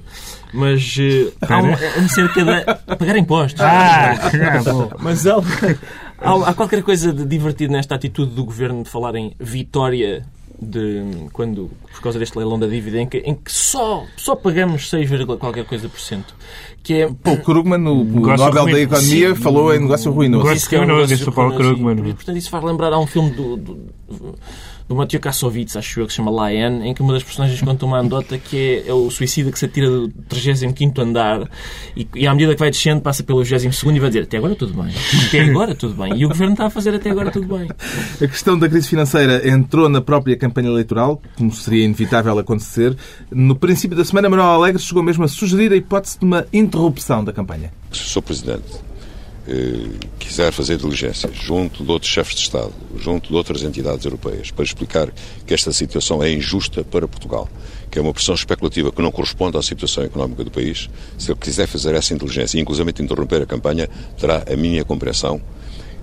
Mas 0.52 0.96
uh, 0.98 1.34
há 1.48 1.60
um, 1.60 1.74
acerca 2.06 2.44
de 2.44 2.96
pagar 2.98 3.16
impostos. 3.18 3.62
Ah, 3.62 4.16
mas 5.00 5.26
há, 5.28 5.36
há, 6.20 6.50
há 6.50 6.54
qualquer 6.54 6.82
coisa 6.82 7.14
de 7.14 7.24
divertido 7.26 7.72
nesta 7.72 7.96
atitude 7.96 8.34
do 8.34 8.44
governo 8.44 8.84
de 8.84 8.90
falar 8.90 9.16
em 9.16 9.34
vitória 9.40 10.26
de 10.62 11.28
quando 11.32 11.70
por 11.92 12.02
causa 12.02 12.20
deste 12.20 12.38
leilão 12.38 12.60
da 12.60 12.68
dívida 12.68 13.00
em 13.00 13.08
que, 13.08 13.18
em 13.20 13.36
que 13.36 13.52
só, 13.52 14.06
só 14.18 14.36
pagamos 14.36 14.90
6, 14.90 15.10
qualquer 15.40 15.66
coisa 15.66 15.90
por 15.90 16.00
cento. 16.00 16.36
Que 16.82 17.02
é, 17.02 17.08
Pô, 17.08 17.38
Krugman, 17.38 17.80
no, 17.80 18.02
o 18.02 18.38
Nobel 18.38 18.66
da 18.66 18.80
Economia, 18.80 19.36
Sim, 19.36 19.42
falou 19.42 19.74
em 19.74 19.80
negócio 19.80 20.12
ruinoso. 20.12 20.46
Negócio 20.46 20.70
ruinoso, 20.70 20.76
é 20.76 20.96
um 20.96 21.50
negócio 21.50 21.76
ruinoso. 21.76 22.10
E, 22.10 22.14
portanto, 22.14 22.38
isso 22.38 22.50
faz 22.50 22.64
lembrar 22.64 22.94
a 22.94 23.00
um 23.00 23.08
filme 23.08 23.32
do, 23.32 23.58
do 23.58 23.80
do 24.94 24.98
Mathieu 24.98 25.20
Kassovitz, 25.20 25.76
acho 25.76 26.00
eu, 26.00 26.06
que 26.06 26.14
se 26.14 26.18
chama 26.18 26.50
Lion, 26.50 26.84
em 26.84 26.94
que 26.94 27.02
uma 27.02 27.14
das 27.14 27.24
personagens 27.24 27.60
conta 27.62 27.86
uma 27.86 28.00
andota 28.00 28.38
que 28.38 28.84
é, 28.86 28.90
é 28.90 28.94
o 28.94 29.10
suicida 29.10 29.52
que 29.52 29.58
se 29.58 29.66
atira 29.66 29.90
do 29.90 30.10
35 30.30 31.02
andar 31.02 31.50
e, 31.96 32.08
e, 32.16 32.28
à 32.28 32.34
medida 32.34 32.54
que 32.54 32.60
vai 32.60 32.70
descendo 32.70 33.02
passa 33.02 33.24
pelo 33.24 33.44
22 33.44 33.84
e 33.84 34.00
vai 34.00 34.10
dizer 34.10 34.24
até 34.24 34.38
agora 34.38 34.56
tudo 34.56 34.82
bem. 34.82 34.94
Até 35.28 35.42
agora 35.42 35.76
tudo 35.76 35.96
bem. 35.96 36.14
E 36.16 36.26
o 36.26 36.30
Governo 36.30 36.54
está 36.54 36.68
a 36.68 36.70
fazer 36.70 36.94
até 36.94 37.10
agora 37.10 37.32
tudo 37.32 37.48
bem. 37.58 37.68
A 38.22 38.28
questão 38.28 38.58
da 38.58 38.70
crise 38.70 38.88
financeira 38.88 39.48
entrou 39.48 39.90
na 39.90 40.02
própria 40.02 40.38
campanha 40.38 40.70
eleitoral, 40.70 41.22
como 41.36 41.52
seria 41.52 41.84
inevitável 41.86 42.38
acontecer. 42.38 42.96
No 43.32 43.56
princípio 43.56 43.98
da 43.98 44.06
semana, 44.06 44.30
Manuel 44.30 44.50
Alegre 44.50 44.82
chegou 44.82 45.02
mesmo 45.02 45.24
a 45.24 45.28
sugerir 45.28 45.72
a 45.72 45.76
hipótese 45.76 46.20
de 46.20 46.26
uma 46.26 46.46
interrupção 46.54 47.24
da 47.24 47.34
campanha. 47.34 47.72
Sou 47.92 48.22
Presidente 48.22 48.93
quiser 50.20 50.52
fazer 50.52 50.78
diligências 50.78 51.36
junto 51.36 51.84
de 51.84 51.92
outros 51.92 52.12
chefes 52.12 52.36
de 52.36 52.42
Estado, 52.42 52.74
junto 52.98 53.30
de 53.30 53.36
outras 53.36 53.64
entidades 53.64 54.06
europeias, 54.06 54.52
para 54.52 54.64
explicar 54.64 55.12
que 55.46 55.54
esta 55.54 55.72
situação 55.74 56.24
é 56.24 56.32
injusta 56.32 56.84
para 56.84 57.08
Portugal, 57.08 57.50
que 57.92 58.00
é 58.00 58.02
uma 58.02 58.14
pressão 58.14 58.36
especulativa 58.36 58.92
que 58.92 59.02
não 59.02 59.12
corresponde 59.12 59.58
à 59.58 59.62
situação 59.62 60.04
económica 60.04 60.44
do 60.44 60.52
país, 60.52 60.90
se 61.18 61.32
ele 61.32 61.40
quiser 61.40 61.68
fazer 61.68 61.94
essa 61.94 62.14
inteligência 62.14 62.58
e 62.58 62.62
inclusive 62.62 62.90
interromper 63.00 63.42
a 63.42 63.46
campanha, 63.46 63.90
terá 64.18 64.44
a 64.52 64.56
minha 64.56 64.84
compreensão 64.86 65.42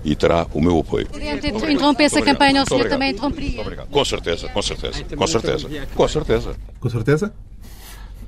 e 0.03 0.15
terá 0.15 0.47
o 0.53 0.61
meu 0.61 0.79
apoio. 0.79 1.07
Presidente, 1.07 1.47
interromper 1.47 2.03
essa 2.05 2.21
campanha, 2.21 2.63
o 2.63 2.67
senhor 2.67 2.89
também 2.89 3.11
interromperia? 3.11 3.63
Com 3.89 4.05
certeza, 4.05 4.49
com 4.49 4.61
certeza, 4.61 5.03
com 5.15 5.27
certeza, 5.27 5.69
com 5.95 6.07
certeza. 6.07 6.55
Com 6.79 6.89
certeza? 6.89 7.33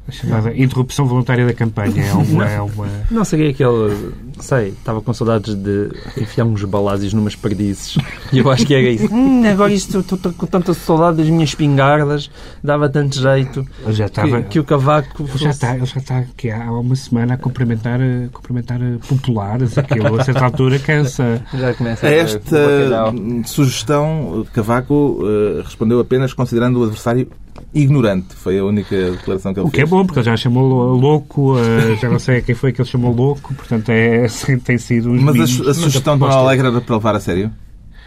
A 0.07 0.11
chamada 0.11 0.55
interrupção 0.55 1.05
voluntária 1.05 1.45
da 1.45 1.53
campanha. 1.53 2.03
É 2.03 2.13
uma. 2.13 2.49
É 2.49 2.61
uma... 2.61 2.87
Não 3.09 3.23
seria 3.23 3.49
aquele. 3.49 4.13
Sei, 4.39 4.69
estava 4.69 5.01
com 5.01 5.13
saudades 5.13 5.55
de 5.55 5.89
enfiar 6.17 6.45
uns 6.45 6.63
balazes 6.63 7.13
numas 7.13 7.35
perdizes. 7.35 7.97
E 8.31 8.39
eu 8.39 8.49
acho 8.51 8.65
que 8.65 8.73
era 8.73 8.89
isso. 8.89 9.13
Hum, 9.13 9.47
agora 9.47 9.71
isto, 9.71 9.99
estou 9.99 10.33
com 10.33 10.45
tanta 10.45 10.73
saudade 10.73 11.17
das 11.17 11.27
minhas 11.27 11.49
espingardas, 11.49 12.29
dava 12.63 12.89
tanto 12.89 13.19
jeito. 13.19 13.65
Eu 13.85 13.93
já 13.93 14.07
estava, 14.07 14.41
que, 14.41 14.49
que 14.49 14.59
o 14.59 14.63
cavaco. 14.63 15.25
Fosse... 15.25 15.43
Já 15.43 15.49
está, 15.51 15.75
ele 15.75 15.85
já 15.85 15.99
está 15.99 16.17
aqui 16.19 16.51
há 16.51 16.71
uma 16.71 16.95
semana 16.95 17.35
a 17.35 17.37
cumprimentar, 17.37 17.99
a 18.01 18.29
cumprimentar 18.31 18.79
populares. 19.07 19.77
Aquilo, 19.77 20.19
a 20.19 20.23
certa 20.23 20.43
altura, 20.43 20.79
cansa. 20.79 21.41
Já 21.53 21.73
começa 21.73 22.05
a 22.07 22.09
Esta 22.09 23.13
sugestão, 23.45 24.45
Cavaco 24.53 24.93
uh, 24.93 25.61
respondeu 25.63 25.99
apenas 25.99 26.33
considerando 26.33 26.79
o 26.79 26.83
adversário 26.83 27.29
ignorante. 27.73 28.35
Foi 28.35 28.59
a 28.59 28.63
única 28.63 29.11
declaração 29.11 29.53
que 29.53 29.59
ele 29.59 29.67
o 29.67 29.69
fez. 29.69 29.73
O 29.73 29.75
que 29.75 29.81
é 29.81 29.85
bom, 29.85 30.05
porque 30.05 30.19
ele 30.19 30.25
já 30.25 30.37
chamou 30.37 30.95
louco, 30.95 31.57
eh, 31.57 31.95
já 32.01 32.09
não 32.09 32.19
sei 32.19 32.41
quem 32.41 32.55
foi 32.55 32.71
que 32.71 32.81
ele 32.81 32.89
chamou 32.89 33.13
louco, 33.13 33.53
portanto 33.53 33.89
é, 33.89 34.25
assim, 34.25 34.57
tem 34.59 34.77
sido... 34.77 35.11
Mas 35.11 35.37
a, 35.39 35.71
a 35.71 35.73
sugestão 35.73 36.15
de 36.15 36.21
Manuel 36.21 36.39
Alegre 36.39 36.67
era 36.67 36.81
para 36.81 36.95
levar 36.95 37.15
a 37.15 37.19
sério? 37.19 37.51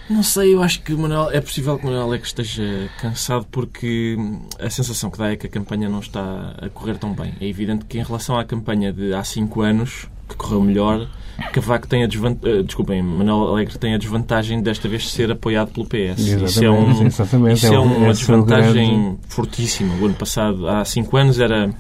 Não 0.09 0.22
sei, 0.22 0.54
eu 0.54 0.62
acho 0.62 0.82
que 0.82 0.94
Manuel, 0.94 1.30
é 1.32 1.40
possível 1.40 1.76
que 1.76 1.85
o 1.85 1.87
Manuel 1.87 2.06
Alegre 2.06 2.26
esteja 2.28 2.88
cansado 3.00 3.44
porque 3.50 4.16
a 4.61 4.70
sensação 4.70 5.11
que 5.11 5.18
dá 5.18 5.32
é 5.32 5.37
que 5.37 5.48
a 5.48 5.50
campanha 5.50 5.88
não 5.88 5.98
está 5.98 6.54
a 6.59 6.68
correr 6.68 6.96
tão 6.96 7.12
bem. 7.12 7.35
É 7.40 7.46
evidente 7.46 7.85
que 7.87 7.98
em 7.98 8.04
relação 8.04 8.38
à 8.38 8.44
campanha 8.44 8.92
de 8.92 9.12
há 9.12 9.24
cinco 9.24 9.62
anos, 9.62 10.06
que 10.28 10.37
correu 10.37 10.62
melhor, 10.62 11.09
Cavaco 11.53 11.87
tem 11.87 12.03
a 12.03 12.07
desvantagem, 12.07 12.64
desculpem, 12.64 13.03
Manuel 13.03 13.49
Alegre 13.49 13.79
tem 13.79 13.94
a 13.94 13.99
desvantagem 13.99 14.62
desta 14.62 14.88
vez 14.88 15.03
de 15.03 15.11
ser 15.11 15.31
apoiado 15.31 15.70
pelo 15.70 15.87
PS. 15.87 16.18
Isso 16.20 16.64
é, 16.64 16.70
um, 16.70 17.07
exatamente. 17.07 17.57
Isso 17.57 17.66
é, 17.66 17.75
É 17.75 17.79
o- 17.79 17.83
uma 17.83 17.94
esse 17.94 18.07
é 18.07 18.09
o 18.11 18.12
desvantagem 18.12 18.88
grande- 19.03 19.16
fortíssima. 19.29 19.94
O 20.01 20.07
ano 20.07 20.14
passado, 20.14 20.66
há 20.68 20.85
cinco 20.85 21.16
anos, 21.16 21.38
era 21.38 21.70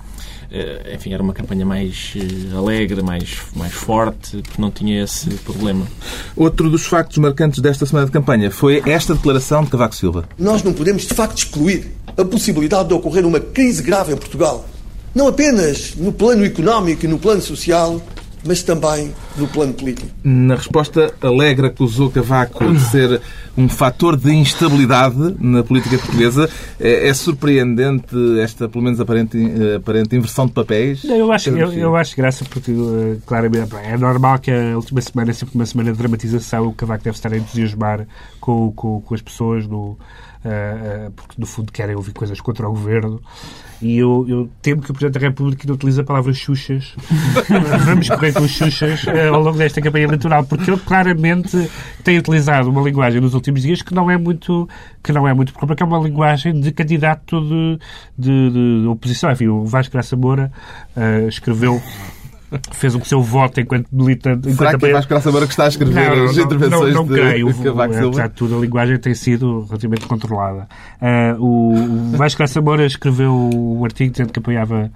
eh, 0.50 0.94
enfim, 0.94 1.12
era 1.12 1.22
uma 1.22 1.32
campanha 1.32 1.64
mais 1.66 2.12
eh, 2.16 2.56
alegre, 2.56 3.02
mais, 3.02 3.38
mais 3.56 3.72
forte, 3.72 4.36
porque 4.42 4.60
não 4.60 4.70
tinha 4.70 5.02
esse 5.02 5.28
problema. 5.36 5.86
Outro 6.36 6.70
dos 6.70 6.86
factos 6.86 7.16
marcantes 7.18 7.60
desta 7.60 7.84
semana 7.86 8.06
de 8.06 8.12
campanha 8.12 8.50
foi 8.50 8.82
esta 8.86 9.14
declaração 9.14 9.64
de 9.64 9.70
Cavaco 9.70 9.94
Silva. 9.94 10.24
Nós 10.38 10.62
não 10.62 10.72
podemos, 10.72 11.02
de 11.02 11.14
facto, 11.14 11.38
excluir 11.38 11.92
a 12.16 12.24
possibilidade 12.24 12.88
de 12.88 12.94
ocorrer 12.94 13.26
uma 13.26 13.40
crise 13.40 13.82
grave 13.82 14.12
em 14.12 14.16
Portugal. 14.16 14.64
Não 15.14 15.26
apenas 15.28 15.94
no 15.96 16.12
plano 16.12 16.44
económico 16.44 17.04
e 17.06 17.08
no 17.08 17.18
plano 17.18 17.40
social, 17.42 18.00
mas 18.44 18.62
também 18.62 19.12
no 19.36 19.48
plano 19.48 19.74
político. 19.74 20.08
Na 20.24 20.56
resposta, 20.56 21.12
Alegre 21.20 21.66
acusou 21.66 22.10
Cavaco 22.10 22.72
de 22.72 22.80
ser 22.80 23.20
um 23.56 23.68
fator 23.68 24.16
de 24.16 24.32
instabilidade 24.32 25.36
na 25.38 25.62
política 25.62 25.98
portuguesa. 25.98 26.48
É, 26.78 27.08
é 27.08 27.14
surpreendente 27.14 28.16
esta, 28.40 28.68
pelo 28.68 28.84
menos, 28.84 29.00
aparente, 29.00 29.38
aparente 29.76 30.16
inversão 30.16 30.46
de 30.46 30.52
papéis? 30.52 31.04
Eu 31.04 31.32
acho, 31.32 31.50
eu, 31.50 31.72
eu 31.72 31.96
acho 31.96 32.16
graça 32.16 32.44
porque, 32.44 32.70
eh, 32.70 33.16
claramente, 33.24 33.74
é 33.76 33.96
normal 33.96 34.38
que 34.38 34.50
a 34.50 34.76
última 34.76 35.00
semana 35.00 35.30
é 35.30 35.34
sempre 35.34 35.54
uma 35.54 35.66
semana 35.66 35.92
de 35.92 35.98
dramatização. 35.98 36.68
O 36.68 36.74
Cavaco 36.74 37.04
deve 37.04 37.16
estar 37.16 37.32
a 37.32 37.36
entusiasmar 37.36 38.06
com, 38.40 38.72
com, 38.72 39.00
com 39.00 39.14
as 39.14 39.22
pessoas, 39.22 39.66
no, 39.66 39.98
eh, 40.44 40.48
eh, 40.48 41.10
porque, 41.16 41.34
no 41.38 41.46
fundo, 41.46 41.72
querem 41.72 41.96
ouvir 41.96 42.12
coisas 42.12 42.40
contra 42.40 42.68
o 42.68 42.70
governo. 42.70 43.20
E 43.80 43.98
eu, 43.98 44.24
eu 44.28 44.50
temo 44.62 44.80
que 44.80 44.90
o 44.90 44.94
Presidente 44.94 45.20
da 45.20 45.28
República 45.28 45.64
não 45.66 45.74
utilize 45.74 46.00
a 46.00 46.04
palavra 46.04 46.32
xuxas. 46.32 46.94
Vamos 47.84 48.08
correr 48.08 48.32
com 48.32 48.48
xuxas 48.48 49.04
ao 49.34 49.40
longo 49.42 49.58
desta 49.58 49.80
campanha 49.80 50.04
eleitoral, 50.04 50.44
porque 50.44 50.70
ele 50.70 50.80
claramente 50.80 51.70
tem 52.04 52.18
utilizado 52.18 52.70
uma 52.70 52.82
linguagem 52.82 53.20
nos 53.20 53.34
últimos 53.34 53.62
dias 53.62 53.82
que 53.82 53.94
não 53.94 54.10
é 54.10 54.16
muito, 54.16 54.68
que 55.02 55.12
não 55.12 55.26
é 55.26 55.34
muito 55.34 55.52
própria, 55.52 55.76
que 55.76 55.82
é 55.82 55.86
uma 55.86 55.98
linguagem 55.98 56.58
de 56.60 56.72
candidato 56.72 57.40
de, 57.40 57.78
de, 58.18 58.50
de- 58.82 58.86
oposição. 58.86 59.30
Enfim, 59.30 59.48
o 59.48 59.64
Vasco 59.64 59.92
Graça 59.92 60.16
Moura 60.16 60.50
eh, 60.96 61.26
escreveu, 61.28 61.80
fez 62.72 62.94
o 62.94 63.04
seu 63.04 63.22
voto 63.22 63.60
enquanto 63.60 63.88
militante. 63.92 64.52
Será 64.52 64.70
enquanto 64.70 64.80
que 64.80 64.86
é 64.86 64.92
Vasco 64.92 65.08
Graça 65.08 65.30
Moura 65.30 65.46
que 65.46 65.52
está 65.52 65.64
a 65.64 65.68
escrever 65.68 66.08
não, 66.08 66.16
não, 66.16 66.24
as 66.24 66.36
não, 66.36 66.44
intervenções 66.44 66.94
não, 66.94 67.04
não 67.04 67.14
de 67.14 67.20
creio. 67.20 67.46
Cavaco 67.46 67.94
Silva? 67.94 68.06
Apesar 68.08 68.28
de 68.28 68.34
tudo, 68.34 68.56
a 68.56 68.60
linguagem 68.60 68.98
tem 68.98 69.14
sido 69.14 69.64
relativamente 69.64 70.06
controlada. 70.06 70.68
Ah, 71.00 71.36
o 71.38 71.74
o 71.76 72.16
Vasco 72.16 72.38
Graça 72.38 72.60
Moura 72.60 72.86
escreveu 72.86 73.32
um 73.32 73.84
artigo 73.84 74.10
dizendo 74.10 74.32
que 74.32 74.38
apoiava 74.38 74.90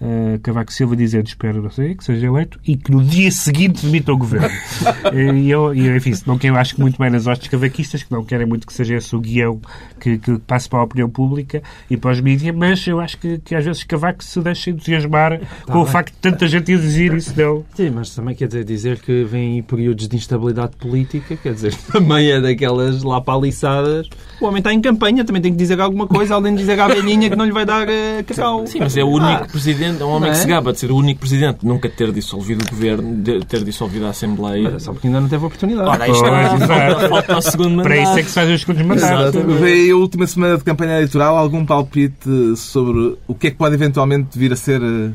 ah, 0.00 0.38
Cavaco 0.42 0.72
Silva, 0.72 0.94
dizendo 0.96 1.26
espero, 1.26 1.62
não 1.62 1.70
sei, 1.70 1.94
que 1.94 2.04
seja 2.04 2.26
eleito 2.26 2.58
e 2.66 2.76
que 2.76 2.90
no 2.90 3.02
dia 3.02 3.30
seguinte 3.30 3.84
demita 3.84 4.12
o 4.12 4.16
governo. 4.16 4.54
e 5.14 5.50
eu, 5.50 5.74
e 5.74 5.86
eu, 5.86 5.96
enfim, 5.96 6.12
não 6.26 6.38
que 6.38 6.46
eu 6.46 6.56
acho 6.56 6.74
que 6.74 6.80
muito 6.80 6.98
bem 6.98 7.10
nas 7.10 7.26
hostes 7.26 7.48
cavaquistas, 7.48 8.02
que 8.02 8.12
não 8.12 8.24
querem 8.24 8.46
muito 8.46 8.66
que 8.66 8.72
seja 8.72 8.96
esse 8.96 9.14
o 9.14 9.20
guião 9.20 9.60
que, 10.00 10.18
que 10.18 10.38
passe 10.38 10.68
para 10.68 10.80
a 10.80 10.82
opinião 10.82 11.08
pública 11.08 11.62
e 11.90 11.96
para 11.96 12.12
os 12.12 12.20
mídias, 12.20 12.54
mas 12.54 12.86
eu 12.86 13.00
acho 13.00 13.18
que, 13.18 13.38
que 13.38 13.54
às 13.54 13.64
vezes 13.64 13.84
Cavaco 13.84 14.22
se 14.22 14.40
deixa 14.40 14.70
entusiasmar 14.70 15.40
com 15.64 15.78
o 15.78 15.84
bem. 15.84 15.92
facto 15.92 16.12
de 16.12 16.18
tanta 16.18 16.46
gente 16.46 16.70
exigir 16.72 17.14
isso 17.14 17.32
dele. 17.32 17.62
Sim, 17.74 17.90
mas 17.90 18.14
também 18.14 18.34
quer 18.34 18.48
dizer, 18.48 18.64
dizer 18.64 19.00
que 19.00 19.24
vem 19.24 19.62
períodos 19.62 20.08
de 20.08 20.16
instabilidade 20.16 20.76
política, 20.76 21.36
quer 21.36 21.54
dizer, 21.54 21.74
também 21.92 22.30
é 22.30 22.40
daquelas 22.40 23.02
lá 23.02 23.20
paliçadas. 23.20 24.08
O 24.40 24.46
homem 24.46 24.58
está 24.58 24.72
em 24.72 24.80
campanha, 24.80 25.24
também 25.24 25.40
tem 25.40 25.52
que 25.52 25.58
dizer 25.58 25.80
alguma 25.80 26.06
coisa, 26.06 26.34
além 26.34 26.54
de 26.54 26.60
dizer 26.60 26.78
à 26.78 26.88
velhinha 26.88 27.30
que 27.30 27.36
não 27.36 27.44
lhe 27.44 27.52
vai 27.52 27.64
dar 27.64 27.88
eh, 27.88 28.22
cacau. 28.22 28.66
Sim, 28.66 28.80
mas 28.80 28.96
é 28.96 29.02
o 29.02 29.08
único 29.08 29.48
presidente, 29.48 29.85
é 29.86 30.04
um 30.04 30.08
homem 30.10 30.20
Não 30.28 30.34
que 30.34 30.38
é? 30.38 30.42
se 30.42 30.46
gaba 30.48 30.72
de 30.72 30.78
ser 30.78 30.90
o 30.90 30.96
único 30.96 31.20
presidente, 31.20 31.58
nunca 31.64 31.88
ter 31.88 32.12
dissolvido 32.12 32.64
o 32.64 32.68
governo, 32.70 33.16
de 33.22 33.40
ter 33.46 33.62
dissolvido 33.64 34.06
a 34.06 34.10
Assembleia. 34.10 34.62
Mas 34.64 34.74
é 34.74 34.78
só 34.80 34.92
porque 34.92 35.06
ainda 35.06 35.20
não 35.20 35.28
teve 35.28 35.44
oportunidade. 35.44 35.88
Ora, 35.88 36.06
Pois, 36.06 36.62
exato. 36.62 37.08
falta, 37.08 37.34
ao 37.34 37.42
segundo 37.42 37.70
mandato. 37.70 37.84
Para 37.84 37.96
isso 37.98 38.12
é 38.18 38.22
que 38.22 38.28
se 38.28 38.34
fazem 38.34 38.54
os 38.54 38.60
segundos 38.60 38.82
mandatos. 38.86 39.42
Veio 39.60 39.96
a 39.96 39.98
última 40.00 40.26
semana 40.26 40.56
de 40.58 40.64
campanha 40.64 40.92
eleitoral 40.96 41.36
algum 41.36 41.64
palpite 41.64 42.56
sobre 42.56 43.16
o 43.26 43.34
que 43.34 43.48
é 43.48 43.50
que 43.50 43.56
pode 43.56 43.74
eventualmente 43.74 44.38
vir 44.38 44.52
a 44.52 44.56
ser 44.56 44.80
eh, 44.82 45.10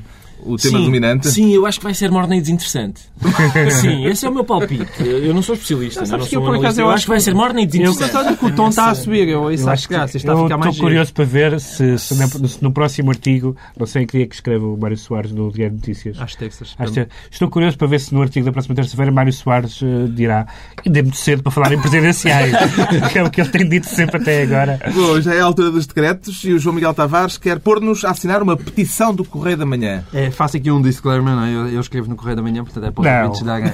o 0.45 0.57
tema 0.57 0.77
sim, 0.79 0.85
dominante? 0.85 1.29
Sim, 1.29 1.53
eu 1.53 1.65
acho 1.65 1.79
que 1.79 1.83
vai 1.83 1.93
ser 1.93 2.09
morna 2.11 2.35
e 2.35 2.41
desinteressante. 2.41 3.01
sim, 3.81 4.05
esse 4.05 4.25
é 4.25 4.29
o 4.29 4.33
meu 4.33 4.43
palpite. 4.43 4.85
Eu 4.99 5.33
não 5.33 5.41
sou 5.41 5.55
especialista, 5.55 6.01
Não, 6.01 6.05
não, 6.05 6.09
sabes 6.11 6.25
que 6.27 6.33
sou 6.35 6.41
eu, 6.41 6.45
por 6.45 6.55
analista. 6.55 6.67
acaso, 6.67 6.81
eu 6.81 6.85
Eu 6.85 6.91
acho 6.91 7.03
que 7.05 7.09
vai 7.09 7.17
que- 7.17 7.23
ser 7.23 7.33
morna 7.33 7.59
e 7.59 7.63
Eu 7.63 7.67
desinteressante. 7.67 8.11
gostava 8.13 8.35
que 8.35 8.45
o 8.45 8.51
tom 8.55 8.69
está 8.69 8.89
a 8.89 8.95
subir, 8.95 9.27
eu, 9.27 9.51
isso 9.51 9.63
Eu 9.65 9.69
acho 9.69 9.87
graça, 9.89 10.11
que, 10.11 10.17
está 10.17 10.31
a 10.33 10.35
eu 10.35 10.43
ficar 10.43 10.57
mais 10.57 10.71
estou 10.73 10.85
curioso 10.87 11.13
para 11.13 11.25
ver 11.25 11.59
se, 11.59 11.97
se 11.99 12.15
no, 12.15 12.49
no 12.61 12.71
próximo 12.71 13.09
artigo, 13.11 13.55
não 13.77 13.85
sei 13.85 14.03
em 14.03 14.07
que 14.07 14.17
dia 14.17 14.27
que 14.27 14.35
escreve 14.35 14.65
o 14.65 14.75
Mário 14.77 14.97
Soares 14.97 15.31
no 15.31 15.51
Diário 15.51 15.75
de 15.75 15.81
Notícias. 15.87 16.17
Às 16.19 16.35
que- 16.35 17.07
estou 17.31 17.49
curioso 17.49 17.77
para 17.77 17.87
ver 17.87 17.99
se 17.99 18.13
no 18.13 18.21
artigo 18.21 18.45
da 18.45 18.51
próxima 18.51 18.75
terça-feira 18.75 19.11
Mário 19.11 19.31
Soares 19.33 19.79
eh, 19.83 20.07
dirá 20.09 20.47
ainda 20.85 20.99
é 20.99 21.01
muito 21.01 21.17
cedo 21.17 21.43
para 21.43 21.51
falar 21.51 21.71
em 21.73 21.79
presidenciais, 21.79 22.51
que 23.11 23.19
é 23.19 23.23
o 23.23 23.29
que 23.29 23.41
ele 23.41 23.49
tem 23.49 23.67
dito 23.69 23.87
sempre 23.87 24.17
até 24.17 24.41
agora. 24.43 24.79
Bom, 24.93 25.19
já 25.21 25.33
é 25.35 25.41
a 25.41 25.45
altura 25.45 25.69
dos 25.71 25.85
decretos 25.85 26.43
e 26.43 26.53
o 26.53 26.59
João 26.59 26.75
Miguel 26.75 26.93
Tavares 26.93 27.37
quer 27.37 27.59
pôr-nos 27.59 28.03
a 28.03 28.11
assinar 28.11 28.41
uma 28.41 28.57
petição 28.57 29.13
do 29.13 29.23
Correio 29.23 29.57
da 29.57 29.65
Manhã. 29.65 30.03
É, 30.13 30.30
faço 30.31 30.57
aqui 30.57 30.71
um 30.71 30.81
disclaimer, 30.81 31.35
não 31.35 31.43
é? 31.43 31.53
Eu, 31.53 31.67
eu 31.69 31.81
escrevo 31.81 32.09
no 32.09 32.15
Correio 32.15 32.35
da 32.35 32.41
Manhã, 32.41 32.63
portanto 32.63 32.85
é 32.85 32.91
para 32.91 33.01
os 33.01 33.07
Não. 33.07 33.21
ouvintes 33.23 33.41
darem, 33.43 33.73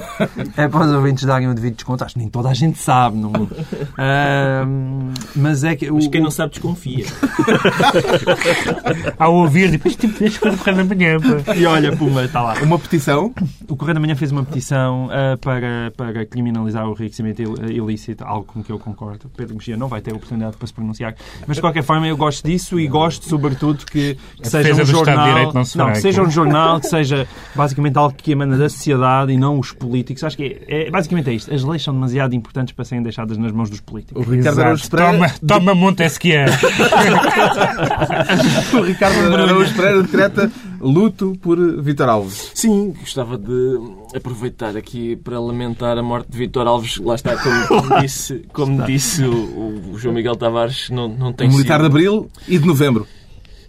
é 0.58 0.68
para 0.68 0.86
os 0.86 0.92
ouvintes 0.94 1.24
darem 1.26 1.48
o 1.48 1.54
devido 1.54 1.76
desconto. 1.76 2.04
Acho 2.04 2.14
que 2.16 2.20
nem 2.20 2.30
toda 2.30 2.50
a 2.50 2.54
gente 2.54 2.78
sabe 2.80 3.18
no 3.18 3.30
mundo. 3.30 3.56
Ahm, 3.98 5.14
mas 5.36 5.64
é 5.64 5.76
que... 5.76 5.90
o- 5.90 5.96
Mas 5.96 6.08
quem 6.08 6.22
não 6.22 6.30
o- 6.30 6.32
sabe 6.32 6.52
desconfia. 6.52 7.06
Ao 9.18 9.34
ouvir, 9.34 9.72
depois 9.72 9.96
tipo, 9.96 10.18
deixa 10.20 10.40
para 10.40 10.56
correr 10.58 10.76
da 10.76 10.84
manhã. 10.84 11.18
pá. 11.46 11.56
E 11.56 11.66
olha, 11.66 11.96
pumba, 11.96 12.24
está 12.26 12.42
lá. 12.42 12.56
Uma 12.62 12.78
petição 12.80 13.34
O 13.68 13.76
Correio 13.76 13.96
da 13.96 14.00
Manhã 14.00 14.16
fez 14.16 14.32
uma 14.32 14.44
petição 14.44 15.10
ah, 15.12 15.38
para, 15.40 15.92
para 15.96 16.26
criminalizar 16.26 16.88
o 16.88 16.92
enriquecimento 16.94 17.42
il- 17.42 17.72
ilícito, 17.72 18.24
algo 18.24 18.46
com 18.46 18.64
que 18.64 18.72
eu 18.72 18.80
concordo. 18.80 19.30
Pedro 19.36 19.56
Mexia 19.56 19.78
não 19.78 19.88
vai 19.88 20.02
ter 20.02 20.14
oportunidade 20.14 20.58
para 20.58 20.68
se 20.68 20.74
pronunciar. 20.74 21.16
Mas, 21.46 21.58
de 21.58 21.62
qualquer 21.62 21.84
forma, 21.84 22.08
eu 22.08 22.18
gosto 22.18 22.46
disso 22.46 22.80
e 22.80 22.88
gosto, 22.88 23.28
sobretudo, 23.28 23.86
que, 23.86 24.18
que 24.42 24.50
seja 24.50 24.82
um 24.82 24.86
jornal... 24.86 25.28
Direito 25.28 25.54
não 25.54 25.66
fará 25.66 25.92
que 25.92 26.02
seja 26.02 26.22
um 26.22 26.30
jornal, 26.30 26.47
que 26.82 26.88
seja 26.88 27.28
basicamente 27.56 27.98
algo 27.98 28.16
que 28.16 28.32
emana 28.32 28.58
da 28.58 28.70
sociedade 28.70 29.32
e 29.32 29.38
não 29.38 29.60
os 29.60 29.72
políticos. 29.72 30.24
Acho 30.24 30.38
que 30.38 30.62
é, 30.68 30.88
é- 30.88 30.92
basicamente 30.92 31.30
é 31.30 31.34
isto. 31.34 31.54
As 31.54 31.64
leis 31.64 31.84
são 31.84 31.94
demasiado 31.94 32.34
importantes 32.36 32.74
para 32.74 32.86
serem 32.86 33.04
deixadas 33.04 33.38
nas 33.38 33.52
mãos 33.52 33.70
dos 33.70 33.80
O 33.80 33.84
políticos. 33.84 34.28
Ricardo 34.28 34.60
Araújo. 34.62 34.90
Pereira, 34.90 35.12
Toma, 35.14 35.30
toma 35.48 35.76
Montesquieu. 35.76 36.46
o 38.74 38.82
Ricardo 38.82 39.34
Araújo 39.36 39.74
Pereira 39.76 40.02
decreta 40.04 40.52
luto 40.80 41.34
por 41.42 41.58
Vítor 41.82 42.10
Alves. 42.10 42.52
Sim, 42.54 42.94
gostava 43.00 43.38
de 43.38 43.80
aproveitar 44.16 44.76
aqui 44.78 45.16
para 45.16 45.40
lamentar 45.40 45.98
a 45.98 46.04
morte 46.04 46.32
de 46.32 46.38
Vítor 46.38 46.68
Alves. 46.68 46.98
Lá 46.98 47.16
está, 47.16 47.36
como, 47.38 47.68
como 47.68 48.02
disse, 48.02 48.46
como 48.54 48.84
disse 48.84 49.24
o, 49.24 49.92
o 49.94 49.98
João 49.98 50.14
Miguel 50.14 50.36
Tavares, 50.36 50.90
não, 50.90 51.08
não 51.08 51.34
tem 51.34 51.50
Um 51.50 51.54
militar 51.54 51.80
de. 51.80 51.86
Abril 51.88 52.30
e 52.48 52.58
de 52.58 52.66
Novembro. 52.68 53.08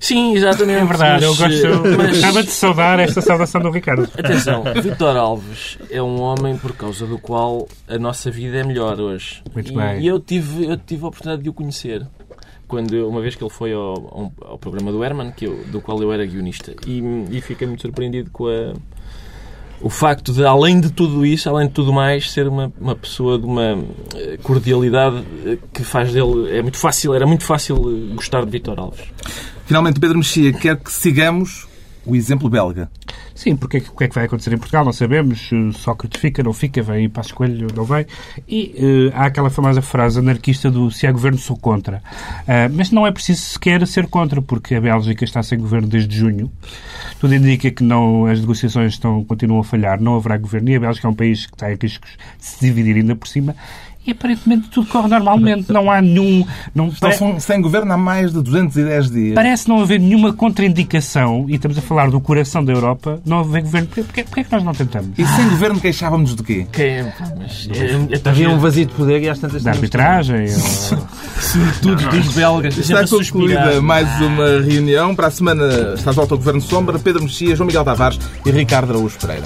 Sim, 0.01 0.35
exatamente. 0.37 0.81
É 0.81 0.85
verdade, 0.85 1.25
eu 1.25 1.35
mas, 1.35 1.61
gosto. 1.61 1.67
eh, 1.87 1.97
mas- 1.97 2.09
Gostava 2.11 2.43
de 2.45 2.51
saudar 2.51 3.01
esta 3.01 3.21
saudação 3.21 3.61
do 3.61 3.71
Ricardo. 3.71 4.09
Atenção, 4.17 4.63
Vítor 4.83 5.17
Alves 5.17 5.77
é 5.91 6.01
um 6.03 6.21
homem 6.21 6.57
por 6.57 6.73
causa 6.77 7.05
do 7.07 7.19
qual 7.19 7.67
a 7.89 7.99
nossa 7.99 8.31
vida 8.31 8.59
é 8.59 8.65
melhor 8.65 9.01
hoje. 9.01 9.43
Muito 9.53 9.73
e, 9.73 9.77
bem. 9.77 10.01
E 10.01 10.07
eu 10.07 10.21
tive, 10.21 10.67
eu 10.67 10.77
tive 10.77 11.05
a 11.05 11.09
oportunidade 11.09 11.43
de 11.43 11.49
o 11.49 11.53
conhecer. 11.53 12.07
Quando, 12.69 12.95
eu- 12.95 13.09
uma 13.09 13.21
vez 13.21 13.35
que 13.35 13.43
ele 13.43 13.51
foi 13.51 13.73
ao, 13.73 14.33
ao- 14.41 14.59
programa 14.59 14.93
do 14.93 15.03
Herman, 15.03 15.33
que 15.33 15.47
eu- 15.47 15.65
do 15.67 15.81
qual 15.81 16.01
eu 16.03 16.13
era 16.13 16.25
guionista. 16.25 16.75
E, 16.87 17.03
e 17.31 17.41
fiquei 17.41 17.67
muito 17.67 17.81
surpreendido 17.83 18.31
com 18.31 18.47
a, 18.47 18.75
o 19.81 19.89
facto 19.91 20.33
de, 20.33 20.45
além 20.45 20.81
de 20.81 20.91
tudo 20.93 21.25
isso, 21.27 21.49
além 21.49 21.67
de 21.67 21.73
tudo 21.73 21.93
mais, 21.93 22.31
ser 22.31 22.47
uma, 22.47 22.73
uma 22.81 22.95
pessoa 22.95 23.39
de 23.39 23.47
uma 23.47 23.79
eh, 24.15 24.37
cordialidade 24.43 25.25
eh, 25.47 25.57
que 25.73 25.83
faz 25.83 26.13
dele. 26.13 26.57
É 26.57 26.61
muito 26.63 26.77
fácil, 26.77 27.15
era 27.15 27.27
muito 27.27 27.45
fácil 27.45 27.77
eh, 28.11 28.15
gostar 28.15 28.45
de 28.45 28.51
Vítor 28.51 28.79
Alves. 28.79 29.01
Finalmente, 29.69 30.01
Pedro 30.01 30.17
Mexia 30.17 30.51
quer 30.51 30.79
que 30.79 30.91
sigamos 30.91 31.69
o 32.07 32.17
exemplo 32.17 32.49
belga. 32.49 32.91
Sim, 33.35 33.55
porque 33.55 33.77
é 33.77 33.81
o 33.81 33.97
que 33.97 34.05
é 34.05 34.09
que 34.09 34.15
vai 34.15 34.25
acontecer 34.25 34.51
em 34.55 34.57
Portugal? 34.57 34.83
Não 34.83 34.95
sabemos. 34.95 35.51
Eh, 35.53 35.73
Sócrates 35.73 36.19
fica, 36.19 36.43
não 36.43 36.55
fica, 36.55 36.83
vem 36.83 37.07
para 37.07 37.21
escolha, 37.21 37.67
não 37.77 37.85
vem. 37.85 38.07
E 38.49 38.75
eh, 38.79 39.13
há 39.15 39.27
aquela 39.27 39.51
famosa 39.51 39.83
frase 39.83 40.19
anarquista 40.19 40.71
do 40.71 40.91
se 40.91 41.07
há 41.07 41.13
governo, 41.13 41.37
sou 41.37 41.55
contra. 41.55 42.03
Ah, 42.49 42.71
mas 42.73 42.91
não 42.91 43.07
é 43.07 43.13
preciso 43.13 43.43
sequer 43.43 43.87
ser 43.87 44.07
contra, 44.07 44.41
porque 44.41 44.75
a 44.75 44.81
Bélgica 44.81 45.23
está 45.23 45.43
sem 45.43 45.59
governo 45.59 45.87
desde 45.87 46.17
junho. 46.17 46.51
Tudo 47.21 47.35
indica 47.35 47.71
que 47.71 47.85
não, 47.85 48.25
as 48.25 48.41
negociações 48.41 48.95
estão, 48.95 49.23
continuam 49.23 49.61
a 49.61 49.65
falhar, 49.65 50.01
não 50.01 50.17
haverá 50.17 50.39
governo. 50.39 50.71
E 50.71 50.77
a 50.77 50.81
Bélgica 50.81 51.07
é 51.07 51.11
um 51.11 51.15
país 51.15 51.45
que 51.45 51.55
está 51.55 51.71
em 51.71 51.77
riscos 51.79 52.11
de 52.39 52.47
se 52.47 52.61
dividir 52.61 52.97
ainda 52.97 53.15
por 53.15 53.29
cima. 53.29 53.55
E 54.07 54.13
aparentemente 54.13 54.69
tudo 54.71 54.87
corre 54.89 55.07
normalmente. 55.09 55.71
Não 55.71 55.91
há 55.91 56.01
nenhum. 56.01 56.47
Não, 56.75 56.89
Estão 56.89 57.13
sem- 57.13 57.39
sem 57.41 57.61
governo 57.61 57.93
há 57.93 57.97
mais 57.99 58.33
de 58.33 58.41
210 58.43 59.11
dias. 59.11 59.35
Parece 59.35 59.69
não 59.69 59.83
haver 59.83 60.01
nenhuma 60.01 60.33
contraindicação, 60.33 61.45
e 61.47 61.57
estamos 61.57 61.77
a 61.77 61.83
falar 61.83 62.11
do 62.11 62.19
coração 62.19 62.65
da 62.65 62.73
Europa, 62.73 63.21
não 63.27 63.41
haver 63.41 63.63
governo. 63.63 63.89
Porquê, 63.89 64.23
porquê, 64.25 64.41
é 64.41 64.45
que 64.45 64.53
nós 64.53 64.65
não 64.65 64.73
tentamos? 64.73 65.11
E 65.19 65.27
sem 65.27 65.49
governo 65.51 65.79
queixávamos 65.79 66.35
de 66.35 66.43
quê? 66.43 66.67
Que, 66.73 67.05
mas, 67.39 67.69
é, 67.71 68.29
Havia 68.31 68.49
um 68.49 68.59
vazio 68.59 68.87
de 68.87 68.95
poder 68.95 69.23
e 69.23 69.29
às 69.29 69.39
tantas 69.39 69.63
Da 69.63 69.73
arbitragem? 69.73 70.47
ou- 70.55 70.99
Sobretudo 71.39 72.09
dos 72.09 72.35
belgas. 72.35 72.79
Está 72.79 73.07
suspirar. 73.07 73.65
concluída 73.65 73.83
mais 73.83 74.09
uma 74.23 74.61
reunião. 74.63 75.15
Para 75.15 75.27
a 75.27 75.31
semana 75.31 75.65
está 75.95 76.11
de 76.13 76.17
volta 76.17 76.33
ao 76.35 76.39
Governo 76.39 76.61
Sombra, 76.63 76.99
Pedro 76.99 77.23
Mexia, 77.23 77.55
João 77.55 77.67
Miguel 77.67 77.85
Tavares 77.85 78.19
e 78.47 78.51
Ricardo 78.51 78.91
Araújo 78.91 79.19
Pereira. 79.19 79.45